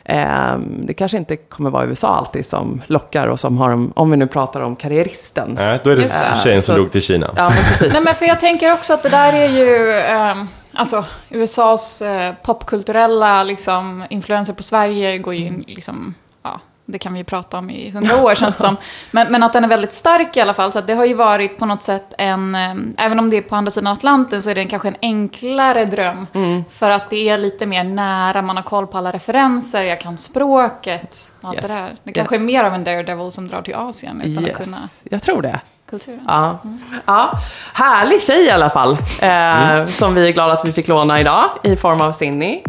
Eh, 0.06 0.58
det 0.60 0.94
kanske 0.94 1.18
inte 1.18 1.36
kommer 1.36 1.70
vara 1.70 1.86
USA 1.86 2.08
alltid 2.16 2.46
som 2.46 2.82
lockar 2.88 3.28
och 3.28 3.40
som 3.40 3.58
har, 3.58 3.70
de- 3.70 3.92
om 3.96 4.12
vi 4.12 4.18
nu 4.18 4.28
pratar 4.28 4.60
om 4.62 4.76
karriäristen. 4.76 5.54
Nej, 5.60 5.80
då 5.84 5.90
är 5.90 5.96
det 5.96 6.02
Just 6.02 6.44
tjejen 6.44 6.62
som 6.62 6.74
Så- 6.74 6.78
drog 6.78 6.92
till 6.92 7.02
Kina. 7.02 7.30
Ja, 7.36 7.50
men 7.50 7.64
precis. 7.64 7.94
Nej, 7.94 8.02
men 8.06 8.16
för 8.16 8.26
jag 8.26 8.40
tänker 8.40 8.74
också 8.74 8.94
att 8.94 9.04
det 9.04 9.10
där 9.10 9.34
är 9.34 9.48
ju... 9.48 9.92
ehm, 10.00 10.48
alltså, 10.74 11.06
USAs 11.30 12.02
eh, 12.02 12.34
popkulturella 12.44 13.44
liksom, 13.44 14.06
influenser 14.10 14.54
på 14.54 14.64
Sverige 14.64 15.18
går 15.18 15.34
ju 15.34 15.46
in, 15.46 15.64
liksom... 15.68 16.14
Ja, 16.44 16.60
det 16.86 17.00
kan 17.00 17.14
vi 17.14 17.20
ju 17.20 17.24
prata 17.26 17.58
om 17.58 17.70
i 17.70 17.90
hundra 17.90 18.24
år 18.24 18.36
känns 18.36 18.58
som. 18.58 18.78
Men, 19.12 19.32
men 19.32 19.44
att 19.44 19.54
den 19.54 19.64
är 19.64 19.68
väldigt 19.68 19.94
stark 19.94 20.38
i 20.38 20.42
alla 20.42 20.54
fall. 20.54 20.72
Så 20.72 20.80
att 20.80 20.88
det 20.88 20.94
har 20.94 21.06
ju 21.06 21.14
varit 21.14 21.58
på 21.60 21.66
något 21.66 21.84
sätt 21.84 22.14
en... 22.18 22.56
ehm, 22.56 22.96
även 22.98 23.20
om 23.20 23.30
det 23.30 23.38
är 23.38 23.42
på 23.42 23.56
andra 23.56 23.72
sidan 23.72 23.94
Atlanten 23.94 24.42
så 24.42 24.50
är 24.50 24.56
det 24.56 24.62
en, 24.62 24.68
kanske 24.68 24.88
en 24.88 24.96
enklare 25.02 25.86
dröm. 25.86 26.28
För 26.72 26.90
att 26.90 27.10
det 27.10 27.30
är 27.30 27.38
lite 27.38 27.66
mer 27.66 27.84
nära, 27.84 28.42
man 28.42 28.56
har 28.56 28.64
koll 28.64 28.88
på 28.88 28.98
alla 28.98 29.12
referenser, 29.12 29.84
jag 29.84 30.02
kan 30.02 30.18
språket. 30.18 31.32
Allt 31.44 31.56
Yes. 31.56 31.68
det 31.68 31.74
där. 31.74 31.96
Det 32.04 32.12
kanske 32.12 32.36
Yes. 32.36 32.42
är 32.42 32.46
mer 32.46 32.64
av 32.64 32.74
en 32.74 32.84
daredevil 32.84 33.32
som 33.32 33.48
drar 33.48 33.62
till 33.62 33.76
Asien 33.76 34.22
utan 34.22 34.46
att 34.46 34.54
kunna 34.54 34.78
Yes, 34.78 35.02
jag 35.04 35.22
tror 35.22 35.42
det. 35.42 35.60
kulturen. 35.90 36.24
Ja. 36.28 36.60
ja, 37.06 37.32
härlig 37.74 38.22
tjej 38.22 38.46
i 38.46 38.52
alla 38.52 38.70
fall. 38.70 38.92
Eh, 39.22 39.86
Som 39.86 40.16
vi 40.16 40.28
är 40.28 40.32
glada 40.34 40.54
att 40.54 40.66
vi 40.66 40.74
fick 40.74 40.88
låna 40.88 41.20
idag 41.20 41.44
i 41.64 41.76
form 41.76 42.02
av 42.02 42.12
Cindy. 42.12 42.62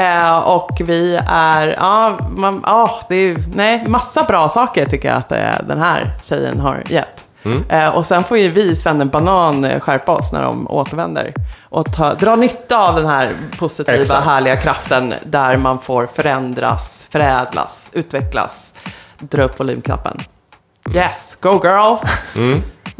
Eh, 0.00 0.38
och 0.38 0.80
vi 0.84 1.20
är, 1.26 1.68
ja, 1.78 2.18
man, 2.36 2.62
ja, 2.66 3.00
det 3.08 3.14
är 3.14 3.44
nej, 3.54 3.88
massa 3.88 4.22
bra 4.24 4.48
saker 4.48 4.84
tycker 4.88 5.08
jag 5.08 5.16
att 5.16 5.32
eh, 5.32 5.66
den 5.68 5.78
här 5.78 6.10
tjejen 6.24 6.60
har 6.60 6.82
gett. 6.88 7.26
Eh, 7.68 7.88
och 7.88 8.06
sen 8.06 8.24
får 8.24 8.38
ju 8.38 8.48
vi, 8.48 8.76
Sven 8.76 9.08
Banan, 9.08 9.64
eh, 9.64 9.80
skärpa 9.80 10.12
oss 10.12 10.32
när 10.32 10.42
de 10.42 10.66
återvänder. 10.70 11.34
Och 11.68 11.92
ta, 11.92 12.14
dra 12.14 12.36
nytta 12.36 12.78
av 12.88 12.96
den 12.96 13.06
här 13.06 13.30
positiva, 13.58 13.98
Exakt. 13.98 14.24
härliga 14.24 14.56
kraften 14.56 15.14
där 15.24 15.56
man 15.56 15.78
får 15.78 16.06
förändras, 16.06 17.06
förädlas, 17.10 17.90
utvecklas. 17.94 18.74
Dra 19.18 19.42
upp 19.42 19.60
volymknappen. 19.60 20.18
Yes, 20.94 21.38
go 21.40 21.60
girl! 21.64 21.96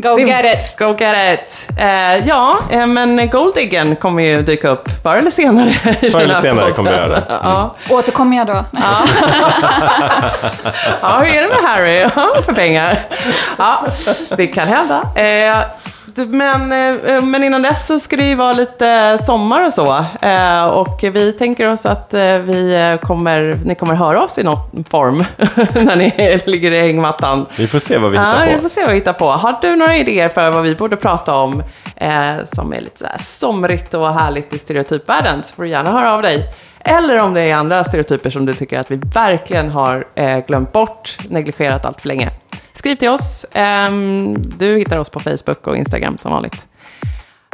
Go 0.02 0.16
get 0.16 0.44
it! 0.44 0.76
Go 0.78 0.94
get 0.98 1.16
it! 1.34 1.68
Eh, 1.78 2.28
ja, 2.28 2.58
eh, 2.70 2.86
men 2.86 3.28
Goldiggen 3.30 3.96
kommer 3.96 4.22
ju 4.22 4.42
dyka 4.42 4.68
upp 4.68 4.88
förr 5.02 5.16
eller 5.16 5.30
senare. 5.30 5.70
Förr 6.10 6.20
eller 6.20 6.34
senare 6.34 6.60
podden. 6.60 6.74
kommer 6.74 6.90
jag 6.90 7.00
göra 7.00 7.08
det. 7.08 7.22
Ja. 7.28 7.74
Återkommer 7.90 8.36
jag 8.36 8.46
då? 8.46 8.64
ja, 11.02 11.18
hur 11.22 11.36
är 11.36 11.42
det 11.42 11.48
med 11.48 11.70
Harry? 11.70 12.08
För 12.44 12.52
pengar. 12.52 12.98
Ja, 13.58 13.86
det 14.36 14.46
kan 14.46 14.68
hända. 14.68 15.02
Eh, 15.14 15.56
men, 16.26 16.72
eh, 16.72 17.22
men 17.22 17.44
innan 17.44 17.62
dess 17.62 17.86
så 17.86 17.98
ska 18.00 18.16
det 18.16 18.28
ju 18.28 18.34
vara 18.34 18.52
lite 18.52 19.18
sommar 19.18 19.66
och 19.66 19.72
så. 19.72 20.04
Eh, 20.22 20.64
och 20.64 21.00
vi 21.02 21.32
tänker 21.32 21.72
oss 21.72 21.86
att 21.86 22.14
eh, 22.14 22.20
vi 22.38 22.98
kommer, 23.02 23.60
ni 23.64 23.74
kommer 23.74 23.94
höra 23.94 24.22
oss 24.22 24.38
i 24.38 24.42
någon 24.42 24.84
form 24.90 25.24
när 25.86 25.96
ni 25.96 26.40
ligger 26.44 26.72
i 26.72 26.80
hängmattan. 26.80 27.46
Vi 27.56 27.66
får 27.66 27.78
se 27.78 27.98
vad 27.98 28.10
vi 28.10 28.18
hittar 28.18 28.40
Ja, 28.40 28.46
vi 28.46 28.54
på. 28.54 28.60
får 28.60 28.68
se 28.68 28.80
vad 28.80 28.90
vi 28.90 28.94
hittar 28.96 29.12
på. 29.12 29.30
Har 29.30 29.54
du 29.62 29.76
några 29.76 29.96
idéer 29.96 30.28
för 30.28 30.50
vad 30.50 30.62
vi 30.62 30.74
borde 30.74 30.96
prata 30.96 31.34
om 31.34 31.62
som 32.54 32.72
är 32.72 32.80
lite 32.80 32.98
så 32.98 33.06
här 33.06 33.18
somrigt 33.18 33.94
och 33.94 34.14
härligt 34.14 34.54
i 34.54 34.58
stereotypvärlden 34.58 35.42
så 35.42 35.54
får 35.54 35.62
du 35.62 35.68
gärna 35.68 35.90
höra 35.90 36.14
av 36.14 36.22
dig. 36.22 36.48
Eller 36.84 37.18
om 37.20 37.34
det 37.34 37.40
är 37.40 37.54
andra 37.54 37.84
stereotyper 37.84 38.30
som 38.30 38.46
du 38.46 38.54
tycker 38.54 38.78
att 38.80 38.90
vi 38.90 38.96
verkligen 39.14 39.70
har 39.70 40.04
glömt 40.46 40.72
bort, 40.72 41.18
negligerat 41.28 41.84
allt 41.86 42.00
för 42.00 42.08
länge. 42.08 42.30
Skriv 42.80 42.96
till 42.96 43.08
oss. 43.08 43.46
Ehm, 43.52 44.36
du 44.58 44.76
hittar 44.78 44.98
oss 44.98 45.10
på 45.10 45.20
Facebook 45.20 45.66
och 45.66 45.76
Instagram 45.76 46.18
som 46.18 46.32
vanligt. 46.32 46.66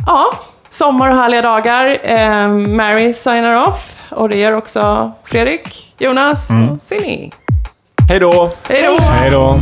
ja, 0.06 0.26
sommar 0.70 1.10
och 1.10 1.16
härliga 1.16 1.42
dagar. 1.42 1.98
Eh, 2.02 2.48
Mary 2.48 3.14
signar 3.14 3.68
off. 3.68 3.92
Och 4.10 4.28
det 4.28 4.36
gör 4.36 4.52
också 4.52 5.12
Fredrik, 5.24 5.94
Jonas 5.98 6.50
och 6.50 6.82
Cindy. 6.82 7.30
Hej 8.08 8.20
då! 8.20 8.50
Hej 8.68 8.82
då! 8.82 9.02
Hej 9.02 9.30
då. 9.30 9.58